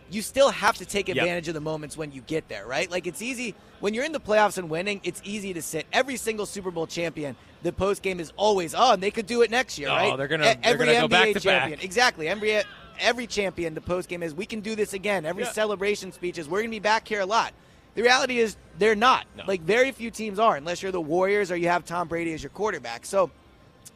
You 0.09 0.21
still 0.21 0.51
have 0.51 0.77
to 0.77 0.85
take 0.85 1.09
Yep. 1.09 1.17
advantage 1.17 1.49
of 1.49 1.53
the 1.53 1.59
moments 1.59 1.97
when 1.97 2.13
you 2.13 2.21
get 2.21 2.47
there, 2.47 2.65
right? 2.65 2.89
Like 2.89 3.07
it's 3.07 3.21
easy 3.21 3.53
when 3.81 3.93
you're 3.93 4.05
in 4.05 4.13
the 4.13 4.21
playoffs 4.21 4.57
and 4.57 4.69
winning. 4.69 5.01
It's 5.03 5.19
easy 5.25 5.53
to 5.55 5.61
sit. 5.61 5.85
Every 5.91 6.15
single 6.15 6.45
Super 6.45 6.71
Bowl 6.71 6.87
champion, 6.87 7.35
the 7.61 7.73
post 7.73 8.01
game 8.01 8.21
is 8.21 8.31
always, 8.37 8.73
oh, 8.73 8.93
and 8.93 9.03
they 9.03 9.11
could 9.11 9.25
do 9.25 9.41
it 9.41 9.51
next 9.51 9.77
year, 9.77 9.89
Oh, 9.89 9.95
right? 9.95 10.15
they're 10.17 10.29
gonna- 10.29 10.45
they're 10.45 10.57
every 10.63 10.85
gonna 10.85 10.99
go 10.99 11.05
NBA 11.07 11.09
back 11.09 11.33
to 11.33 11.39
champion, 11.41 11.77
back. 11.79 11.83
exactly. 11.83 12.29
Every 12.29 12.63
every 12.99 13.27
champion, 13.27 13.73
the 13.73 13.81
post 13.81 14.09
game 14.09 14.23
is, 14.23 14.33
we 14.33 14.45
can 14.45 14.61
do 14.61 14.75
this 14.75 14.93
again. 14.93 15.25
Every 15.25 15.43
Yeah. 15.43 15.51
celebration 15.51 16.11
speeches, 16.11 16.47
we're 16.47 16.61
gonna 16.61 16.71
be 16.71 16.79
back 16.79 17.07
here 17.07 17.21
a 17.21 17.25
lot. 17.25 17.53
The 17.95 18.01
reality 18.01 18.39
is 18.39 18.57
they're 18.77 18.95
not. 18.95 19.25
No. 19.37 19.43
Like 19.47 19.61
very 19.61 19.91
few 19.91 20.11
teams 20.11 20.37
are, 20.39 20.55
unless 20.55 20.83
you're 20.83 20.91
the 20.91 21.01
Warriors 21.01 21.51
or 21.51 21.55
you 21.55 21.69
have 21.69 21.85
Tom 21.85 22.07
Brady 22.07 22.33
as 22.33 22.43
your 22.43 22.49
quarterback. 22.49 23.05
So, 23.05 23.31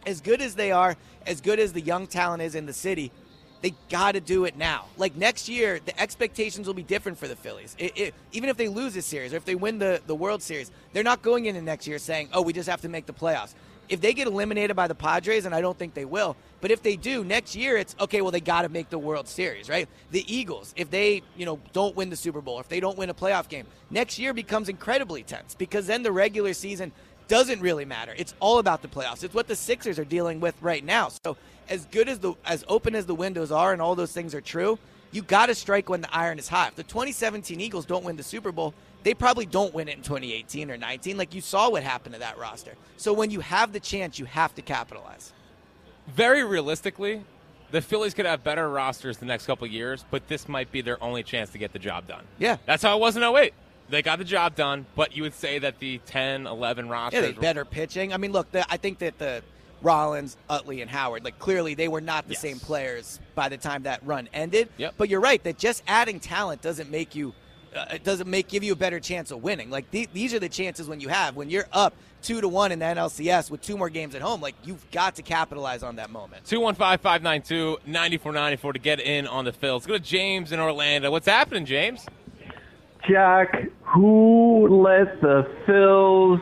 as 0.06 0.22
good 0.22 0.42
as 0.42 0.56
they 0.56 0.72
are, 0.72 0.96
as 1.26 1.42
good 1.42 1.60
as 1.60 1.74
the 1.74 1.82
young 1.82 2.08
talent 2.08 2.42
is 2.42 2.56
in 2.56 2.66
the 2.66 2.74
city, 2.74 3.12
they 3.62 3.74
got 3.90 4.14
to 4.14 4.22
do 4.22 4.46
it 4.46 4.56
now. 4.56 4.86
Like 4.98 5.18
next 5.18 5.50
year, 5.50 5.80
the 5.84 6.00
expectations 6.00 6.66
will 6.66 6.74
be 6.74 6.84
different 6.84 7.18
for 7.18 7.28
the 7.28 7.36
Phillies. 7.36 7.76
It, 7.78 7.98
it, 7.98 8.14
even 8.32 8.50
if 8.50 8.56
they 8.56 8.70
lose 8.70 8.94
this 8.94 9.06
series 9.06 9.34
or 9.34 9.38
if 9.38 9.44
they 9.44 9.56
win 9.56 9.80
the, 9.80 10.02
the 10.08 10.16
World 10.16 10.42
Series, 10.42 10.72
they're 10.94 11.04
not 11.04 11.22
going 11.22 11.46
into 11.46 11.62
next 11.62 11.86
year 11.86 12.00
saying, 12.00 12.30
oh, 12.32 12.42
we 12.42 12.54
just 12.54 12.70
have 12.70 12.82
to 12.82 12.90
make 12.90 13.06
the 13.06 13.14
playoffs. 13.14 13.54
If 13.90 14.02
they 14.02 14.14
get 14.14 14.28
eliminated 14.28 14.76
by 14.76 14.88
the 14.88 14.96
Padres, 14.96 15.46
and 15.46 15.54
I 15.54 15.62
don't 15.62 15.78
think 15.78 15.96
they 15.96 16.06
will, 16.06 16.38
but 16.62 16.72
if 16.72 16.84
they 16.84 16.96
do 16.96 17.24
next 17.24 17.56
year, 17.56 17.76
it's 17.76 17.96
okay. 18.00 18.22
Well, 18.22 18.32
they 18.32 18.40
got 18.40 18.62
to 18.62 18.70
make 18.70 18.90
the 18.90 19.00
World 19.00 19.28
Series, 19.28 19.68
right? 19.68 19.90
The 20.12 20.24
Eagles, 20.34 20.74
if 20.78 20.92
they 20.92 21.24
you 21.36 21.46
know 21.46 21.60
don't 21.74 21.96
win 21.96 22.10
the 22.10 22.16
Super 22.16 22.42
Bowl, 22.42 22.60
if 22.60 22.70
they 22.70 22.80
don't 22.80 22.98
win 22.98 23.10
a 23.10 23.14
playoff 23.14 23.50
game, 23.50 23.66
next 23.90 24.20
year 24.20 24.34
becomes 24.34 24.70
incredibly 24.70 25.24
tense 25.24 25.56
because 25.56 25.88
then 25.88 26.04
the 26.04 26.12
regular 26.12 26.54
season 26.54 26.92
doesn't 27.28 27.62
really 27.62 27.86
matter. 27.86 28.14
It's 28.18 28.34
all 28.40 28.60
about 28.60 28.82
the 28.82 28.88
playoffs. 28.88 29.24
It's 29.24 29.34
what 29.34 29.48
the 29.48 29.56
Sixers 29.56 29.98
are 30.00 30.06
dealing 30.06 30.40
with 30.40 30.56
right 30.62 30.84
now. 30.84 31.10
So 31.24 31.38
as 31.70 31.86
good 31.86 32.10
as 32.10 32.20
the 32.20 32.34
as 32.46 32.66
open 32.68 32.96
as 32.96 33.06
the 33.06 33.16
windows 33.16 33.52
are 33.52 33.74
and 33.74 33.82
all 33.82 33.96
those 33.96 34.12
things 34.12 34.36
are 34.36 34.42
true, 34.42 34.78
you 35.12 35.22
got 35.22 35.48
to 35.48 35.56
strike 35.56 35.90
when 35.90 36.02
the 36.02 36.16
iron 36.16 36.38
is 36.40 36.48
hot. 36.48 36.70
If 36.70 36.76
the 36.76 36.84
2017 36.84 37.60
Eagles 37.62 37.86
don't 37.86 38.04
win 38.04 38.18
the 38.18 38.24
Super 38.24 38.52
Bowl, 38.52 38.74
they 39.04 39.14
probably 39.14 39.46
don't 39.46 39.74
win 39.74 39.88
it 39.88 39.98
in 39.98 40.04
2018 40.04 40.70
or 40.72 40.78
19. 40.78 41.18
Like 41.18 41.34
you 41.34 41.42
saw 41.42 41.70
what 41.70 41.84
happened 41.84 42.14
to 42.16 42.20
that 42.20 42.38
roster. 42.38 42.74
So 42.98 43.14
when 43.14 43.32
you 43.32 43.40
have 43.40 43.72
the 43.72 43.80
chance, 43.80 44.20
you 44.20 44.26
have 44.26 44.54
to 44.56 44.62
capitalize. 44.62 45.34
Very 46.08 46.44
realistically, 46.44 47.24
the 47.72 47.82
Phillies 47.82 48.14
could 48.14 48.26
have 48.26 48.44
better 48.44 48.68
rosters 48.70 49.18
the 49.18 49.26
next 49.26 49.46
couple 49.46 49.66
of 49.66 49.72
years, 49.72 50.04
but 50.10 50.28
this 50.28 50.50
might 50.50 50.72
be 50.72 50.82
their 50.82 51.02
only 51.04 51.24
chance 51.24 51.50
to 51.52 51.58
get 51.58 51.72
the 51.72 51.80
job 51.80 52.08
done. 52.08 52.24
Yeah. 52.40 52.58
That's 52.66 52.84
how 52.84 52.98
it 52.98 53.00
was 53.00 53.16
in 53.16 53.24
08. 53.24 53.54
They 53.90 54.02
got 54.02 54.20
the 54.20 54.26
job 54.26 54.56
done, 54.56 54.86
but 54.96 55.16
you 55.16 55.24
would 55.24 55.34
say 55.34 55.60
that 55.60 55.80
the 55.80 56.00
10, 56.06 56.46
11 56.48 56.86
Yeah, 56.88 56.92
rosters. 56.92 57.22
they 57.22 57.32
better 57.34 57.66
pitching. 57.66 58.14
I 58.14 58.18
mean, 58.18 58.32
look, 58.32 58.52
the, 58.52 58.64
I 58.72 58.78
think 58.78 59.00
that 59.00 59.18
the 59.18 59.42
Rollins, 59.82 60.36
Utley, 60.50 60.82
and 60.82 60.92
Howard, 60.92 61.24
like 61.24 61.40
clearly 61.40 61.74
they 61.74 61.88
were 61.88 62.02
not 62.02 62.26
the 62.28 62.34
Yes. 62.34 62.42
same 62.42 62.60
players 62.60 63.20
by 63.34 63.50
the 63.50 63.58
time 63.58 63.84
that 63.84 64.06
run 64.06 64.28
ended. 64.34 64.70
Yep. 64.78 64.96
But 64.98 65.10
you're 65.10 65.22
right 65.22 65.42
that 65.44 65.58
just 65.58 65.84
adding 65.88 66.20
talent 66.20 66.62
doesn't 66.62 66.92
make 66.92 67.16
you, 67.16 67.34
uh, 67.76 67.86
it 67.94 68.04
doesn't 68.04 68.30
make 68.30 68.48
give 68.48 68.64
you 68.64 68.74
a 68.74 68.76
better 68.76 69.00
chance 69.00 69.32
of 69.32 69.44
winning. 69.44 69.70
Like 69.70 69.90
the, 69.92 70.08
these 70.14 70.34
are 70.34 70.40
the 70.40 70.50
chances 70.50 70.88
when 70.88 71.00
you 71.00 71.10
have 71.10 71.36
when 71.36 71.50
you're 71.50 71.68
up 71.72 71.94
two 72.22 72.42
to 72.42 72.48
one 72.48 72.72
in 72.72 72.80
the 72.80 72.86
NLCS 72.86 73.50
with 73.50 73.62
two 73.62 73.78
more 73.78 73.90
games 73.90 74.16
at 74.16 74.22
home. 74.22 74.42
Like 74.42 74.56
you've 74.64 74.90
got 74.92 75.16
to 75.16 75.22
capitalize 75.22 75.84
on 75.84 75.98
that 75.98 76.10
moment. 76.10 76.46
215 76.46 76.98
592 77.00 77.78
9494 77.86 78.74
to 78.74 78.80
get 78.80 79.00
in 79.00 79.28
on 79.28 79.46
the 79.46 79.52
Phils. 79.52 79.74
Let's 79.74 79.86
go 79.88 79.94
to 79.94 80.00
James 80.00 80.52
in 80.52 80.60
Orlando. 80.60 81.12
What's 81.12 81.28
happening, 81.28 81.66
James? 81.66 82.06
Jack, 83.08 83.70
who 83.82 84.84
let 84.84 85.22
the 85.22 85.48
Phils 85.68 86.42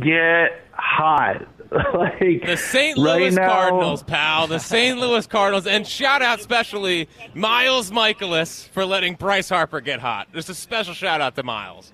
get 0.00 0.60
hot? 0.72 1.46
like 1.94 2.44
The 2.46 2.56
St. 2.56 2.96
right 2.98 3.20
Louis 3.20 3.34
now- 3.34 3.48
Cardinals, 3.48 4.02
pal. 4.02 4.46
The 4.46 4.58
St. 4.58 4.98
Louis 4.98 5.26
Cardinals. 5.26 5.66
And 5.66 5.86
shout 5.86 6.22
out 6.22 6.40
specially 6.40 7.08
Miles 7.34 7.90
Mikolas 7.90 8.68
for 8.70 8.84
letting 8.84 9.14
Bryce 9.14 9.48
Harper 9.48 9.80
get 9.80 10.00
hot. 10.00 10.28
Just 10.32 10.48
a 10.48 10.54
special 10.54 10.94
shout 10.94 11.20
out 11.20 11.34
to 11.36 11.42
Miles. 11.42 11.92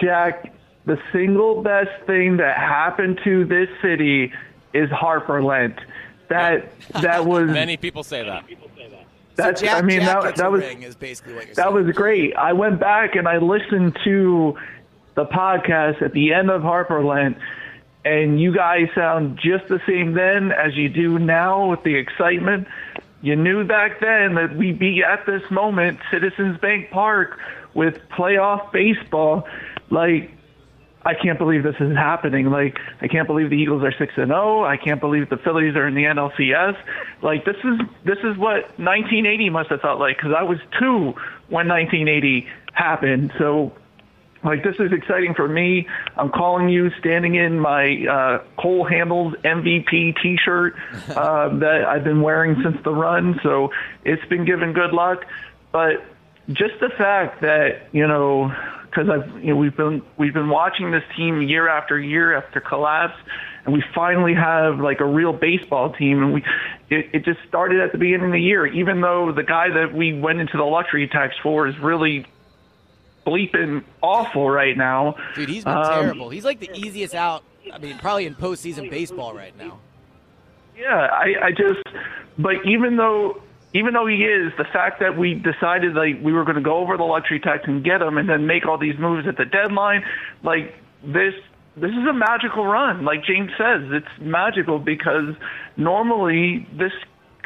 Jack, 0.00 0.52
the 0.86 0.98
single 1.12 1.62
best 1.62 1.90
thing 2.06 2.38
that 2.38 2.56
happened 2.56 3.20
to 3.24 3.44
this 3.44 3.68
city 3.80 4.32
is 4.74 4.90
Harper 4.90 5.42
Lent. 5.42 5.78
That 6.28 6.72
that 7.02 7.26
was 7.26 7.50
Many 7.50 7.76
people 7.76 8.02
say 8.02 8.24
that. 8.24 8.44
that's 9.36 9.60
so 9.60 9.66
Jack, 9.66 9.76
I 9.82 9.86
mean 9.86 10.00
Jack 10.00 10.22
that 10.22 10.36
that 10.36 10.50
was 10.50 10.62
is 10.62 10.94
basically 10.94 11.34
what 11.34 11.46
you're 11.46 11.54
that 11.56 11.70
saying. 11.72 11.86
was 11.86 11.94
great. 11.94 12.34
I 12.36 12.54
went 12.54 12.80
back 12.80 13.14
and 13.16 13.28
I 13.28 13.36
listened 13.38 13.98
to 14.04 14.56
the 15.14 15.26
podcast 15.26 16.00
at 16.00 16.12
the 16.14 16.32
end 16.32 16.50
of 16.50 16.62
Harper 16.62 17.04
Lent, 17.04 17.36
and 18.04 18.40
you 18.40 18.54
guys 18.54 18.88
sound 18.94 19.38
just 19.42 19.68
the 19.68 19.80
same 19.86 20.14
then 20.14 20.50
as 20.52 20.74
you 20.74 20.88
do 20.88 21.18
now 21.18 21.70
with 21.70 21.82
the 21.84 21.94
excitement. 21.94 22.66
You 23.20 23.36
knew 23.36 23.64
back 23.64 24.00
then 24.00 24.34
that 24.34 24.56
we'd 24.56 24.78
be 24.78 25.02
at 25.04 25.24
this 25.26 25.42
moment, 25.50 26.00
Citizens 26.10 26.58
Bank 26.58 26.90
Park, 26.90 27.38
with 27.74 27.98
playoff 28.10 28.72
baseball. 28.72 29.46
Like, 29.90 30.32
I 31.04 31.14
can't 31.14 31.38
believe 31.38 31.62
this 31.62 31.76
is 31.80 31.96
happening. 31.96 32.50
Like, 32.50 32.78
I 33.00 33.08
can't 33.08 33.26
believe 33.26 33.50
the 33.50 33.56
Eagles 33.56 33.82
are 33.84 33.92
six 33.96 34.12
and 34.16 34.28
zero. 34.28 34.64
I 34.64 34.76
can't 34.76 35.00
believe 35.00 35.28
the 35.30 35.36
Phillies 35.36 35.76
are 35.76 35.86
in 35.86 35.94
the 35.94 36.04
NLCS. 36.04 36.76
Like, 37.22 37.44
this 37.44 37.56
is 37.64 37.80
this 38.04 38.18
is 38.18 38.36
what 38.36 38.78
1980 38.78 39.50
must 39.50 39.70
have 39.70 39.80
felt 39.80 40.00
like 40.00 40.16
because 40.16 40.32
I 40.36 40.42
was 40.42 40.58
two 40.78 41.14
when 41.48 41.68
1980 41.68 42.48
happened. 42.72 43.32
So, 43.38 43.72
like, 44.44 44.64
this 44.64 44.74
is 44.78 44.92
exciting 44.92 45.34
for 45.34 45.46
me. 45.46 45.86
I'm 46.16 46.30
calling 46.30 46.68
you, 46.68 46.90
standing 46.98 47.36
in 47.36 47.60
my 47.60 48.06
uh, 48.06 48.60
Cole 48.60 48.86
Hamels 48.88 49.40
MVP 49.42 50.20
T-shirt 50.22 50.74
uh, 51.10 51.56
that 51.58 51.84
I've 51.88 52.04
been 52.04 52.22
wearing 52.22 52.60
since 52.62 52.76
the 52.84 52.92
run. 52.92 53.38
So 53.42 53.70
it's 54.04 54.24
been 54.26 54.44
given 54.44 54.72
good 54.72 54.92
luck, 54.92 55.24
but 55.70 56.04
just 56.48 56.74
the 56.80 56.90
fact 56.98 57.42
that 57.42 57.88
you 57.92 58.06
know 58.06 58.52
because 58.92 59.08
I've 59.08 59.42
you 59.42 59.54
know 59.54 59.56
we've 59.56 59.76
been 59.76 60.02
we've 60.18 60.34
been 60.34 60.48
watching 60.48 60.90
this 60.90 61.04
team 61.16 61.40
year 61.42 61.68
after 61.68 61.98
year 61.98 62.36
after 62.36 62.60
collapse, 62.60 63.16
and 63.64 63.72
we 63.72 63.82
finally 63.94 64.34
have 64.34 64.80
like 64.80 65.00
a 65.00 65.06
real 65.06 65.32
baseball 65.32 65.92
team, 65.92 66.22
and 66.22 66.34
we 66.34 66.44
it, 66.90 67.06
it 67.12 67.24
just 67.24 67.38
started 67.48 67.80
at 67.80 67.92
the 67.92 67.98
beginning 67.98 68.26
of 68.26 68.32
the 68.32 68.40
year. 68.40 68.66
Even 68.66 69.00
though 69.00 69.32
the 69.32 69.42
guy 69.42 69.68
that 69.70 69.94
we 69.94 70.18
went 70.18 70.40
into 70.40 70.56
the 70.56 70.64
luxury 70.64 71.08
tax 71.08 71.34
for 71.42 71.66
is 71.66 71.78
really 71.78 72.26
bleeping 73.26 73.84
awful 74.02 74.50
right 74.50 74.76
now. 74.76 75.14
Dude, 75.34 75.48
he's 75.48 75.64
been 75.64 75.76
Um, 75.76 75.84
terrible. 75.84 76.30
He's 76.30 76.44
like 76.44 76.60
the 76.60 76.70
easiest 76.74 77.14
out. 77.14 77.44
I 77.72 77.78
mean, 77.78 77.98
probably 77.98 78.26
in 78.26 78.34
postseason 78.34 78.90
baseball 78.90 79.34
right 79.34 79.56
now. 79.56 79.78
Yeah, 80.76 80.88
I, 80.96 81.46
I 81.46 81.50
just, 81.50 81.82
but 82.38 82.56
even 82.66 82.96
though, 82.96 83.40
even 83.74 83.94
though 83.94 84.06
he 84.06 84.24
is, 84.24 84.52
the 84.58 84.64
fact 84.64 85.00
that 85.00 85.16
we 85.16 85.34
decided 85.34 85.94
like 85.94 86.20
we 86.22 86.32
were 86.32 86.44
going 86.44 86.56
to 86.56 86.62
go 86.62 86.78
over 86.78 86.96
the 86.96 87.04
luxury 87.04 87.38
tax 87.40 87.64
and 87.66 87.84
get 87.84 88.02
him, 88.02 88.18
and 88.18 88.28
then 88.28 88.46
make 88.46 88.66
all 88.66 88.78
these 88.78 88.98
moves 88.98 89.28
at 89.28 89.36
the 89.36 89.44
deadline, 89.44 90.02
like 90.42 90.74
this, 91.04 91.34
this 91.76 91.90
is 91.90 92.06
a 92.08 92.12
magical 92.12 92.66
run. 92.66 93.04
Like 93.04 93.24
James 93.24 93.50
says, 93.56 93.82
it's 93.92 94.06
magical 94.20 94.78
because 94.78 95.34
normally 95.76 96.66
this 96.76 96.92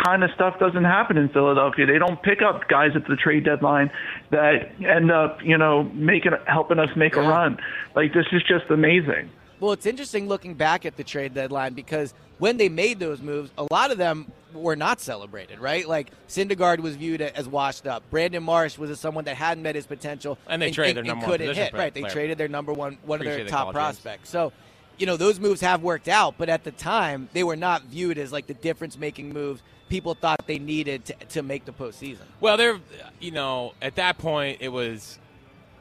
kind 0.05 0.23
of 0.23 0.31
stuff 0.33 0.59
doesn't 0.59 0.85
happen 0.85 1.17
in 1.17 1.29
Philadelphia. 1.31 1.87
They 1.87 1.99
don't 1.99 2.23
pick 2.23 2.43
up 2.43 2.69
guys 2.69 2.93
at 2.95 3.07
the 3.07 3.17
trade 3.17 3.45
deadline 3.45 3.91
that 4.31 4.73
end 4.85 5.11
up, 5.11 5.43
you 5.43 5.57
know, 5.59 5.85
making 5.95 6.33
helping 6.47 6.79
us 6.79 6.91
make 6.97 7.17
a 7.17 7.21
run. 7.23 7.59
Like 7.95 8.13
this 8.13 8.27
is 8.33 8.43
just 8.43 8.67
amazing. 8.71 9.31
Well, 9.59 9.73
it's 9.73 9.87
interesting 9.87 10.29
looking 10.29 10.53
back 10.55 10.85
at 10.85 10.97
the 10.97 11.05
trade 11.05 11.33
deadline 11.33 11.73
because 11.73 12.13
when 12.39 12.59
they 12.59 12.69
made 12.69 12.99
those 13.01 13.23
moves, 13.23 13.51
a 13.57 13.67
lot 13.73 13.91
of 13.91 13.97
them 13.97 14.31
were 14.53 14.77
not 14.77 15.01
celebrated, 15.01 15.59
right? 15.59 15.89
Like 15.89 16.11
Syndergaard 16.29 16.81
was 16.81 16.97
viewed 16.97 17.23
as 17.23 17.49
washed 17.49 17.87
up. 17.87 18.03
Brandon 18.11 18.43
Marsh 18.43 18.77
was 18.77 18.99
someone 19.01 19.25
that 19.25 19.37
hadn't 19.37 19.63
met 19.63 19.75
his 19.75 19.87
potential 19.87 20.37
And 20.47 20.61
they 20.61 20.71
traded 20.71 20.97
their 20.97 21.05
number 21.05 21.25
one 21.25 21.31
couldn't 21.33 21.47
position 21.49 21.63
hit. 21.65 21.71
player- 21.73 21.83
Right, 21.85 21.95
they 21.95 22.01
player. 22.01 22.13
traded 22.13 22.39
their 22.39 22.49
number 22.49 22.73
one, 22.75 22.99
one 23.07 23.21
of 23.21 23.25
their 23.25 23.43
the 23.45 23.51
top 23.51 23.73
prospects. 23.73 24.29
So, 24.29 24.53
you 24.99 25.07
know, 25.07 25.17
those 25.17 25.41
moves 25.41 25.63
have 25.63 25.83
worked 25.83 26.09
out, 26.09 26.35
but 26.37 26.51
at 26.51 26.65
the 26.65 26.71
time, 26.71 27.29
they 27.33 27.43
were 27.45 27.57
not 27.57 27.85
viewed 27.85 28.19
as 28.19 28.33
like 28.33 28.47
the 28.47 28.55
difference-making 28.55 29.33
moves 29.33 29.63
people 29.89 30.15
thought 30.15 30.47
they 30.47 30.59
needed 30.59 31.05
to, 31.07 31.15
to 31.31 31.43
make 31.43 31.65
the 31.65 31.73
postseason. 31.73 32.25
Well, 32.41 32.57
they're, 32.57 32.79
you 33.21 33.31
know, 33.31 33.73
at 33.81 33.97
that 33.97 34.19
point, 34.19 34.59
it 34.61 34.69
was 34.69 35.19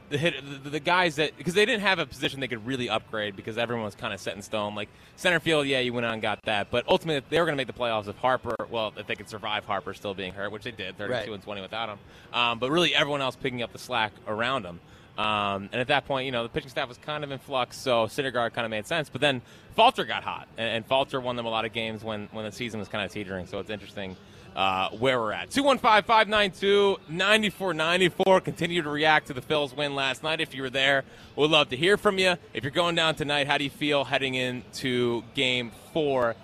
the 0.08 0.18
hit, 0.18 0.34
the, 0.62 0.70
the 0.70 0.80
guys 0.80 1.16
that 1.16 1.36
because 1.36 1.54
they 1.54 1.66
didn't 1.66 1.82
have 1.82 1.98
a 1.98 2.06
position 2.06 2.38
they 2.38 2.46
could 2.46 2.64
really 2.64 2.88
upgrade 2.88 3.34
because 3.34 3.58
everyone 3.58 3.84
was 3.84 3.96
kind 3.96 4.14
of 4.14 4.20
set 4.20 4.36
in 4.36 4.42
stone. 4.42 4.74
Like 4.76 4.88
center 5.16 5.40
field, 5.40 5.66
yeah, 5.66 5.80
you 5.80 5.92
went 5.92 6.06
on 6.06 6.12
and 6.14 6.22
got 6.22 6.38
that, 6.44 6.70
but 6.70 6.84
ultimately 6.88 7.26
they 7.28 7.40
were 7.40 7.44
going 7.46 7.56
to 7.56 7.60
make 7.60 7.66
the 7.66 7.72
playoffs 7.72 8.06
if 8.06 8.16
Harper, 8.18 8.54
well, 8.70 8.92
if 8.96 9.06
they 9.08 9.16
could 9.16 9.28
survive 9.28 9.64
Harper 9.64 9.94
still 9.94 10.14
being 10.14 10.32
hurt, 10.32 10.52
which 10.52 10.62
they 10.62 10.70
did, 10.70 10.96
thirty-two 10.96 11.12
Right. 11.12 11.28
and 11.28 11.42
twenty 11.42 11.60
without 11.60 11.88
him. 11.88 11.98
Um, 12.32 12.58
but 12.60 12.70
really, 12.70 12.94
everyone 12.94 13.20
else 13.20 13.34
picking 13.34 13.62
up 13.62 13.72
the 13.72 13.78
slack 13.80 14.12
around 14.28 14.64
him. 14.64 14.78
Um, 15.16 15.70
and 15.72 15.80
at 15.80 15.88
that 15.88 16.04
point, 16.06 16.26
you 16.26 16.32
know, 16.32 16.42
the 16.42 16.48
pitching 16.48 16.68
staff 16.68 16.88
was 16.88 16.98
kind 16.98 17.24
of 17.24 17.30
in 17.30 17.38
flux, 17.38 17.78
so 17.78 18.06
Syndergaard 18.06 18.52
kind 18.52 18.66
of 18.66 18.70
made 18.70 18.86
sense. 18.86 19.08
But 19.08 19.22
then 19.22 19.40
Falter 19.74 20.04
got 20.04 20.22
hot, 20.22 20.46
and, 20.58 20.68
and 20.68 20.86
Falter 20.86 21.20
won 21.20 21.36
them 21.36 21.46
a 21.46 21.50
lot 21.50 21.64
of 21.64 21.72
games 21.72 22.04
when, 22.04 22.28
when 22.32 22.44
the 22.44 22.52
season 22.52 22.80
was 22.80 22.88
kind 22.88 23.04
of 23.04 23.10
teetering. 23.10 23.46
So 23.46 23.58
it's 23.58 23.70
interesting 23.70 24.16
uh, 24.56 24.88
where 24.90 25.20
we're 25.20 25.32
at. 25.32 25.50
215 25.50 26.02
592 26.04 26.96
9494. 27.08 28.40
Continue 28.40 28.82
to 28.82 28.90
react 28.90 29.28
to 29.28 29.34
the 29.34 29.40
Phils 29.40 29.76
win 29.76 29.94
last 29.94 30.22
night 30.22 30.40
if 30.40 30.54
you 30.54 30.62
were 30.62 30.70
there. 30.70 31.04
We'd 31.36 31.50
love 31.50 31.68
to 31.70 31.76
hear 31.76 31.96
from 31.96 32.18
you. 32.18 32.36
If 32.54 32.64
you're 32.64 32.70
going 32.70 32.94
down 32.94 33.14
tonight, 33.14 33.46
how 33.46 33.58
do 33.58 33.64
you 33.64 33.70
feel 33.70 34.04
heading 34.04 34.34
into 34.34 35.22
game 35.34 35.72
four? 35.92 36.36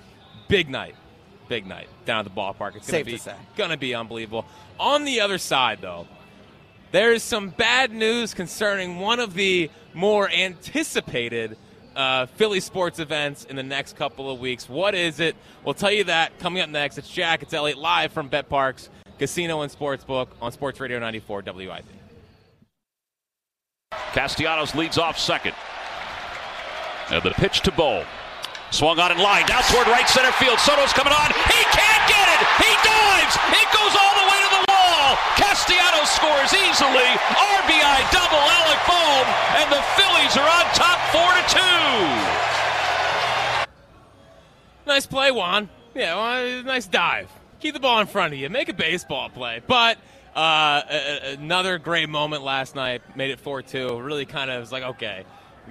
Big 0.49 0.69
night. 0.69 0.95
Big 1.49 1.67
night 1.67 1.89
down 2.05 2.21
at 2.21 2.25
the 2.25 2.31
ballpark. 2.31 2.77
It's 2.77 2.91
gonna 2.91 3.05
be. 3.05 3.19
Gonna 3.57 3.77
be 3.77 3.95
unbelievable. 3.95 4.47
On 4.79 5.05
the 5.05 5.21
other 5.21 5.39
side, 5.39 5.81
though, 5.81 6.07
there's 6.93 7.23
some 7.23 7.49
bad 7.49 7.91
news 7.91 8.35
concerning 8.35 9.01
one 9.01 9.19
of 9.19 9.35
the 9.35 9.71
more 9.95 10.31
anticipated 10.31 11.57
uh, 11.97 12.27
Philly 12.27 12.61
sports 12.61 12.99
events 12.99 13.45
in 13.45 13.57
the 13.57 13.63
next 13.63 13.97
couple 13.97 14.31
of 14.31 14.39
weeks. 14.39 14.69
What 14.69 14.95
is 14.95 15.21
it? 15.21 15.35
We'll 15.65 15.75
tell 15.75 15.91
you 15.91 16.05
that 16.05 16.39
coming 16.39 16.63
up 16.63 16.69
next. 16.69 16.99
It's 16.99 17.09
Jack. 17.09 17.43
It's 17.43 17.53
Elliot 17.53 17.79
live 17.79 18.13
from 18.13 18.31
BetParx 18.31 18.89
Casino 19.19 19.63
and 19.63 19.73
Sportsbook 19.73 20.29
on 20.41 20.53
Sports 20.53 20.81
Radio 20.81 20.99
94 20.99 21.43
WIP. 21.47 21.85
Castellanos 24.13 24.75
leads 24.75 24.99
off 24.99 25.19
second. 25.19 25.55
And 27.11 27.23
the 27.23 27.31
pitch 27.33 27.61
to 27.63 27.73
Bohm. 27.73 28.07
Swung 28.71 28.99
on 28.99 29.13
in 29.13 29.19
line, 29.19 29.45
down 29.47 29.63
toward 29.65 29.87
right 29.87 30.09
center 30.09 30.33
field. 30.33 30.59
Soto's 30.59 30.93
coming 30.95 31.13
on. 31.13 31.29
He 31.29 31.63
can't 31.77 32.09
get 32.09 32.27
it. 32.29 32.41
He 32.57 32.73
dives. 32.81 33.37
It 33.53 33.69
goes 33.69 33.93
all 34.01 34.15
the 34.17 34.33
way 34.33 34.39
to 34.41 34.57
the 34.57 34.62
wall. 35.03 35.17
Castellanos 35.37 36.11
scores 36.11 36.55
easily. 36.55 37.11
RBI 37.59 37.99
double 38.15 38.45
Alec 38.59 38.81
Bohm. 38.87 39.27
And 39.59 39.69
the 39.73 39.83
Phillies 39.99 40.37
are 40.37 40.49
on 40.49 40.65
top 40.75 40.99
four 41.11 41.31
to 41.35 41.43
two. 41.51 41.83
Nice 44.87 45.07
play, 45.07 45.31
Juan. 45.31 45.69
Yeah, 45.95 46.17
well, 46.17 46.63
nice 46.65 46.87
dive. 46.87 47.31
Keep 47.61 47.75
the 47.75 47.81
ball 47.81 48.01
in 48.01 48.07
front 48.07 48.33
of 48.33 48.39
you. 48.39 48.49
Make 48.49 48.69
a 48.69 48.75
baseball 48.75 49.29
play. 49.29 49.63
But 49.67 49.99
uh, 50.35 50.83
another 51.39 51.79
great 51.79 52.09
moment 52.09 52.43
last 52.43 52.75
night. 52.75 53.03
Made 53.17 53.31
it 53.31 53.41
4 53.41 53.63
2. 53.63 54.01
Really 54.01 54.27
kind 54.27 54.51
of 54.51 54.61
was 54.61 54.73
like, 54.73 54.83
okay, 54.83 55.25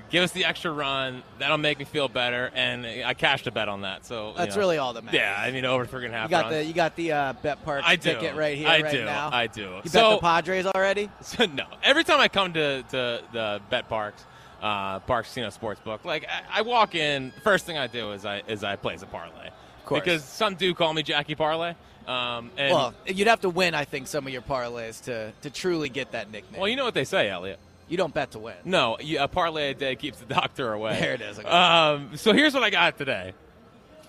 give 0.10 0.24
us 0.24 0.32
the 0.32 0.46
extra 0.46 0.72
run. 0.72 1.24
That'll 1.40 1.58
make 1.58 1.80
me 1.80 1.86
feel 1.86 2.08
better. 2.08 2.52
And 2.54 2.86
I 2.86 3.14
cashed 3.14 3.48
a 3.48 3.52
bet 3.52 3.68
on 3.70 3.82
that. 3.82 4.06
So 4.06 4.30
you 4.32 4.38
That's 4.38 4.56
know. 4.56 4.60
really 4.62 4.78
all 4.78 4.94
that 4.94 5.04
matters. 5.04 5.20
Yeah, 5.20 5.36
I 5.38 5.52
mean, 5.52 5.66
over 5.66 5.86
three 5.86 6.06
and 6.06 6.14
a 6.14 6.18
half 6.18 6.30
You 6.30 6.32
got 6.32 6.44
runs. 6.46 6.56
the 6.56 6.66
you 6.66 6.74
got 6.74 6.96
the 6.96 7.12
uh, 7.12 7.34
bet 7.34 7.64
park 7.66 7.84
I 7.86 7.96
do. 7.96 8.14
ticket 8.14 8.36
right 8.36 8.58
here, 8.58 8.68
I 8.68 8.82
right 8.82 8.92
do. 8.92 9.06
now. 9.06 9.30
I 9.32 9.48
do. 9.48 9.62
You 9.62 9.82
bet 9.84 9.92
the 9.94 10.18
Padres 10.22 10.66
already? 10.66 11.10
So, 11.22 11.46
no. 11.46 11.66
Every 11.84 12.04
time 12.04 12.20
I 12.20 12.28
come 12.28 12.54
to, 12.54 12.84
to 12.84 13.22
the 13.32 13.62
BetParx, 13.72 14.14
uh, 14.62 15.00
Parx 15.02 15.24
Casino 15.24 15.48
Sportsbook, 15.50 16.04
like 16.06 16.26
I, 16.28 16.60
I 16.60 16.62
walk 16.64 16.96
in, 16.96 17.32
first 17.44 17.66
thing 17.66 17.78
I 17.78 17.88
do 17.88 18.12
is 18.12 18.26
I 18.26 18.42
is 18.48 18.64
I 18.64 18.76
place 18.76 19.02
a 19.02 19.06
parlay. 19.06 19.48
Of 19.48 19.86
course. 19.86 20.02
Because 20.02 20.24
some 20.24 20.56
do 20.56 20.74
call 20.74 20.94
me 20.94 21.04
Jackie 21.04 21.36
Parlay. 21.36 21.74
Um, 22.08 22.50
and 22.58 22.74
well, 22.74 22.94
you'd 23.06 23.28
have 23.28 23.42
to 23.42 23.50
win, 23.50 23.74
I 23.76 23.86
think, 23.86 24.08
some 24.08 24.26
of 24.28 24.34
your 24.34 24.42
parlays 24.42 25.04
to 25.06 25.32
to 25.42 25.50
truly 25.50 25.90
get 25.90 26.12
that 26.12 26.32
nickname. 26.32 26.60
well, 26.60 26.70
you 26.70 26.76
know 26.76 26.84
what 26.86 26.94
they 26.96 27.06
say, 27.06 27.30
Elliot. 27.30 27.60
You 27.92 27.98
don't 27.98 28.14
bet 28.14 28.32
to 28.32 28.40
win. 28.40 28.56
No, 28.64 28.98
you, 29.02 29.20
a 29.20 29.28
parlay 29.28 29.72
a 29.72 29.74
day 29.74 29.98
keeps 29.98 30.18
the 30.20 30.26
doctor 30.26 30.72
away. 30.72 30.98
There 30.98 31.14
it 31.14 31.22
is. 31.22 31.38
Okay. 31.38 31.48
Um, 31.48 32.12
so 32.16 32.32
here's 32.32 32.54
what 32.54 32.64
I 32.64 32.70
got 32.70 32.98
today. 32.98 33.34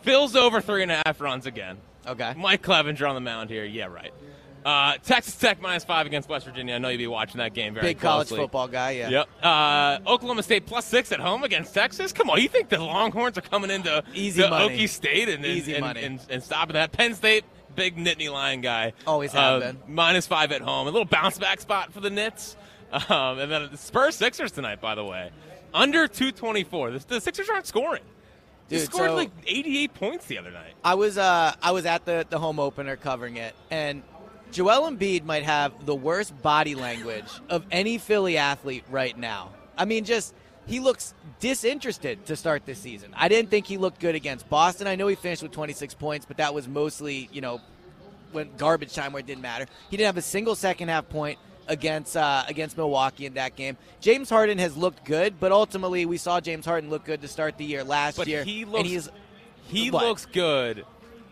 Phil's 0.03 0.37
over 0.37 0.61
three 0.61 0.85
and 0.85 0.93
a 0.93 1.03
half 1.05 1.21
runs 1.21 1.47
again. 1.47 1.79
Okay. 2.07 2.33
Mike 2.37 2.63
Clevinger 2.63 3.09
on 3.09 3.17
the 3.17 3.21
mound 3.21 3.51
here. 3.51 3.65
Yeah, 3.65 3.87
right. 3.87 4.13
Uh, 4.65 4.99
Texas 5.03 5.35
Tech 5.35 5.61
minus 5.61 5.85
five 5.85 6.07
against 6.07 6.29
West 6.29 6.47
Virginia. 6.47 6.77
I 6.77 6.79
know 6.79 6.91
you'll 6.91 6.99
be 6.99 7.07
watching 7.09 7.39
that 7.39 7.55
game 7.55 7.75
very 7.75 7.83
closely. 7.83 7.95
Big 7.95 8.01
college 8.01 8.29
football 8.29 8.69
guy, 8.69 8.93
yeah. 8.93 9.09
Yep. 9.09 9.29
Uh, 9.43 9.99
Oklahoma 10.07 10.45
State 10.45 10.67
plus 10.67 10.85
six 10.85 11.11
at 11.11 11.19
home 11.19 11.43
against 11.43 11.75
Texas. 11.75 12.13
Come 12.13 12.31
on, 12.31 12.41
you 12.41 12.49
think 12.49 12.69
the 12.69 12.79
Longhorns 12.79 13.37
are 13.37 13.41
coming 13.43 13.73
into 13.73 14.05
Easy. 14.15 14.43
Okie 14.43 14.89
State 14.89 15.29
and, 15.29 15.45
and, 15.45 15.47
Easy 15.47 15.73
and, 15.75 15.81
money. 15.85 16.05
and, 16.05 16.21
and 16.31 16.41
stopping 16.41 16.75
that? 16.75 16.93
Penn 16.93 17.15
State, 17.15 17.45
big 17.75 17.97
Nittany 17.97 18.31
Lion 18.31 18.61
guy. 18.61 18.93
Always 19.09 19.33
have 19.33 19.55
Uh, 19.63 19.73
been. 19.73 19.79
Minus 19.89 20.29
five 20.29 20.53
at 20.53 20.61
home. 20.61 20.87
A 20.87 20.91
little 20.91 21.05
bounce 21.07 21.39
back 21.41 21.61
spot 21.61 21.93
for 21.93 21.99
the 21.99 22.11
Nits. 22.11 22.57
Um, 22.93 23.39
and 23.39 23.51
then 23.51 23.69
the 23.71 23.79
Spurs 23.79 24.15
Sixers 24.17 24.53
tonight, 24.53 24.81
by 24.81 24.95
the 24.95 25.05
way. 25.05 25.31
Under 25.73 26.07
224. 26.07 26.91
The, 26.91 26.99
the 27.07 27.21
Sixers 27.21 27.49
aren't 27.49 27.67
scoring. 27.67 28.03
They 28.69 28.77
Dude, 28.79 28.87
scored 28.87 29.11
so- 29.11 29.15
like 29.17 29.31
88 29.47 29.95
points 29.95 30.27
the 30.27 30.39
other 30.39 30.51
night. 30.51 30.75
I 30.85 30.95
was 30.95 31.19
uh 31.19 31.55
I 31.63 31.73
was 31.73 31.87
at 31.87 32.05
the 32.05 32.27
the 32.29 32.39
home 32.39 32.59
opener 32.61 32.97
covering 32.97 33.37
it, 33.37 33.55
and 33.71 34.03
Joel 34.51 34.91
Embiid 34.91 35.25
might 35.25 35.43
have 35.45 35.87
the 35.87 35.95
worst 35.95 36.41
body 36.43 36.75
language 36.75 37.25
of 37.49 37.65
any 37.71 37.97
Philly 37.99 38.37
athlete 38.37 38.85
right 38.91 39.17
now. 39.17 39.51
I 39.77 39.85
mean, 39.87 40.05
just 40.05 40.35
he 40.67 40.79
looks 40.81 41.15
disinterested 41.41 42.27
to 42.27 42.37
start 42.37 42.65
this 42.67 42.79
season. 42.79 43.13
I 43.17 43.29
didn't 43.29 43.51
think 43.51 43.67
he 43.67 43.79
looked 43.79 44.01
good 44.01 44.15
against 44.15 44.49
Boston. 44.49 44.87
I 44.87 44.95
know 44.97 45.07
he 45.07 45.17
finished 45.17 45.43
with 45.43 45.53
26 45.53 45.95
points, 45.95 46.25
but 46.27 46.37
that 46.37 46.53
was 46.55 46.69
mostly 46.69 47.29
you 47.33 47.41
know 47.41 47.61
when 48.33 48.51
garbage 48.57 48.95
time 48.95 49.13
where 49.13 49.21
it 49.21 49.27
didn't 49.27 49.43
matter. 49.43 49.67
He 49.91 49.97
didn't 49.97 50.07
have 50.07 50.17
a 50.19 50.23
single 50.23 50.55
second 50.55 50.89
half 50.89 51.09
point 51.09 51.39
against 51.69 52.17
uh, 52.17 52.45
against 52.49 52.77
Milwaukee 52.77 53.27
in 53.27 53.35
that 53.35 53.57
game. 53.57 53.77
James 54.01 54.29
Harden 54.31 54.59
has 54.59 54.77
looked 54.77 55.05
good, 55.05 55.39
but 55.41 55.53
ultimately 55.53 56.07
we 56.07 56.17
saw 56.17 56.41
James 56.41 56.65
Harden 56.67 56.91
look 56.91 57.05
good 57.05 57.21
to 57.23 57.29
start 57.29 57.57
the 57.59 57.65
year 57.65 57.85
last 57.85 58.17
But 58.17 58.27
year. 58.27 58.45
he 58.45 58.63
and 58.63 58.73
looks- 58.73 58.89
he's 58.89 59.09
He 59.69 59.91
What? 59.91 60.05
looks 60.05 60.27
good, 60.27 60.85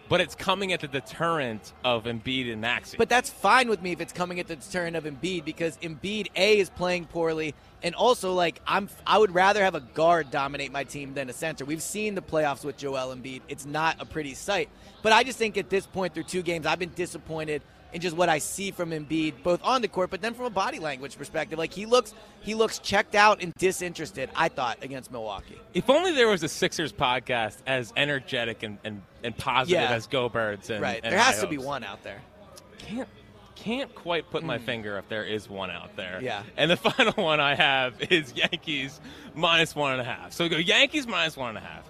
but 0.08 0.20
it's 0.20 0.34
coming 0.34 0.72
at 0.72 0.80
the 0.80 0.88
deterrent 0.88 1.72
of 1.84 2.04
Embiid 2.04 2.50
and 2.50 2.60
Maxey. 2.60 2.96
But 2.96 3.08
that's 3.08 3.28
fine 3.28 3.68
with 3.68 3.82
me 3.82 3.92
if 3.92 4.00
it's 4.00 4.12
coming 4.12 4.38
at 4.40 4.46
the 4.46 4.56
deterrent 4.56 4.96
of 4.96 5.04
Embiid 5.04 5.44
because 5.44 5.76
Embiid 5.78 6.28
A 6.36 6.58
is 6.58 6.70
playing 6.70 7.06
poorly 7.06 7.54
and 7.82 7.94
also 7.94 8.32
like 8.32 8.60
I'm 8.66 8.88
I 9.06 9.18
would 9.18 9.34
rather 9.34 9.62
have 9.64 9.74
a 9.74 9.80
guard 9.80 10.30
dominate 10.30 10.70
my 10.72 10.84
team 10.84 11.14
than 11.14 11.28
a 11.28 11.32
center. 11.32 11.64
We've 11.64 11.82
seen 11.82 12.14
the 12.14 12.22
playoffs 12.22 12.64
with 12.64 12.76
Joel 12.76 13.14
Embiid. 13.14 13.42
It's 13.48 13.66
not 13.66 13.96
a 14.00 14.04
pretty 14.06 14.34
sight. 14.34 14.68
But 15.02 15.12
I 15.12 15.24
just 15.24 15.38
think 15.38 15.56
at 15.58 15.70
this 15.70 15.86
point 15.86 16.14
through 16.14 16.24
two 16.24 16.42
games 16.42 16.66
I've 16.66 16.78
been 16.78 16.92
disappointed 16.94 17.62
in 17.92 18.00
just 18.00 18.16
what 18.16 18.28
I 18.28 18.38
see 18.38 18.70
from 18.70 18.90
Embiid 18.90 19.42
both 19.42 19.60
on 19.64 19.82
the 19.82 19.88
court 19.88 20.10
but 20.10 20.20
then 20.20 20.34
from 20.34 20.46
a 20.46 20.50
body 20.50 20.78
language 20.78 21.16
perspective. 21.16 21.58
Like 21.58 21.72
he 21.72 21.86
looks 21.86 22.14
he 22.40 22.54
looks 22.54 22.78
checked 22.78 23.14
out 23.14 23.42
and 23.42 23.54
disinterested, 23.54 24.30
I 24.34 24.48
thought, 24.48 24.82
against 24.82 25.10
Milwaukee. 25.10 25.58
If 25.74 25.90
only 25.90 26.12
there 26.12 26.28
was 26.28 26.42
a 26.42 26.48
Sixers 26.48 26.92
podcast 26.92 27.56
as 27.66 27.92
energetic 27.96 28.62
and, 28.62 28.78
and, 28.84 29.02
and 29.22 29.36
positive 29.36 29.82
Yeah. 29.82 29.94
as 29.94 30.06
Go 30.06 30.28
Birds 30.28 30.70
and 30.70 30.80
right. 30.80 31.00
and 31.02 31.12
there 31.12 31.20
has 31.20 31.36
High 31.36 31.42
to 31.42 31.48
be 31.48 31.58
one 31.58 31.84
out 31.84 32.02
there. 32.02 32.20
Can't 32.78 33.08
can't 33.60 33.94
quite 33.94 34.30
put 34.30 34.42
my 34.42 34.58
hmm. 34.58 34.64
finger 34.64 34.98
if 34.98 35.08
there 35.08 35.24
is 35.24 35.48
one 35.48 35.70
out 35.70 35.94
there. 35.96 36.20
Yeah. 36.22 36.42
And 36.56 36.70
the 36.70 36.76
final 36.78 37.22
one 37.22 37.40
I 37.40 37.54
have 37.54 38.00
is 38.10 38.32
Yankees 38.34 39.00
minus 39.34 39.74
one 39.74 39.92
and 39.92 40.00
a 40.00 40.04
half. 40.04 40.32
So 40.32 40.44
we 40.44 40.48
go 40.48 40.56
Yankees 40.56 41.06
minus 41.06 41.36
one 41.36 41.50
and 41.50 41.58
a 41.58 41.60
half. 41.60 41.84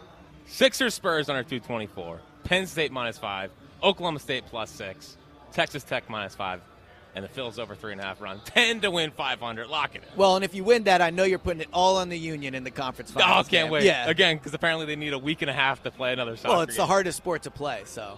Sixers 0.46 0.94
Spurs 0.94 1.28
under 1.28 1.44
two 1.44 1.60
twenty 1.60 1.86
four. 1.86 2.20
Penn 2.44 2.66
State 2.66 2.90
minus 2.90 3.18
five. 3.18 3.50
Oklahoma 3.82 4.18
State 4.18 4.46
plus 4.46 4.70
six. 4.70 5.16
Texas 5.52 5.82
Tech 5.84 6.08
minus 6.08 6.34
five. 6.34 6.60
And 7.12 7.24
the 7.24 7.28
Phil's 7.28 7.58
over 7.58 7.74
three 7.74 7.90
and 7.90 8.00
a 8.00 8.04
half 8.04 8.20
run. 8.20 8.40
Ten 8.44 8.80
to 8.82 8.90
win 8.92 9.10
five 9.10 9.40
hundred. 9.40 9.66
Lock 9.66 9.96
it 9.96 10.02
in. 10.02 10.16
Well, 10.16 10.36
and 10.36 10.44
if 10.44 10.54
you 10.54 10.62
win 10.62 10.84
that, 10.84 11.02
I 11.02 11.10
know 11.10 11.24
you're 11.24 11.40
putting 11.40 11.60
it 11.60 11.66
all 11.72 11.96
on 11.96 12.08
the 12.08 12.16
Union 12.16 12.54
in 12.54 12.62
the 12.62 12.70
conference 12.70 13.12
Oh, 13.16 13.18
finals. 13.18 13.48
can't 13.48 13.64
game. 13.66 13.72
wait. 13.72 13.82
Yeah. 13.82 14.08
Again, 14.08 14.36
because 14.36 14.54
apparently 14.54 14.86
they 14.86 14.94
need 14.94 15.12
a 15.12 15.18
week 15.18 15.42
and 15.42 15.50
a 15.50 15.52
half 15.52 15.82
to 15.82 15.90
play 15.90 16.12
another 16.12 16.36
soccer 16.36 16.52
Well, 16.52 16.60
it's 16.62 16.76
the 16.76 16.86
hardest 16.86 17.16
sport 17.18 17.42
to 17.42 17.50
play, 17.50 17.82
so 17.84 18.16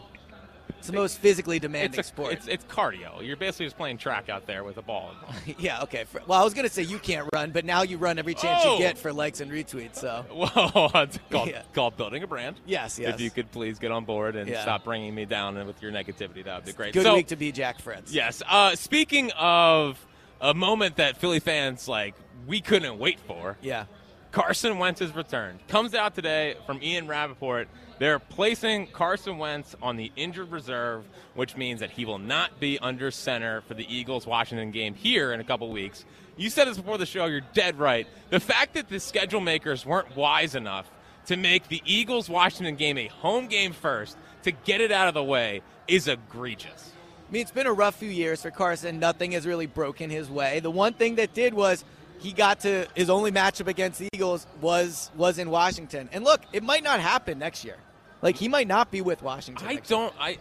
it's 0.83 0.89
the 0.89 0.95
most 0.95 1.19
physically 1.19 1.61
demanding 1.61 1.97
it's 2.01 2.09
a, 2.09 2.13
sport. 2.13 2.33
It's, 2.33 2.49
it's 2.49 2.65
cardio. 2.65 3.25
You're 3.25 3.37
basically 3.37 3.67
just 3.67 3.77
playing 3.77 3.99
track 3.99 4.29
out 4.29 4.49
there 4.49 4.65
with 4.65 4.79
a 4.79 4.83
ball. 4.83 5.15
yeah, 5.59 5.81
okay. 5.83 6.07
Well, 6.27 6.41
I 6.41 6.43
was 6.43 6.55
gonna 6.55 6.69
say 6.69 6.83
you 6.83 6.99
can't 6.99 7.29
run, 7.33 7.53
but 7.53 7.65
now 7.65 7.83
you 7.83 7.99
run 7.99 8.19
every 8.19 8.35
chance 8.35 8.65
Oh! 8.67 8.73
you 8.73 8.81
get 8.81 8.99
for 8.99 9.13
likes 9.13 9.41
and 9.41 9.53
retweets. 9.53 9.95
So 9.95 10.25
Whoa, 10.33 10.91
it's 11.03 11.21
called, 11.31 11.51
Yeah. 11.51 11.63
called 11.73 11.97
building 11.97 12.25
a 12.25 12.27
brand. 12.27 12.57
Yes, 12.67 12.99
yes. 12.99 13.15
If 13.15 13.21
you 13.21 13.31
could 13.31 13.53
please 13.53 13.79
get 13.79 13.93
on 13.93 14.05
board 14.05 14.35
and 14.35 14.51
Yeah. 14.51 14.63
stop 14.63 14.83
bringing 14.83 15.15
me 15.15 15.25
down 15.25 15.55
with 15.69 15.81
your 15.81 15.93
negativity, 15.93 16.45
that 16.45 16.57
would 16.57 16.65
be 16.65 16.73
great. 16.73 16.95
good 16.95 17.05
so, 17.05 17.15
week 17.15 17.29
to 17.29 17.37
be 17.37 17.53
Jack 17.53 17.81
Fritz. 17.81 18.13
Yes. 18.13 18.43
Uh, 18.49 18.75
speaking 18.75 19.31
of 19.39 20.05
a 20.41 20.53
moment 20.53 20.97
that 20.97 21.17
Philly 21.17 21.39
fans 21.39 21.87
like, 21.87 22.17
we 22.49 22.61
couldn't 22.61 22.99
wait 22.99 23.21
for. 23.21 23.57
Yeah. 23.63 23.85
Carson 24.33 24.79
Wentz 24.79 25.01
Wentz's 25.01 25.15
return 25.15 25.59
comes 25.69 25.95
out 25.95 26.15
today 26.15 26.55
from 26.65 26.83
Ian 26.83 27.07
Rapoport. 27.07 27.69
They're 27.99 28.19
placing 28.19 28.87
Carson 28.87 29.37
Wentz 29.37 29.77
on 29.83 29.99
the 29.99 30.11
injured 30.17 30.51
reserve, 30.51 31.05
which 31.35 31.55
means 31.55 31.81
that 31.81 31.91
he 31.91 32.07
will 32.07 32.19
not 32.19 32.59
be 32.59 32.79
under 32.79 33.11
center 33.11 33.61
for 33.61 33.75
the 33.75 33.87
Eagles 33.95 34.27
Washington 34.27 34.71
game 34.71 34.95
here 34.95 35.35
in 35.35 35.41
a 35.41 35.45
couple 35.45 35.71
weeks. 35.71 36.07
You 36.39 36.49
said 36.49 36.67
this 36.67 36.79
before 36.79 36.97
the 36.97 37.05
show, 37.05 37.27
you're 37.27 37.43
dead 37.53 37.79
right. 37.79 38.07
The 38.31 38.41
fact 38.41 38.73
that 38.75 38.89
the 38.89 39.01
schedule 39.01 39.43
makers 39.43 39.85
weren't 39.85 40.17
wise 40.17 40.55
enough 40.55 40.91
to 41.27 41.37
make 41.37 41.69
the 41.69 41.83
Eagles 41.85 42.31
Washington 42.31 42.77
game 42.77 42.97
a 42.97 43.09
home 43.09 43.49
game 43.49 43.75
first 43.75 44.17
to 44.45 44.51
get 44.51 44.81
it 44.81 44.91
out 44.91 45.09
of 45.09 45.15
the 45.15 45.23
way 45.23 45.61
is 45.87 46.09
egregious. 46.09 46.93
I 47.29 47.33
mean, 47.33 47.43
it's 47.43 47.51
been 47.51 47.67
a 47.67 47.73
rough 47.73 47.97
few 47.97 48.11
years 48.11 48.43
for 48.43 48.51
Carson. 48.51 48.99
Nothing 48.99 49.33
has 49.33 49.47
really 49.47 49.67
broken 49.67 50.09
his 50.09 50.31
way. 50.31 50.61
The 50.61 50.71
one 50.71 50.95
thing 50.95 51.17
that 51.17 51.35
did 51.35 51.53
was 51.53 51.85
he 52.23 52.33
got 52.33 52.61
to 52.61 52.87
his 52.95 53.11
only 53.11 53.33
matchup 53.33 53.67
against 53.67 53.99
the 53.99 54.09
Eagles 54.13 54.47
was 54.61 55.11
was 55.17 55.39
in 55.39 55.51
Washington. 55.51 56.09
And 56.13 56.25
look, 56.25 56.41
it 56.53 56.63
might 56.63 56.83
not 56.83 57.01
happen 57.01 57.39
next 57.39 57.65
year. 57.65 57.77
Like 58.23 58.37
he 58.37 58.49
might 58.49 58.69
not 58.69 58.91
be 58.91 59.01
with 59.01 59.23
Washington. 59.23 59.67
I 59.67 59.77
don't. 59.77 60.15
I 60.19 60.39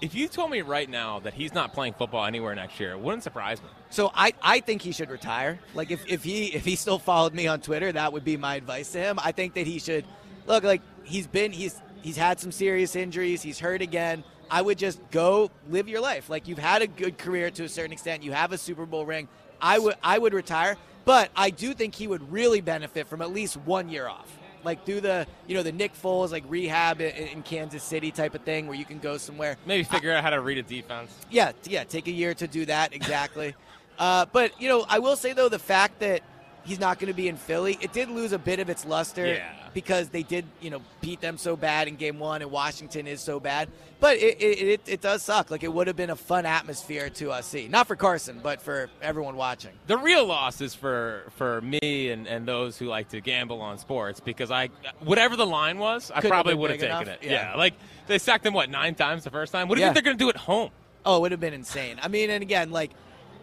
if 0.00 0.14
you 0.14 0.28
told 0.28 0.50
me 0.50 0.62
right 0.62 0.88
now 0.88 1.20
that 1.20 1.34
he's 1.34 1.54
not 1.54 1.72
playing 1.72 1.94
football 1.94 2.24
anywhere 2.24 2.54
next 2.54 2.80
year, 2.80 2.92
it 2.92 3.00
wouldn't 3.00 3.22
surprise 3.22 3.62
me. 3.62 3.68
So 3.90 4.10
I, 4.14 4.32
I 4.42 4.60
think 4.60 4.82
he 4.82 4.92
should 4.92 5.10
retire. 5.10 5.58
Like 5.74 5.90
if, 5.90 6.04
if 6.06 6.24
he 6.24 6.46
if 6.46 6.64
he 6.64 6.76
still 6.76 6.98
followed 6.98 7.34
me 7.34 7.46
on 7.46 7.60
Twitter, 7.60 7.92
that 7.92 8.12
would 8.12 8.24
be 8.24 8.36
my 8.36 8.56
advice 8.56 8.90
to 8.92 8.98
him. 8.98 9.18
I 9.22 9.32
think 9.32 9.54
that 9.54 9.66
he 9.66 9.78
should 9.78 10.04
look 10.46 10.64
like 10.64 10.82
he's 11.04 11.26
been 11.26 11.52
he's 11.52 11.80
he's 12.02 12.16
had 12.16 12.40
some 12.40 12.52
serious 12.52 12.96
injuries. 12.96 13.42
He's 13.42 13.58
hurt 13.58 13.82
again. 13.82 14.24
I 14.50 14.62
would 14.62 14.78
just 14.78 14.98
go 15.10 15.50
live 15.68 15.88
your 15.88 16.00
life. 16.00 16.30
Like 16.30 16.48
you've 16.48 16.58
had 16.58 16.82
a 16.82 16.86
good 16.86 17.18
career 17.18 17.50
to 17.50 17.64
a 17.64 17.68
certain 17.68 17.92
extent. 17.92 18.22
You 18.22 18.32
have 18.32 18.52
a 18.52 18.58
Super 18.58 18.86
Bowl 18.86 19.04
ring. 19.04 19.28
I 19.60 19.78
would 19.78 19.94
I 20.02 20.18
would 20.18 20.34
retire, 20.34 20.76
but 21.08 21.30
I 21.34 21.48
do 21.48 21.72
think 21.72 21.94
he 21.94 22.06
would 22.06 22.30
really 22.30 22.60
benefit 22.60 23.06
from 23.06 23.22
at 23.22 23.32
least 23.32 23.56
one 23.56 23.88
year 23.88 24.06
off. 24.06 24.28
Like 24.62 24.84
do 24.84 25.00
the 25.00 25.26
you 25.46 25.54
know 25.54 25.62
the 25.62 25.72
Nick 25.72 25.94
Foles 25.94 26.32
like 26.32 26.44
rehab 26.48 27.00
in, 27.00 27.12
in 27.28 27.42
Kansas 27.42 27.82
City 27.82 28.10
type 28.10 28.34
of 28.34 28.42
thing 28.42 28.66
where 28.66 28.76
you 28.76 28.84
can 28.84 28.98
go 28.98 29.16
somewhere. 29.16 29.56
Maybe 29.64 29.84
figure 29.84 30.12
out 30.12 30.22
how 30.22 30.28
to 30.28 30.42
read 30.42 30.58
a 30.58 30.62
defense. 30.62 31.10
Yeah, 31.30 31.52
yeah, 31.64 31.84
take 31.84 32.08
a 32.08 32.10
year 32.10 32.34
to 32.34 32.46
do 32.46 32.66
that 32.66 32.92
exactly. 32.92 33.54
uh, 33.98 34.26
but 34.34 34.60
you 34.60 34.68
know, 34.68 34.84
I 34.86 34.98
will 34.98 35.16
say 35.16 35.32
though 35.32 35.48
the 35.48 35.58
fact 35.58 35.98
that 36.00 36.20
he's 36.68 36.78
not 36.78 36.98
going 36.98 37.08
to 37.08 37.16
be 37.16 37.28
in 37.28 37.36
Philly, 37.36 37.78
it 37.80 37.92
did 37.92 38.08
lose 38.10 38.32
a 38.32 38.38
bit 38.38 38.60
of 38.60 38.68
its 38.68 38.84
luster 38.84 39.26
Yeah. 39.26 39.48
because 39.74 40.08
they 40.10 40.22
did 40.22 40.44
you 40.60 40.70
know 40.70 40.80
beat 41.00 41.20
them 41.20 41.38
so 41.38 41.56
bad 41.56 41.88
in 41.88 41.96
Game 41.96 42.18
One, 42.18 42.42
and 42.42 42.50
Washington 42.50 43.06
is 43.06 43.20
so 43.20 43.40
bad. 43.40 43.68
But 44.00 44.18
it 44.18 44.40
it, 44.40 44.58
it, 44.68 44.80
it 44.86 45.00
does 45.00 45.22
suck. 45.22 45.50
Like 45.50 45.62
it 45.64 45.72
would 45.72 45.86
have 45.88 45.96
been 45.96 46.10
a 46.10 46.16
fun 46.16 46.46
atmosphere 46.46 47.10
to 47.10 47.32
uh, 47.32 47.42
see, 47.42 47.66
not 47.68 47.88
for 47.88 47.96
Carson, 47.96 48.40
but 48.42 48.60
for 48.62 48.88
everyone 49.02 49.34
watching. 49.36 49.72
The 49.88 49.98
real 49.98 50.24
loss 50.26 50.60
is 50.60 50.74
for 50.74 51.24
for 51.36 51.60
me 51.62 52.10
and, 52.10 52.28
and 52.28 52.46
those 52.46 52.78
who 52.78 52.86
like 52.86 53.08
to 53.08 53.20
gamble 53.20 53.60
on 53.60 53.78
sports 53.78 54.20
because 54.20 54.50
I 54.50 54.68
whatever 55.00 55.34
the 55.36 55.46
line 55.46 55.78
was, 55.78 56.10
I 56.12 56.16
Couldn't 56.16 56.30
probably 56.30 56.54
would 56.54 56.70
have 56.70 56.78
taken 56.80 56.94
enough? 56.96 57.08
it. 57.08 57.18
Yeah. 57.22 57.54
like 57.56 57.74
they 58.06 58.18
sacked 58.18 58.46
him 58.46 58.54
what 58.54 58.70
nine 58.70 58.94
times 58.94 59.24
the 59.24 59.30
first 59.30 59.52
time. 59.52 59.68
What 59.68 59.74
do 59.74 59.80
you 59.80 59.86
Yeah. 59.86 59.92
think 59.94 60.04
they're 60.04 60.12
going 60.14 60.18
to 60.18 60.24
do 60.24 60.28
at 60.30 60.36
home? 60.36 60.70
Oh, 61.04 61.16
it 61.16 61.20
would 61.22 61.32
have 61.32 61.40
been 61.40 61.54
insane. 61.54 61.98
I 62.02 62.08
mean, 62.08 62.28
and 62.30 62.42
again, 62.42 62.70
like 62.70 62.90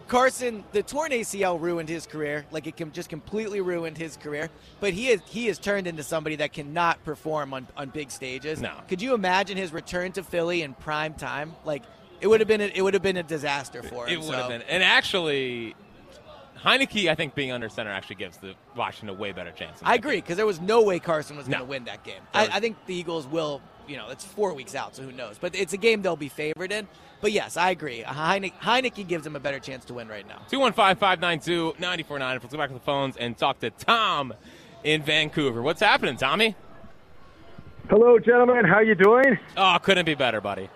Carson, 0.08 0.64
the 0.72 0.84
torn 0.84 1.12
ACL 1.12 1.60
ruined 1.60 1.90
his 1.90 2.06
career. 2.06 2.46
Like 2.52 2.68
it 2.68 2.76
just 2.94 3.10
completely 3.10 3.62
ruined 3.62 3.98
his 3.98 4.18
career. 4.18 4.50
But 4.80 4.94
he 4.94 5.10
is 5.10 5.22
he 5.26 5.48
has 5.48 5.58
turned 5.58 5.88
into 5.88 6.04
somebody 6.04 6.36
that 6.38 6.54
cannot 6.54 7.04
perform 7.04 7.54
on, 7.54 7.68
on 7.76 7.90
big 7.90 8.12
stages. 8.12 8.62
No. 8.62 8.74
Could 8.88 9.02
you 9.02 9.14
imagine 9.14 9.58
his 9.58 9.74
return 9.74 10.12
to 10.14 10.24
Philly 10.24 10.62
in 10.62 10.74
prime 10.74 11.14
time? 11.16 11.54
Like 11.66 11.84
it 12.22 12.28
would 12.28 12.40
have 12.40 12.48
been 12.48 12.62
a, 12.62 12.72
it 12.74 12.82
would 12.82 12.94
have 12.94 13.04
been 13.04 13.18
a 13.18 13.24
disaster 13.24 13.82
for 13.84 14.08
him. 14.08 14.20
It 14.20 14.26
would 14.26 14.36
have 14.36 14.50
been. 14.50 14.62
And 14.64 14.84
actually, 14.84 15.76
Heinicke, 16.58 17.10
I 17.10 17.16
think 17.16 17.36
being 17.36 17.52
under 17.52 17.70
center 17.70 17.92
actually 17.92 18.16
gives 18.16 18.38
the 18.38 18.56
Washington 18.76 19.10
a 19.10 19.20
way 19.20 19.32
better 19.32 19.52
chance. 19.52 19.80
I 19.84 19.96
agree 19.96 20.18
because 20.18 20.38
there 20.38 20.46
was 20.46 20.62
no 20.62 20.84
way 20.84 21.00
Carson 21.00 21.38
was 21.38 21.48
going 21.48 21.60
to 21.60 21.66
win 21.66 21.86
that 21.86 22.04
game. 22.04 22.22
I, 22.34 22.48
I 22.48 22.60
think 22.60 22.78
the 22.86 22.96
Eagles 22.96 23.28
will. 23.28 23.62
You 23.88 23.98
know, 23.98 24.10
it's 24.10 24.26
four 24.26 24.56
weeks 24.56 24.74
out, 24.74 24.96
so 24.96 25.04
who 25.04 25.12
knows? 25.12 25.38
But 25.40 25.54
it's 25.54 25.74
a 25.74 25.78
game 25.78 26.02
they'll 26.02 26.16
be 26.16 26.28
favored 26.28 26.72
in. 26.72 26.88
But 27.22 27.32
yes, 27.32 27.58
I 27.58 27.72
agree. 27.72 28.04
Heinicke, 28.04 28.54
Heinicke 28.60 29.08
gives 29.08 29.24
them 29.24 29.36
a 29.36 29.40
better 29.40 29.60
chance 29.60 29.86
to 29.86 29.94
win 29.94 30.08
right 30.08 30.28
now. 30.28 30.42
215 30.50 30.96
592 30.98 31.76
949. 31.80 32.40
Let's 32.42 32.52
go 32.52 32.58
back 32.58 32.70
to 32.70 32.74
the 32.74 32.80
phones 32.80 33.18
and 33.18 33.38
talk 33.38 33.60
to 33.60 33.70
Tom 33.72 34.34
in 34.84 35.02
Vancouver. 35.02 35.62
What's 35.62 35.82
happening, 35.82 36.18
Tommy? 36.18 36.56
Hello, 37.90 38.20
gentlemen. 38.20 38.66
How 38.66 38.80
you 38.80 38.96
doing? 38.96 39.38
Oh, 39.58 39.78
couldn't 39.82 40.06
be 40.06 40.16
better, 40.16 40.42
buddy. 40.42 40.70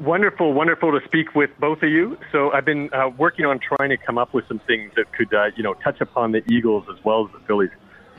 Wonderful, 0.00 0.52
wonderful 0.52 0.98
to 0.98 1.04
speak 1.06 1.34
with 1.34 1.50
both 1.58 1.82
of 1.82 1.88
you. 1.88 2.18
So 2.30 2.52
I've 2.52 2.64
been 2.64 2.92
uh, 2.92 3.10
working 3.16 3.44
on 3.44 3.58
trying 3.58 3.90
to 3.90 3.96
come 3.96 4.18
up 4.18 4.34
with 4.34 4.46
some 4.46 4.60
things 4.60 4.92
that 4.96 5.12
could, 5.12 5.32
uh, 5.32 5.46
you 5.56 5.62
know, 5.62 5.74
touch 5.74 6.00
upon 6.00 6.32
the 6.32 6.42
Eagles 6.50 6.84
as 6.92 7.02
well 7.04 7.26
as 7.26 7.32
the 7.32 7.40
Phillies. 7.46 7.70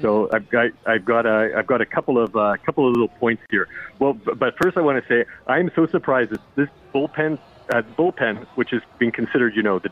So 0.02 0.30
I've 0.32 0.50
got, 0.50 0.72
I've 0.86 1.06
got 1.06 1.26
a, 1.26 1.52
I've 1.58 1.68
got 1.68 1.82
a 1.82 1.86
couple 1.86 2.22
of, 2.22 2.36
uh, 2.36 2.56
couple 2.66 2.88
of 2.88 2.94
little 2.94 3.08
points 3.08 3.44
here. 3.50 3.68
Well, 4.00 4.14
but 4.14 4.56
first 4.62 4.78
I 4.78 4.82
want 4.82 5.04
to 5.04 5.08
say 5.08 5.30
I'm 5.48 5.72
so 5.76 5.88
surprised 5.88 6.32
that 6.32 6.42
this 6.56 6.70
bullpen, 6.94 7.40
uh, 7.70 7.82
bullpen, 7.98 8.46
which 8.56 8.72
has 8.72 8.82
been 8.98 9.12
considered, 9.12 9.56
you 9.56 9.64
know, 9.64 9.80
the 9.80 9.90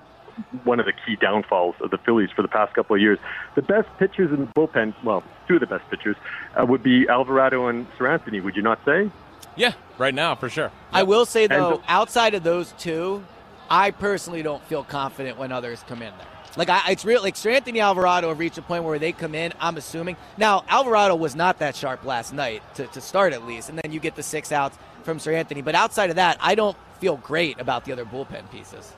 one 0.63 0.79
of 0.79 0.85
the 0.85 0.93
key 0.93 1.15
downfalls 1.15 1.75
of 1.81 1.91
the 1.91 1.97
Phillies 1.97 2.29
for 2.35 2.41
the 2.41 2.47
past 2.47 2.73
couple 2.75 2.95
of 2.95 3.01
years. 3.01 3.17
The 3.55 3.61
best 3.61 3.87
pitchers 3.97 4.31
in 4.31 4.45
the 4.45 4.51
bullpen, 4.53 4.93
well, 5.03 5.23
two 5.47 5.55
of 5.55 5.61
the 5.61 5.67
best 5.67 5.89
pitchers, 5.89 6.15
uh, 6.59 6.65
would 6.65 6.83
be 6.83 7.07
Alvarado 7.09 7.67
and 7.67 7.89
Seranthony. 7.97 8.43
Would 8.43 8.55
you 8.55 8.61
not 8.61 8.79
say? 8.85 9.09
Yeah, 9.55 9.73
right 9.97 10.13
now 10.13 10.35
for 10.35 10.49
sure. 10.49 10.71
I 10.91 11.03
will 11.03 11.25
say 11.25 11.47
though, 11.47 11.75
And 11.75 11.83
outside 11.87 12.35
of 12.35 12.43
those 12.43 12.73
two, 12.73 13.23
I 13.69 13.91
personally 13.91 14.43
don't 14.43 14.63
feel 14.65 14.83
confident 14.83 15.37
when 15.37 15.51
others 15.51 15.83
come 15.87 16.01
in 16.01 16.13
there. 16.17 16.27
Like 16.57 16.69
I, 16.69 16.91
it's 16.91 17.05
real. 17.05 17.21
Like 17.21 17.35
Seranthony 17.35 17.81
Alvarado 17.81 18.29
have 18.29 18.39
reached 18.39 18.57
a 18.57 18.63
point 18.63 18.83
where 18.83 18.97
they 18.97 19.11
come 19.11 19.35
in. 19.35 19.53
I'm 19.59 19.77
assuming 19.77 20.17
now 20.37 20.65
Alvarado 20.67 21.15
was 21.15 21.35
not 21.35 21.59
that 21.59 21.75
sharp 21.75 22.03
last 22.03 22.33
night 22.33 22.63
to, 22.75 22.87
to 22.87 22.99
start 22.99 23.33
at 23.33 23.45
least, 23.45 23.69
and 23.69 23.77
then 23.77 23.91
you 23.91 23.99
get 23.99 24.15
the 24.15 24.23
six 24.23 24.51
outs 24.51 24.77
from 25.03 25.19
Seranthony. 25.19 25.63
But 25.63 25.75
outside 25.75 26.09
of 26.09 26.15
that, 26.15 26.37
I 26.41 26.55
don't 26.55 26.75
feel 26.99 27.17
great 27.17 27.61
about 27.61 27.85
the 27.85 27.91
other 27.91 28.05
bullpen 28.05 28.51
pieces. 28.51 28.93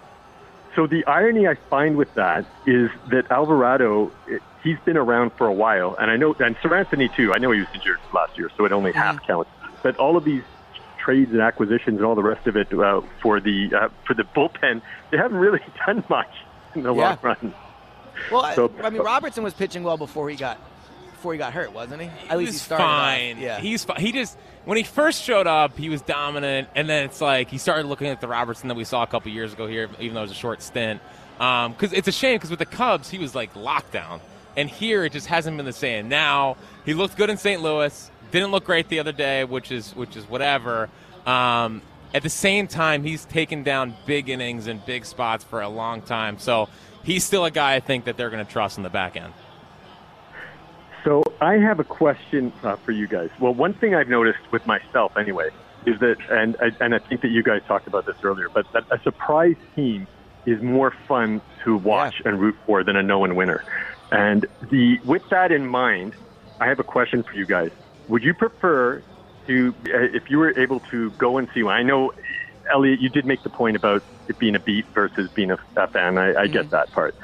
So 0.75 0.87
the 0.87 1.05
irony 1.05 1.47
I 1.47 1.55
find 1.69 1.97
with 1.97 2.13
that 2.13 2.45
is 2.65 2.89
that 3.09 3.29
Alvarado, 3.29 4.11
he's 4.63 4.79
been 4.85 4.95
around 4.95 5.33
for 5.33 5.47
a 5.47 5.53
while, 5.53 5.95
and 5.99 6.09
I 6.09 6.15
know, 6.15 6.33
and 6.39 6.55
Seranthony 6.57 7.13
too. 7.13 7.33
I 7.33 7.39
know 7.39 7.51
he 7.51 7.59
was 7.59 7.69
injured 7.73 7.99
last 8.13 8.37
year, 8.37 8.49
so 8.55 8.63
it 8.63 8.71
only 8.71 8.93
half 8.93 9.21
counts. 9.27 9.49
But 9.83 9.97
all 9.97 10.15
of 10.15 10.23
these 10.23 10.43
trades 10.97 11.31
and 11.31 11.41
acquisitions 11.41 11.97
and 11.97 12.05
all 12.05 12.15
the 12.15 12.23
rest 12.23 12.47
of 12.47 12.55
it 12.55 12.71
uh, 12.73 13.01
for 13.21 13.41
the 13.41 13.73
uh, 13.73 13.89
for 14.07 14.13
the 14.13 14.23
bullpen, 14.23 14.81
they 15.11 15.17
haven't 15.17 15.37
really 15.37 15.61
done 15.85 16.05
much 16.07 16.33
in 16.75 16.83
the 16.83 16.93
Yeah. 16.93 17.09
long 17.09 17.17
run. 17.21 17.53
Well, 18.31 18.41
I- 18.45 18.55
So- 18.55 18.71
I 18.83 18.89
mean 18.89 19.01
Robertson 19.01 19.43
was 19.43 19.53
pitching 19.53 19.83
well 19.83 19.97
before 19.97 20.29
he 20.29 20.35
got 20.35 20.57
before 21.11 21.33
he 21.33 21.37
got 21.37 21.51
hurt, 21.51 21.73
wasn't 21.73 22.01
he? 22.01 22.09
At 22.29 22.37
least 22.37 22.51
he 22.51 22.55
was 22.55 22.61
started. 22.61 22.83
off. 22.85 22.89
fine. 23.01 23.37
Yeah. 23.39 23.59
he's 23.59 23.83
fi- 23.83 23.99
he 23.99 24.11
just 24.13 24.37
when 24.65 24.77
he 24.77 24.83
first 24.83 25.21
showed 25.23 25.47
up, 25.47 25.77
he 25.77 25.89
was 25.89 26.01
dominant, 26.01 26.69
and 26.75 26.87
then 26.89 27.03
it's 27.05 27.19
like 27.21 27.49
he 27.49 27.57
started 27.57 27.87
looking 27.87 28.07
at 28.07 28.21
the 28.21 28.27
Robertson 28.27 28.67
that 28.69 28.75
we 28.75 28.83
saw 28.85 29.03
a 29.03 29.07
couple 29.07 29.31
years 29.31 29.51
ago 29.53 29.67
here, 29.67 29.89
even 29.99 30.13
though 30.15 30.21
it 30.21 30.23
was 30.23 30.31
a 30.31 30.35
short 30.35 30.61
stint. 30.61 31.01
Because 31.37 31.91
it's 31.93 32.07
a 32.07 32.11
shame 32.11 32.35
because 32.35 32.49
with 32.49 32.59
the 32.59 32.65
Cubs, 32.65 33.09
he 33.09 33.17
was 33.17 33.33
like 33.35 33.53
lockdown, 33.53 34.19
and 34.57 34.69
here 34.69 35.03
it 35.05 35.11
just 35.13 35.27
hasn't 35.27 35.55
been 35.57 35.65
the 35.65 35.73
same. 35.73 36.07
Now 36.09 36.55
he 36.85 36.93
looked 36.93 37.15
good 37.17 37.29
in 37.29 37.37
St. 37.37 37.61
Louis, 37.61 38.11
didn't 38.31 38.51
look 38.51 38.63
great 38.65 38.87
the 38.89 38.99
other 38.99 39.11
day, 39.13 39.43
which 39.43 39.71
is 39.71 39.93
which 39.95 40.15
is 40.15 40.29
whatever. 40.29 40.89
Um, 41.25 41.81
at 42.13 42.23
the 42.23 42.29
same 42.29 42.67
time, 42.67 43.03
he's 43.03 43.25
taken 43.25 43.63
down 43.63 43.95
big 44.05 44.29
innings 44.29 44.67
and 44.67 44.83
big 44.85 45.05
spots 45.05 45.43
for 45.43 45.61
a 45.61 45.69
long 45.69 46.01
time, 46.01 46.39
so 46.39 46.69
he's 47.03 47.23
still 47.23 47.45
a 47.45 47.51
guy 47.51 47.75
I 47.75 47.79
think 47.79 48.05
that 48.05 48.17
they're 48.17 48.29
going 48.29 48.45
to 48.45 48.51
trust 48.51 48.77
in 48.77 48.83
the 48.83 48.89
back 48.89 49.15
end. 49.15 49.33
So 51.03 51.23
I 51.39 51.53
have 51.53 51.79
a 51.79 51.83
question 51.83 52.51
uh, 52.63 52.75
for 52.77 52.91
you 52.91 53.07
guys. 53.07 53.29
Well, 53.39 53.53
one 53.53 53.73
thing 53.73 53.95
I've 53.95 54.09
noticed 54.09 54.51
with 54.51 54.65
myself, 54.67 55.15
anyway, 55.17 55.49
is 55.85 55.99
that, 55.99 56.17
and 56.29 56.57
and 56.81 56.93
I 56.93 56.99
think 56.99 57.21
that 57.21 57.29
you 57.29 57.41
guys 57.41 57.61
talked 57.67 57.87
about 57.87 58.05
this 58.05 58.17
earlier, 58.23 58.49
but 58.49 58.69
that 58.73 58.83
a 58.91 58.99
surprise 59.01 59.55
team 59.75 60.07
is 60.45 60.61
more 60.61 60.93
fun 61.07 61.41
to 61.63 61.77
watch 61.77 62.21
and 62.25 62.39
root 62.39 62.55
for 62.65 62.83
than 62.83 62.95
a 62.95 63.03
known 63.03 63.35
winner. 63.35 63.63
And 64.11 64.45
the 64.69 64.99
with 65.05 65.27
that 65.29 65.51
in 65.51 65.67
mind, 65.67 66.15
I 66.59 66.67
have 66.67 66.79
a 66.79 66.83
question 66.83 67.23
for 67.23 67.33
you 67.33 67.45
guys. 67.45 67.71
Would 68.09 68.23
you 68.23 68.33
prefer 68.33 69.01
to, 69.49 69.73
uh, 69.87 69.97
if 70.13 70.29
you 70.29 70.37
were 70.37 70.57
able 70.57 70.79
to 70.91 71.09
go 71.11 71.37
and 71.39 71.49
see 71.53 71.63
one? 71.63 71.75
I 71.75 71.83
know, 71.83 72.13
Elliot, 72.71 72.99
you 72.99 73.09
did 73.09 73.25
make 73.25 73.41
the 73.41 73.49
point 73.49 73.75
about 73.75 74.03
it 74.27 74.37
being 74.37 74.55
a 74.55 74.59
beat 74.59 74.85
versus 74.93 75.29
being 75.31 75.49
a, 75.51 75.57
a 75.75 75.87
fan. 75.87 76.17
I, 76.17 76.41
I 76.41 76.47
get 76.47 76.69
that 76.69 76.91
part. 76.91 77.15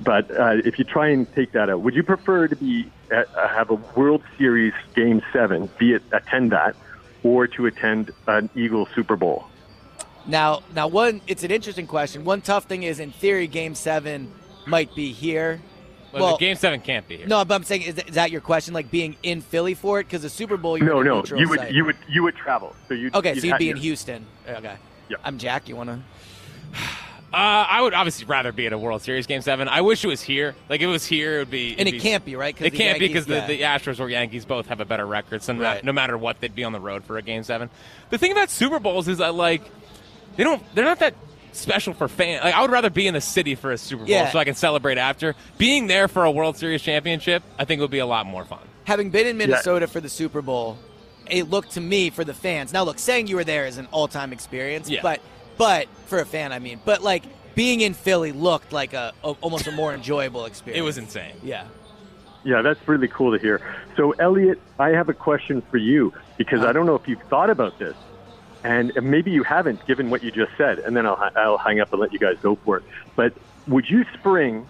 But 0.00 0.30
uh, 0.30 0.56
if 0.64 0.78
you 0.78 0.84
try 0.84 1.08
and 1.08 1.32
take 1.34 1.52
that 1.52 1.70
out, 1.70 1.80
would 1.82 1.94
you 1.94 2.02
prefer 2.02 2.48
to 2.48 2.56
be 2.56 2.90
uh, 3.10 3.24
have 3.48 3.70
a 3.70 3.74
World 3.74 4.22
Series 4.36 4.74
Game 4.94 5.22
Seven, 5.32 5.70
be 5.78 5.94
it 5.94 6.02
attend 6.12 6.52
that, 6.52 6.74
or 7.22 7.46
to 7.46 7.66
attend 7.66 8.10
an 8.26 8.50
Eagle 8.54 8.86
Super 8.94 9.16
Bowl? 9.16 9.46
Now, 10.26 10.62
now 10.74 10.88
one, 10.88 11.20
it's 11.26 11.42
an 11.42 11.50
interesting 11.50 11.86
question. 11.86 12.24
One 12.24 12.42
tough 12.42 12.64
thing 12.64 12.82
is, 12.82 13.00
in 13.00 13.12
theory, 13.12 13.46
Game 13.46 13.74
Seven 13.74 14.32
might 14.66 14.94
be 14.94 15.12
here. 15.12 15.60
Well, 16.12 16.32
the 16.32 16.38
Game 16.38 16.56
Seven 16.56 16.80
can't 16.80 17.06
be 17.06 17.18
here. 17.18 17.26
No, 17.26 17.44
but 17.44 17.54
I'm 17.54 17.64
saying, 17.64 17.82
is, 17.82 17.98
is 17.98 18.14
that 18.14 18.30
your 18.30 18.40
question? 18.40 18.72
Like 18.74 18.90
being 18.90 19.16
in 19.22 19.40
Philly 19.40 19.74
for 19.74 20.00
it? 20.00 20.04
Because 20.04 20.22
the 20.22 20.30
Super 20.30 20.56
Bowl, 20.56 20.78
you're 20.78 20.86
no, 20.86 21.00
in 21.00 21.06
no, 21.06 21.24
you 21.38 21.48
would 21.48 21.60
site. 21.60 21.72
you 21.72 21.84
would 21.84 21.96
you 22.08 22.22
would 22.22 22.34
travel. 22.36 22.74
So 22.88 22.94
you 22.94 23.10
Okay, 23.14 23.34
so 23.34 23.44
you'd 23.46 23.52
have- 23.52 23.58
be 23.58 23.70
in 23.70 23.76
Houston. 23.76 24.24
Okay. 24.48 24.76
Yeah. 25.08 25.16
I'm 25.24 25.38
Jack. 25.38 25.68
You 25.68 25.76
want 25.76 25.90
to? 25.90 25.98
Uh, 27.30 27.36
I 27.36 27.82
would 27.82 27.92
obviously 27.92 28.24
rather 28.24 28.52
be 28.52 28.66
at 28.66 28.72
a 28.72 28.78
World 28.78 29.02
Series 29.02 29.26
Game 29.26 29.42
Seven. 29.42 29.68
I 29.68 29.82
wish 29.82 30.02
it 30.02 30.06
was 30.08 30.22
here. 30.22 30.54
Like 30.70 30.80
if 30.80 30.84
it 30.84 30.90
was 30.90 31.04
here, 31.04 31.36
it 31.36 31.38
would 31.40 31.50
be. 31.50 31.72
And 31.72 31.82
it'd 31.86 31.96
it 31.96 32.02
can't 32.02 32.24
be, 32.24 32.36
right? 32.36 32.56
'Cause 32.56 32.68
It 32.68 32.72
can't 32.72 32.98
be 32.98 33.06
because 33.06 33.28
yeah. 33.28 33.46
the, 33.46 33.58
the 33.58 33.62
Astros 33.64 34.00
or 34.00 34.08
Yankees 34.08 34.46
both 34.46 34.68
have 34.68 34.80
a 34.80 34.86
better 34.86 35.04
record. 35.06 35.42
So 35.42 35.52
no, 35.52 35.62
Right. 35.62 35.84
no 35.84 35.92
matter 35.92 36.16
what, 36.16 36.40
they'd 36.40 36.54
be 36.54 36.64
on 36.64 36.72
the 36.72 36.80
road 36.80 37.04
for 37.04 37.18
a 37.18 37.22
Game 37.22 37.42
Seven. 37.42 37.68
The 38.08 38.16
thing 38.16 38.32
about 38.32 38.48
Super 38.48 38.78
Bowls 38.78 39.08
is 39.08 39.18
that 39.18 39.34
like 39.34 39.60
they 40.36 40.42
don't. 40.44 40.62
They're 40.74 40.86
not 40.86 41.00
that 41.00 41.12
special 41.58 41.94
for 41.94 42.08
fans. 42.08 42.42
Like 42.44 42.54
I 42.54 42.62
would 42.62 42.70
rather 42.70 42.90
be 42.90 43.06
in 43.06 43.14
the 43.14 43.20
city 43.20 43.54
for 43.54 43.70
a 43.72 43.78
Super 43.78 44.00
Bowl 44.04 44.08
Yeah. 44.10 44.30
so 44.30 44.38
I 44.38 44.44
can 44.44 44.54
celebrate 44.54 44.98
after. 44.98 45.34
Being 45.58 45.86
there 45.86 46.08
for 46.08 46.24
a 46.24 46.30
World 46.30 46.56
Series 46.56 46.82
championship, 46.82 47.42
I 47.58 47.64
think 47.64 47.80
would 47.80 47.90
be 47.90 47.98
a 47.98 48.06
lot 48.06 48.26
more 48.26 48.44
fun. 48.44 48.60
Having 48.84 49.10
been 49.10 49.26
in 49.26 49.36
Minnesota 49.36 49.86
for 49.86 50.00
the 50.00 50.08
Super 50.08 50.40
Bowl, 50.42 50.78
it 51.30 51.50
looked 51.50 51.72
to 51.72 51.80
me 51.80 52.10
for 52.10 52.24
the 52.24 52.32
fans. 52.34 52.72
Now, 52.72 52.84
look, 52.84 52.98
saying 52.98 53.26
you 53.26 53.36
were 53.36 53.44
there 53.44 53.66
is 53.66 53.76
an 53.76 53.86
all-time 53.92 54.32
experience, 54.32 54.88
Yeah. 54.88 55.00
but 55.02 55.20
but 55.58 55.88
for 56.06 56.20
a 56.20 56.24
fan, 56.24 56.52
I 56.52 56.58
mean, 56.60 56.80
but 56.84 57.02
like 57.02 57.24
being 57.54 57.80
in 57.80 57.92
Philly 57.92 58.30
looked 58.32 58.72
like 58.72 58.92
a, 58.94 59.12
a 59.24 59.30
almost 59.40 59.66
a 59.66 59.72
more 59.72 59.92
enjoyable 59.92 60.44
experience. 60.46 60.78
It 60.82 60.82
was 60.82 60.96
insane. 60.98 61.34
Yeah. 61.42 61.64
Yeah, 62.44 62.62
that's 62.62 62.78
really 62.86 63.08
cool 63.08 63.32
to 63.36 63.38
hear. 63.38 63.60
So, 63.96 64.12
Elliot, 64.12 64.60
I 64.78 64.90
have 64.90 65.08
a 65.08 65.12
question 65.14 65.60
for 65.70 65.76
you 65.76 66.12
because 66.38 66.60
Uh-huh. 66.60 66.68
I 66.70 66.72
don't 66.72 66.86
know 66.86 66.94
if 66.94 67.06
you've 67.08 67.20
thought 67.22 67.50
about 67.50 67.78
this, 67.80 67.96
and 68.64 68.92
maybe 69.02 69.30
you 69.30 69.42
haven't, 69.42 69.86
given 69.86 70.10
what 70.10 70.22
you 70.22 70.30
just 70.30 70.52
said, 70.56 70.78
and 70.80 70.96
then 70.96 71.06
I'll, 71.06 71.30
I'll 71.36 71.58
hang 71.58 71.80
up 71.80 71.92
and 71.92 72.00
let 72.00 72.12
you 72.12 72.18
guys 72.18 72.36
go 72.42 72.56
for 72.56 72.78
it. 72.78 72.84
But 73.16 73.34
would 73.66 73.88
you 73.88 74.04
spring 74.14 74.66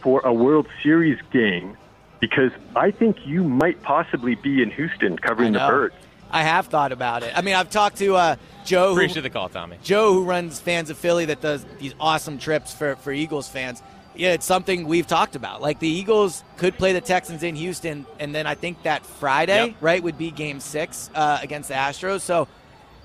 for 0.00 0.20
a 0.24 0.32
World 0.32 0.66
Series 0.82 1.20
game? 1.30 1.76
Because 2.20 2.52
I 2.76 2.90
think 2.90 3.26
you 3.26 3.42
might 3.42 3.82
possibly 3.82 4.36
be 4.36 4.62
in 4.62 4.70
Houston 4.70 5.18
covering 5.18 5.52
the 5.52 5.58
Birds. 5.58 5.94
I 6.30 6.44
have 6.44 6.66
thought 6.66 6.92
about 6.92 7.22
it. 7.24 7.36
I 7.36 7.42
mean, 7.42 7.54
I've 7.54 7.68
talked 7.68 7.98
to 7.98 8.14
uh, 8.16 8.36
Joe. 8.64 8.92
Appreciate 8.92 9.16
who, 9.16 9.20
the 9.22 9.30
call, 9.30 9.48
Tommy. 9.48 9.76
Joe, 9.82 10.14
who 10.14 10.24
runs 10.24 10.60
Fans 10.60 10.88
of 10.88 10.96
Philly, 10.96 11.26
that 11.26 11.40
does 11.40 11.66
these 11.78 11.94
awesome 12.00 12.38
trips 12.38 12.72
for, 12.72 12.96
for 12.96 13.12
Eagles 13.12 13.48
fans. 13.48 13.82
Yeah, 14.14 14.32
it's 14.32 14.46
something 14.46 14.86
we've 14.86 15.06
talked 15.06 15.36
about. 15.36 15.60
Like 15.60 15.78
the 15.78 15.88
Eagles 15.88 16.44
could 16.58 16.76
play 16.78 16.92
the 16.92 17.00
Texans 17.00 17.42
in 17.42 17.54
Houston, 17.56 18.06
and 18.18 18.34
then 18.34 18.46
I 18.46 18.54
think 18.54 18.82
that 18.84 19.04
Friday, 19.04 19.66
Yep. 19.66 19.76
right, 19.80 20.02
would 20.02 20.18
be 20.18 20.30
Game 20.30 20.60
Six 20.60 21.10
uh, 21.14 21.38
against 21.42 21.68
the 21.68 21.74
Astros. 21.74 22.20
So, 22.20 22.46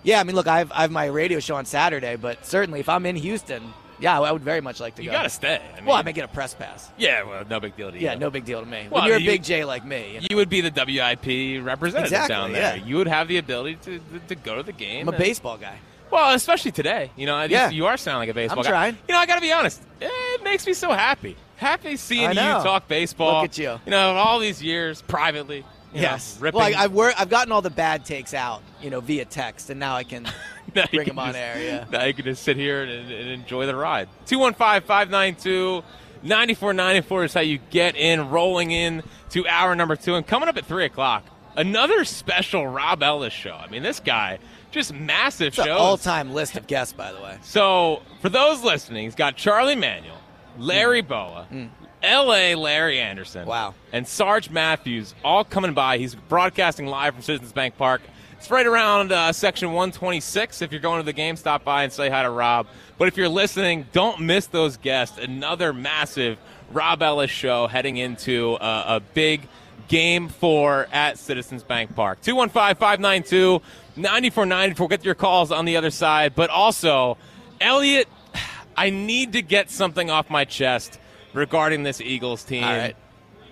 yeah, 0.07 0.19
I 0.19 0.23
mean, 0.23 0.35
look, 0.35 0.47
I 0.47 0.59
have, 0.59 0.71
I 0.71 0.81
have 0.83 0.91
my 0.91 1.05
radio 1.05 1.39
show 1.39 1.55
on 1.55 1.65
Saturday, 1.65 2.15
but 2.15 2.45
certainly 2.45 2.79
if 2.79 2.87
I'm 2.87 3.05
in 3.05 3.15
Houston, 3.17 3.73
yeah, 3.99 4.19
I 4.19 4.31
would 4.31 4.43
very 4.43 4.61
much 4.61 4.79
like 4.79 4.95
to 4.95 5.03
You 5.03 5.09
go. 5.09 5.17
got 5.17 5.23
to 5.23 5.29
stay. 5.29 5.59
I 5.73 5.77
mean, 5.77 5.85
well, 5.85 5.95
I 5.95 6.01
may 6.03 6.13
get 6.13 6.23
a 6.25 6.27
press 6.27 6.53
pass. 6.53 6.89
yeah, 6.97 7.23
well, 7.23 7.43
no 7.49 7.59
big 7.59 7.75
deal 7.75 7.91
to 7.91 7.97
you. 7.97 8.03
Yeah, 8.05 8.15
no 8.15 8.29
big 8.29 8.45
deal 8.45 8.59
to 8.61 8.65
me. 8.65 8.87
Well, 8.89 9.01
when 9.01 9.07
you're 9.09 9.17
a 9.17 9.21
you- 9.21 9.29
big 9.31 9.43
J 9.43 9.65
like 9.65 9.83
me, 9.85 10.13
you 10.13 10.19
know. 10.21 10.27
You 10.29 10.35
would 10.37 10.49
be 10.49 10.61
the 10.61 10.71
WIP 10.71 11.63
representative 11.65 12.05
Exactly, 12.13 12.33
down 12.35 12.51
there. 12.53 12.77
yeah. 12.77 12.83
You 12.85 12.97
would 12.97 13.07
have 13.07 13.27
the 13.27 13.37
ability 13.37 13.75
to, 13.83 13.99
to, 13.99 14.19
to 14.29 14.35
go 14.35 14.55
to 14.55 14.63
the 14.63 14.71
game. 14.71 15.07
I'm 15.09 15.13
a 15.13 15.17
baseball 15.17 15.57
guy. 15.57 15.77
Well, 16.09 16.33
especially 16.35 16.71
today. 16.71 17.11
You 17.17 17.25
know, 17.25 17.43
Yeah. 17.43 17.69
you 17.69 17.85
are 17.87 17.97
sounding 17.97 18.19
like 18.19 18.29
a 18.29 18.33
baseball 18.33 18.59
I'm 18.59 18.63
guy. 18.63 18.69
trying. 18.69 18.97
You 19.09 19.13
know, 19.13 19.19
I 19.19 19.25
got 19.25 19.35
to 19.35 19.41
be 19.41 19.51
honest. 19.51 19.81
It 19.99 20.43
makes 20.43 20.65
me 20.65 20.73
so 20.73 20.91
happy. 20.91 21.35
Happy 21.57 21.97
seeing 21.97 22.29
you 22.29 22.35
talk 22.35 22.87
baseball. 22.87 23.41
Look 23.41 23.51
at 23.51 23.57
you. 23.57 23.79
You 23.85 23.91
know, 23.91 24.11
all 24.15 24.39
these 24.39 24.61
years 24.63 25.01
privately. 25.01 25.65
You 25.93 26.01
know, 26.01 26.09
Yes. 26.09 26.39
well, 26.41 26.59
I, 26.59 26.73
I've 26.77 26.91
worked. 26.91 27.19
I've 27.19 27.29
gotten 27.29 27.51
all 27.51 27.61
the 27.61 27.69
bad 27.69 28.03
takes 28.05 28.33
out, 28.33 28.61
you 28.81 28.89
know, 28.89 28.99
via 28.99 29.25
text, 29.25 29.69
and 29.69 29.79
now 29.79 29.95
I 29.95 30.03
can 30.03 30.23
Now 30.75 30.85
bring 30.91 31.05
can 31.05 31.15
them 31.15 31.19
on 31.19 31.27
just- 31.29 31.39
air. 31.39 31.61
Yeah. 31.63 31.85
Now 31.91 32.03
you 32.03 32.13
can 32.13 32.25
just 32.25 32.43
sit 32.43 32.57
here 32.57 32.83
and, 32.83 33.11
and 33.11 33.29
enjoy 33.29 33.65
the 33.65 33.75
ride. 33.75 34.09
215 34.25 34.81
592 34.87 35.83
9494 36.23 37.23
is 37.23 37.33
how 37.33 37.41
you 37.41 37.59
get 37.69 37.95
in, 37.95 38.29
rolling 38.29 38.71
in 38.71 39.03
to 39.29 39.47
hour 39.47 39.75
number 39.75 39.95
two. 39.95 40.15
And 40.15 40.25
coming 40.25 40.49
up 40.49 40.57
at 40.57 40.65
3 40.65 40.85
o'clock, 40.85 41.23
another 41.55 42.03
special 42.05 42.67
Rob 42.67 43.01
Ellis 43.03 43.33
show. 43.33 43.53
I 43.53 43.67
mean, 43.67 43.83
this 43.83 43.99
guy, 43.99 44.39
just 44.71 44.93
massive 44.93 45.53
shows. 45.53 45.67
all-time 45.69 46.33
list 46.33 46.55
of 46.57 46.67
guests, 46.67 46.93
by 46.93 47.11
the 47.13 47.21
way. 47.21 47.37
So, 47.43 48.01
for 48.21 48.29
those 48.29 48.63
listening, 48.63 49.05
he's 49.05 49.15
got 49.15 49.35
Charlie 49.35 49.75
Manuel, 49.75 50.17
Larry 50.57 51.01
mm. 51.03 51.07
Bowa, 51.07 51.47
mm. 51.51 51.69
L.A. 52.07 52.55
Larry 52.55 52.99
Andersen. 53.01 53.45
Wow. 53.45 53.73
and 53.91 54.07
Sarge 54.07 54.49
Matthews 54.49 55.13
all 55.25 55.43
coming 55.43 55.73
by. 55.73 55.97
He's 55.97 56.15
broadcasting 56.15 56.87
live 56.87 57.13
from 57.13 57.21
Citizens 57.21 57.51
Bank 57.51 57.77
Park. 57.77 58.01
It's 58.37 58.49
right 58.49 58.65
around 58.65 59.11
uh, 59.11 59.33
section 59.33 59.73
126. 59.73 60.61
If 60.61 60.71
you're 60.71 60.79
going 60.79 61.01
to 61.01 61.05
the 61.05 61.11
game, 61.11 61.35
stop 61.35 61.65
by 61.65 61.83
and 61.83 61.91
say 61.91 62.09
hi 62.09 62.23
to 62.23 62.29
Rob. 62.29 62.67
But 62.97 63.09
if 63.09 63.17
you're 63.17 63.27
listening, 63.27 63.87
don't 63.91 64.21
miss 64.21 64.47
those 64.47 64.77
guests. 64.77 65.17
Another 65.17 65.73
massive 65.73 66.37
Rob 66.71 67.01
Ellis 67.01 67.29
show 67.29 67.67
heading 67.67 67.97
into 67.97 68.53
uh, 68.53 68.83
a 68.87 68.99
big 69.01 69.41
game 69.89 70.29
four 70.29 70.87
at 70.93 71.17
Citizens 71.17 71.63
Bank 71.63 71.93
Park. 71.93 72.21
215 72.21 72.75
592 72.75 73.61
9494. 73.97 74.81
We'll 74.81 74.87
get 74.87 75.03
your 75.03 75.15
calls 75.15 75.51
on 75.51 75.65
the 75.65 75.75
other 75.75 75.91
side. 75.91 76.35
But 76.35 76.49
also, 76.51 77.17
Elliot, 77.59 78.07
I 78.77 78.91
need 78.91 79.33
to 79.33 79.41
get 79.41 79.69
something 79.69 80.09
off 80.09 80.29
my 80.29 80.45
chest 80.45 80.99
regarding 81.37 81.83
this 81.83 82.01
Eagles 82.01 82.43
team. 82.43 82.63
Right. 82.63 82.95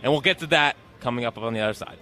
And 0.03 0.11
we'll 0.11 0.21
get 0.21 0.39
to 0.39 0.47
that 0.47 0.75
coming 0.99 1.23
up 1.25 1.37
on 1.37 1.53
the 1.53 1.61
other 1.61 1.73
side. 1.73 1.97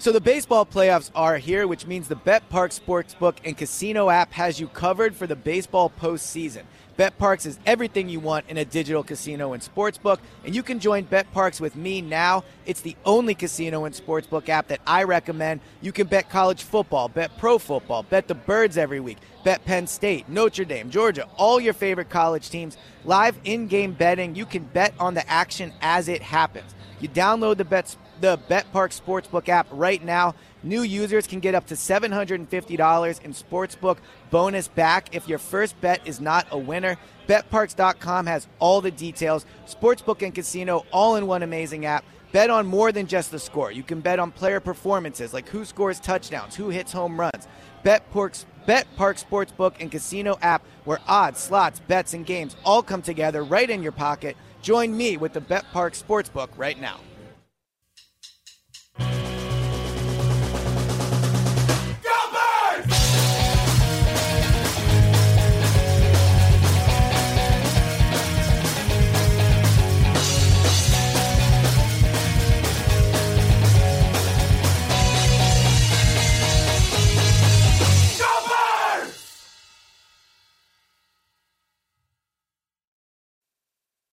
So 0.00 0.12
the 0.12 0.20
baseball 0.22 0.64
playoffs 0.64 1.10
are 1.14 1.36
here, 1.36 1.66
which 1.66 1.86
means 1.86 2.08
the 2.08 2.16
Bet 2.16 2.48
Park 2.48 2.70
Sportsbook 2.70 3.36
and 3.44 3.54
Casino 3.54 4.08
app 4.08 4.32
has 4.32 4.58
you 4.58 4.66
covered 4.66 5.14
for 5.14 5.26
the 5.26 5.36
baseball 5.36 5.92
postseason. 6.00 6.62
BetParx 6.96 7.44
is 7.44 7.58
everything 7.66 8.08
you 8.08 8.18
want 8.18 8.48
in 8.48 8.56
a 8.56 8.64
digital 8.64 9.02
casino 9.02 9.52
and 9.52 9.62
sportsbook, 9.62 10.18
and 10.44 10.54
you 10.54 10.62
can 10.62 10.80
join 10.80 11.04
BetParx 11.04 11.60
with 11.60 11.76
me 11.76 12.00
now. 12.00 12.44
It's 12.64 12.80
the 12.80 12.96
only 13.04 13.34
casino 13.34 13.84
and 13.84 13.94
sportsbook 13.94 14.48
app 14.48 14.68
that 14.68 14.80
I 14.86 15.02
recommend. 15.02 15.60
You 15.82 15.92
can 15.92 16.06
bet 16.06 16.30
college 16.30 16.62
football, 16.62 17.08
bet 17.08 17.36
pro 17.36 17.58
football, 17.58 18.02
bet 18.02 18.26
the 18.26 18.34
birds 18.34 18.78
every 18.78 19.00
week, 19.00 19.18
bet 19.44 19.62
Penn 19.66 19.86
State, 19.86 20.30
Notre 20.30 20.64
Dame, 20.64 20.88
Georgia, 20.88 21.28
all 21.36 21.60
your 21.60 21.74
favorite 21.74 22.08
college 22.08 22.48
teams. 22.48 22.78
Live 23.04 23.38
in-game 23.44 23.92
betting, 23.92 24.34
you 24.34 24.46
can 24.46 24.64
bet 24.64 24.94
on 24.98 25.12
the 25.12 25.28
action 25.30 25.74
as 25.82 26.08
it 26.08 26.22
happens. 26.22 26.74
You 27.00 27.08
download 27.10 27.58
the 27.58 27.64
bets 27.64 27.96
the 28.20 28.38
Bet 28.48 28.70
Park 28.72 28.92
Sportsbook 28.92 29.48
app 29.48 29.66
right 29.70 30.02
now. 30.02 30.34
New 30.62 30.82
users 30.82 31.26
can 31.26 31.40
get 31.40 31.54
up 31.54 31.66
to 31.68 31.74
$750 31.74 33.22
in 33.22 33.32
sportsbook 33.32 33.96
bonus 34.30 34.68
back 34.68 35.14
if 35.14 35.26
your 35.26 35.38
first 35.38 35.80
bet 35.80 36.00
is 36.06 36.20
not 36.20 36.46
a 36.50 36.58
winner. 36.58 36.96
BetParx.com 37.26 38.26
has 38.26 38.46
all 38.58 38.80
the 38.80 38.90
details. 38.90 39.46
Sportsbook 39.66 40.22
and 40.22 40.34
casino 40.34 40.84
all 40.90 41.16
in 41.16 41.26
one 41.26 41.42
amazing 41.42 41.86
app. 41.86 42.04
Bet 42.32 42.50
on 42.50 42.66
more 42.66 42.92
than 42.92 43.06
just 43.06 43.30
the 43.30 43.38
score. 43.38 43.72
You 43.72 43.82
can 43.82 44.00
bet 44.00 44.18
on 44.18 44.30
player 44.30 44.60
performances 44.60 45.32
like 45.32 45.48
who 45.48 45.64
scores 45.64 45.98
touchdowns, 45.98 46.54
who 46.54 46.68
hits 46.68 46.92
home 46.92 47.18
runs. 47.18 47.48
BetParx, 47.84 48.44
Bet 48.66 48.86
Park 48.96 49.16
Sportsbook 49.16 49.74
and 49.80 49.90
Casino 49.90 50.38
app 50.42 50.62
where 50.84 51.00
odds, 51.08 51.40
slots, 51.40 51.80
bets, 51.80 52.14
and 52.14 52.26
games 52.26 52.54
all 52.64 52.82
come 52.82 53.02
together 53.02 53.42
right 53.42 53.68
in 53.68 53.82
your 53.82 53.92
pocket. 53.92 54.36
Join 54.62 54.94
me 54.94 55.16
with 55.16 55.32
the 55.32 55.40
Bet 55.40 55.64
Park 55.72 55.94
Sportsbook 55.94 56.50
right 56.56 56.78
now. 56.78 57.00